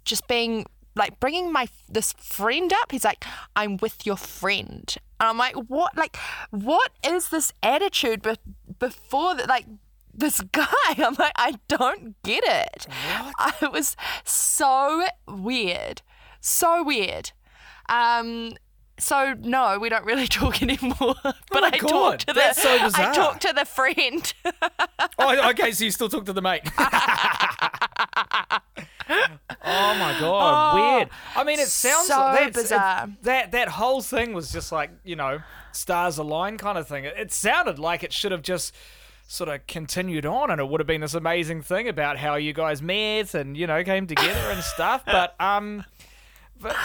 just 0.06 0.28
being 0.28 0.66
like 0.96 1.20
bringing 1.20 1.52
my 1.52 1.68
this 1.90 2.14
friend 2.14 2.72
up. 2.74 2.92
He's 2.92 3.04
like, 3.04 3.26
I'm 3.56 3.78
with 3.78 4.06
your 4.06 4.18
friend, 4.18 4.96
and 5.20 5.30
I'm 5.30 5.38
like, 5.38 5.56
what? 5.56 5.96
Like, 5.98 6.18
what 6.52 6.92
is 7.06 7.30
this 7.30 7.54
attitude? 7.62 8.22
But 8.22 8.40
before 8.88 9.36
that, 9.36 9.48
like. 9.48 9.66
This 10.16 10.42
guy, 10.52 10.68
I'm 10.90 11.16
like, 11.16 11.32
I 11.38 11.56
don't 11.68 12.22
get 12.22 12.44
it. 12.46 12.86
I, 13.40 13.52
it 13.64 13.72
was 13.72 13.96
so 14.24 15.08
weird, 15.28 16.04
so 16.40 16.84
weird. 16.84 17.32
Um, 17.90 18.54
so 19.00 19.34
no, 19.40 19.80
we 19.80 19.90
don't 19.90 20.06
really 20.06 20.28
talk 20.40 20.62
anymore. 20.62 21.16
but 21.24 21.62
my 21.62 21.72
I 21.74 21.78
God, 21.80 21.90
talk 21.90 22.20
to 22.20 22.34
the 22.34 22.54
so 22.54 22.70
I 22.70 22.84
bizarre. 22.84 23.14
talk 23.16 23.40
to 23.40 23.54
the 23.54 23.66
friend. 23.66 24.32
Oh, 25.18 25.50
okay. 25.50 25.72
So 25.72 25.84
you 25.86 25.90
still 25.90 26.10
talk 26.10 26.26
to 26.26 26.34
the 26.34 26.44
mate? 26.44 26.62
Oh 29.74 29.96
my 30.00 30.18
god, 30.20 30.76
weird. 31.00 31.10
I 31.36 31.44
mean, 31.44 31.60
it 31.60 31.68
sounds 31.68 32.08
so 32.08 32.32
it- 32.34 32.54
bizarre. 32.54 33.10
that 33.24 33.52
that 33.52 33.68
whole 33.70 34.02
thing 34.02 34.34
was 34.34 34.52
just 34.52 34.72
like 34.72 34.92
you 35.04 35.16
know 35.16 35.42
stars 35.72 36.18
align 36.18 36.58
kind 36.58 36.78
of 36.78 36.88
thing. 36.88 37.06
It, 37.06 37.14
it 37.18 37.32
sounded 37.32 37.80
like 37.80 38.04
it 38.04 38.14
should 38.14 38.32
have 38.32 38.42
just 38.44 38.76
sort 39.28 39.50
of 39.50 39.66
continued 39.68 40.26
on, 40.26 40.52
and 40.52 40.60
it 40.62 40.68
would 40.68 40.80
have 40.80 40.88
been 40.88 41.02
this 41.02 41.14
amazing 41.16 41.62
thing 41.62 41.88
about 41.88 42.18
how 42.18 42.36
you 42.36 42.54
guys 42.54 42.82
met 42.82 43.34
and 43.34 43.58
you 43.58 43.66
know 43.68 43.84
came 43.84 44.06
together 44.08 44.52
and 44.52 44.64
stuff. 44.64 45.04
But 45.06 45.36
um. 45.40 45.86
But 46.62 46.78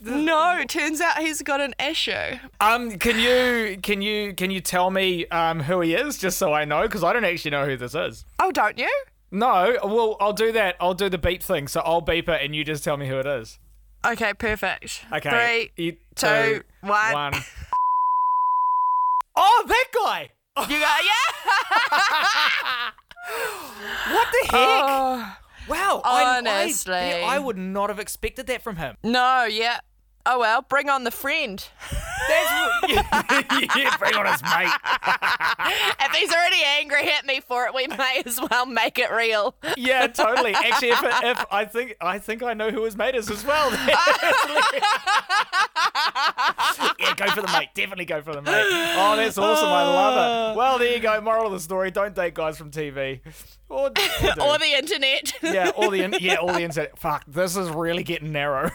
no, 0.00 0.62
turns 0.68 1.00
out 1.00 1.18
he's 1.18 1.42
got 1.42 1.60
an 1.60 1.74
issue. 1.84 2.38
Um, 2.60 2.96
can 2.98 3.18
you 3.18 3.76
can 3.82 4.00
you 4.00 4.32
can 4.34 4.52
you 4.52 4.60
tell 4.60 4.90
me 4.90 5.26
um 5.28 5.58
who 5.60 5.80
he 5.80 5.94
is 5.94 6.16
just 6.16 6.38
so 6.38 6.52
I 6.52 6.64
know 6.64 6.82
because 6.82 7.02
I 7.02 7.12
don't 7.12 7.24
actually 7.24 7.50
know 7.50 7.66
who 7.66 7.76
this 7.76 7.96
is. 7.96 8.24
Oh, 8.38 8.52
don't 8.52 8.78
you? 8.78 8.88
No, 9.30 9.76
well 9.82 10.16
I'll 10.20 10.32
do 10.32 10.52
that. 10.52 10.76
I'll 10.80 10.94
do 10.94 11.08
the 11.08 11.18
beep 11.18 11.42
thing. 11.42 11.66
So 11.68 11.80
I'll 11.80 12.00
beep 12.00 12.28
it 12.28 12.40
and 12.42 12.54
you 12.54 12.64
just 12.64 12.84
tell 12.84 12.96
me 12.96 13.08
who 13.08 13.18
it 13.18 13.26
is. 13.26 13.58
Okay, 14.06 14.34
perfect. 14.34 15.04
Okay. 15.12 15.70
Three, 15.76 15.84
You- 15.84 15.96
two, 16.14 16.62
one. 16.82 17.12
one. 17.12 17.32
oh, 19.36 19.64
that 19.66 19.86
guy. 19.92 20.30
You 20.68 20.78
got 20.80 21.00
yeah. 21.04 22.90
What 24.12 24.28
the 24.32 24.38
heck? 24.42 24.50
Oh, 24.52 25.36
Wow. 25.68 26.00
I- 26.04 26.38
Honestly. 26.38 26.94
I, 26.94 27.20
I 27.22 27.38
would 27.40 27.56
not 27.58 27.88
have 27.90 27.98
expected 27.98 28.46
that 28.46 28.62
from 28.62 28.76
him. 28.76 28.96
No, 29.02 29.44
yeah. 29.44 29.80
Oh 30.28 30.40
well, 30.40 30.62
bring 30.62 30.90
on 30.90 31.04
the 31.04 31.12
friend. 31.12 31.64
That's 32.28 32.50
what, 32.50 32.90
yeah, 32.90 33.68
yeah, 33.76 33.96
bring 33.96 34.16
on 34.16 34.26
his 34.26 34.42
mate. 34.42 34.72
if 36.00 36.12
he's 36.16 36.32
already 36.32 36.62
angry 36.80 37.08
at 37.12 37.24
me 37.24 37.40
for 37.40 37.66
it, 37.66 37.74
we 37.74 37.86
may 37.86 38.22
as 38.26 38.40
well 38.50 38.66
make 38.66 38.98
it 38.98 39.12
real. 39.12 39.54
Yeah, 39.76 40.08
totally. 40.08 40.52
Actually, 40.52 40.88
if, 40.90 41.00
if 41.04 41.44
I 41.52 41.64
think 41.64 41.94
I 42.00 42.18
think 42.18 42.42
I 42.42 42.54
know 42.54 42.70
who 42.70 42.82
his 42.82 42.96
mate 42.96 43.14
is 43.14 43.30
as 43.30 43.44
well. 43.46 43.70
yeah, 46.98 47.14
go 47.16 47.26
for 47.30 47.42
the 47.42 47.52
mate. 47.52 47.68
Definitely 47.76 48.06
go 48.06 48.20
for 48.20 48.34
the 48.34 48.42
mate. 48.42 48.64
Oh, 48.96 49.14
that's 49.16 49.38
awesome. 49.38 49.68
I 49.68 49.82
love 49.84 50.54
it. 50.54 50.58
Well, 50.58 50.78
there 50.80 50.92
you 50.92 51.00
go. 51.00 51.20
Moral 51.20 51.46
of 51.46 51.52
the 51.52 51.60
story: 51.60 51.92
Don't 51.92 52.16
date 52.16 52.34
guys 52.34 52.58
from 52.58 52.72
TV. 52.72 53.20
Or, 53.68 53.90
or 53.90 54.42
or 54.42 54.58
the 54.58 54.74
internet. 54.76 55.32
yeah, 55.42 55.70
all 55.76 55.90
the 55.90 56.02
in- 56.02 56.16
yeah, 56.20 56.36
all 56.36 56.52
the 56.52 56.62
internet. 56.62 56.98
Fuck, 56.98 57.24
this 57.28 57.56
is 57.56 57.68
really 57.68 58.02
getting 58.02 58.32
narrow. 58.32 58.70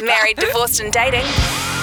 Married, 0.00 0.36
Divorced 0.36 0.80
and 0.80 0.92
Dating, 0.92 1.24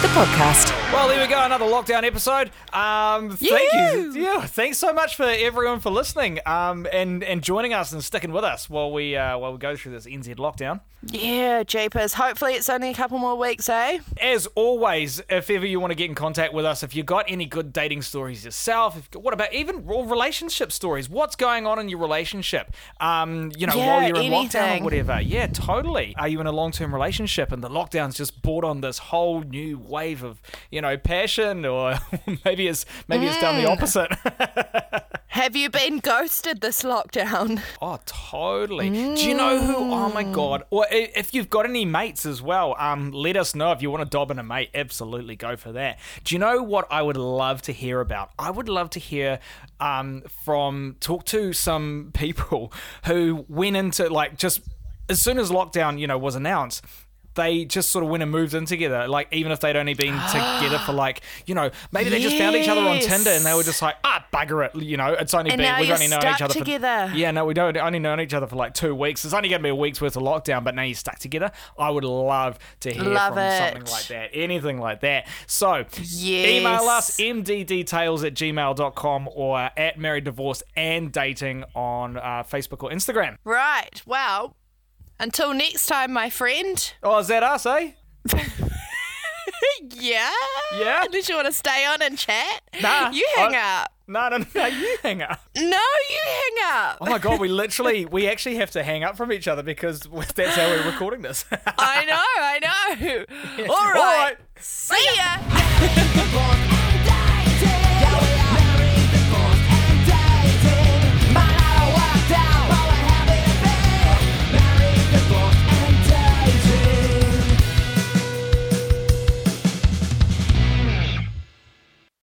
the 0.01 0.07
podcast. 0.09 0.71
Well, 0.93 1.07
there 1.09 1.21
we 1.21 1.27
go, 1.27 1.43
another 1.43 1.65
lockdown 1.65 2.03
episode. 2.03 2.51
Um, 2.73 3.31
thank 3.35 3.73
you, 3.73 4.13
yeah, 4.13 4.45
thanks 4.45 4.77
so 4.77 4.93
much 4.93 5.15
for 5.15 5.23
everyone 5.23 5.81
for 5.81 5.89
listening, 5.91 6.39
um, 6.45 6.87
and 6.91 7.23
and 7.23 7.43
joining 7.43 7.73
us 7.73 7.91
and 7.91 8.03
sticking 8.03 8.31
with 8.31 8.43
us 8.43 8.69
while 8.69 8.91
we 8.91 9.15
uh, 9.15 9.37
while 9.37 9.51
we 9.51 9.57
go 9.57 9.75
through 9.75 9.91
this 9.91 10.05
NZ 10.05 10.35
lockdown. 10.37 10.79
yeah, 11.05 11.63
jeepers. 11.63 12.13
Hopefully 12.13 12.53
it's 12.53 12.69
only 12.69 12.89
a 12.89 12.93
couple 12.93 13.19
more 13.19 13.35
weeks, 13.37 13.69
eh? 13.69 13.99
As 14.19 14.47
always, 14.55 15.21
if 15.29 15.49
ever 15.49 15.65
you 15.65 15.79
want 15.79 15.91
to 15.91 15.95
get 15.95 16.09
in 16.09 16.15
contact 16.15 16.53
with 16.53 16.65
us, 16.65 16.81
if 16.83 16.95
you 16.95 17.03
got 17.03 17.25
any 17.27 17.45
good 17.45 17.71
dating 17.71 18.01
stories 18.01 18.43
yourself, 18.43 18.97
if, 18.97 19.15
what 19.21 19.33
about 19.33 19.53
even 19.53 19.85
raw 19.85 20.01
relationship 20.01 20.71
stories? 20.71 21.07
What's 21.09 21.35
going 21.35 21.65
on 21.67 21.77
in 21.79 21.87
your 21.89 21.99
relationship? 21.99 22.73
Um, 22.99 23.51
you 23.57 23.67
know, 23.67 23.75
Yeah, 23.75 23.87
while 23.87 24.07
you're 24.07 24.17
in 24.17 24.31
lockdown 24.31 24.81
or 24.81 24.83
whatever. 24.85 25.21
Yeah, 25.21 25.47
totally. 25.47 26.15
Are 26.17 26.27
you 26.27 26.41
in 26.41 26.47
a 26.47 26.51
long-term 26.51 26.93
relationship 26.93 27.51
and 27.51 27.63
the 27.63 27.69
lockdown's 27.69 28.15
just 28.17 28.41
brought 28.41 28.63
on 28.65 28.81
this 28.81 28.97
whole 28.97 29.41
new 29.41 29.77
wave 29.89 30.23
of, 30.23 30.41
you 30.71 30.81
know, 30.81 30.97
passion, 30.97 31.65
or 31.65 31.95
maybe 32.45 32.67
it's 32.67 32.85
maybe 33.07 33.25
it's 33.27 33.39
done 33.39 33.61
the 33.61 33.67
Mm. 33.67 33.73
opposite. 33.73 34.11
Have 35.33 35.55
you 35.55 35.69
been 35.69 35.99
ghosted 35.99 36.59
this 36.59 36.81
lockdown? 36.83 37.61
Oh, 37.81 37.99
totally. 38.05 38.89
Do 38.89 39.27
you 39.27 39.35
know 39.35 39.59
who? 39.61 39.75
Oh 39.77 40.09
my 40.09 40.23
god! 40.23 40.63
Or 40.69 40.85
if 40.91 41.33
you've 41.33 41.49
got 41.49 41.65
any 41.65 41.85
mates 41.85 42.25
as 42.25 42.41
well, 42.41 42.75
um, 42.79 43.11
let 43.11 43.37
us 43.37 43.53
know 43.55 43.71
if 43.71 43.81
you 43.81 43.91
want 43.91 44.01
to 44.03 44.09
dob 44.09 44.31
in 44.31 44.39
a 44.39 44.43
mate. 44.43 44.69
Absolutely, 44.73 45.35
go 45.35 45.55
for 45.55 45.71
that. 45.73 45.99
Do 46.23 46.35
you 46.35 46.39
know 46.39 46.61
what 46.63 46.87
I 46.91 47.01
would 47.01 47.15
love 47.17 47.61
to 47.63 47.71
hear 47.71 48.01
about? 48.01 48.31
I 48.39 48.49
would 48.51 48.67
love 48.69 48.89
to 48.91 48.99
hear 48.99 49.39
um 49.79 50.23
from 50.43 50.97
talk 50.99 51.25
to 51.25 51.53
some 51.53 52.11
people 52.13 52.73
who 53.05 53.45
went 53.47 53.75
into 53.77 54.09
like 54.09 54.37
just 54.37 54.61
as 55.07 55.21
soon 55.21 55.37
as 55.39 55.51
lockdown, 55.51 55.99
you 55.99 56.07
know, 56.07 56.17
was 56.17 56.35
announced. 56.35 56.83
They 57.35 57.65
just 57.65 57.89
sort 57.89 58.03
of 58.03 58.09
went 58.09 58.23
and 58.23 58.31
moved 58.31 58.53
in 58.53 58.65
together, 58.65 59.07
like 59.07 59.27
even 59.31 59.51
if 59.51 59.59
they'd 59.59 59.75
only 59.75 59.93
been 59.93 60.13
together 60.27 60.79
for 60.85 60.93
like, 60.93 61.21
you 61.45 61.55
know, 61.55 61.69
maybe 61.91 62.09
they 62.09 62.21
just 62.21 62.37
found 62.37 62.55
each 62.55 62.67
other 62.67 62.81
on 62.81 62.99
Tinder 62.99 63.29
and 63.31 63.45
they 63.45 63.53
were 63.53 63.63
just 63.63 63.81
like, 63.81 63.95
ah, 64.03 64.25
bugger 64.33 64.65
it, 64.65 64.75
you 64.81 64.97
know, 64.97 65.13
it's 65.13 65.33
only 65.33 65.51
And 65.51 65.59
been 65.59 65.65
now 65.67 65.79
we've 65.79 65.87
you're 65.87 65.95
only 65.95 66.07
known 66.07 66.21
stuck 66.21 66.35
each 66.35 66.41
other 66.41 66.53
together. 66.53 67.07
for 67.11 67.15
yeah, 67.15 67.31
no, 67.31 67.45
we 67.45 67.53
don't 67.53 67.77
only 67.77 67.99
known 67.99 68.19
each 68.19 68.33
other 68.33 68.47
for 68.47 68.55
like 68.55 68.73
two 68.73 68.93
weeks. 68.95 69.23
It's 69.25 69.33
only 69.33 69.49
going 69.49 69.61
to 69.61 69.63
be 69.63 69.69
a 69.69 69.75
week's 69.75 70.01
worth 70.01 70.17
of 70.17 70.23
lockdown, 70.23 70.63
but 70.63 70.75
now 70.75 70.81
you're 70.83 70.95
stuck 70.95 71.19
together. 71.19 71.51
I 71.77 71.89
would 71.89 72.03
love 72.03 72.57
to 72.81 72.91
hear 72.91 73.03
Love 73.03 73.33
from 73.35 73.51
something 73.57 73.81
it. 73.83 73.91
like 73.91 74.07
that, 74.07 74.29
anything 74.33 74.79
like 74.79 75.01
that. 75.01 75.27
So 75.47 75.85
Yes. 75.97 76.49
email 76.49 76.89
us 76.89 77.17
mddetails 77.19 78.25
at 78.25 78.33
gmail.com 78.33 79.29
or 79.33 79.59
at 79.77 79.97
married, 79.99 80.23
divorced, 80.25 80.63
and 80.75 81.11
dating 81.11 81.63
on 81.75 82.17
uh, 82.17 82.43
Facebook 82.43 82.83
or 82.83 82.89
Instagram. 82.89 83.37
Right. 83.43 84.01
Well, 84.05 84.55
until 85.19 85.53
next 85.53 85.85
time, 85.87 86.11
my 86.13 86.29
friend. 86.29 86.93
Oh, 87.03 87.17
is 87.19 87.27
that 87.27 87.43
us, 87.43 87.65
eh? 87.65 87.91
Yeah. 89.91 90.29
Yeah? 90.77 91.05
Did 91.11 91.27
you 91.27 91.35
want 91.35 91.47
to 91.47 91.53
stay 91.53 91.85
on 91.85 92.01
and 92.01 92.17
chat? 92.17 92.61
Nah, 92.81 93.09
You 93.11 93.27
hang 93.35 93.55
I- 93.55 93.81
up. 93.83 93.91
No, 94.07 94.27
no, 94.29 94.37
no, 94.55 94.65
you 94.65 94.97
hang 95.03 95.21
up. 95.21 95.39
No, 95.55 95.61
you 95.63 96.19
hang 96.25 96.57
up. 96.73 96.97
Oh 97.01 97.05
my 97.09 97.19
god, 97.19 97.39
we 97.39 97.47
literally, 97.47 98.05
we 98.05 98.27
actually 98.27 98.55
have 98.55 98.71
to 98.71 98.81
hang 98.81 99.03
up 99.03 99.15
from 99.17 99.31
each 99.31 99.47
other 99.47 99.61
because 99.61 99.99
that's 100.35 100.55
how 100.55 100.67
we're 100.67 100.83
recording 100.89 101.21
this. 101.21 101.45
I 101.51 102.05
know, 102.05 102.23
I 102.39 102.59
know. 102.59 103.65
All 103.69 103.75
All 103.75 103.93
right. 103.93 104.35
right. 104.35 104.37
See 104.59 104.95
ya. 105.15 106.78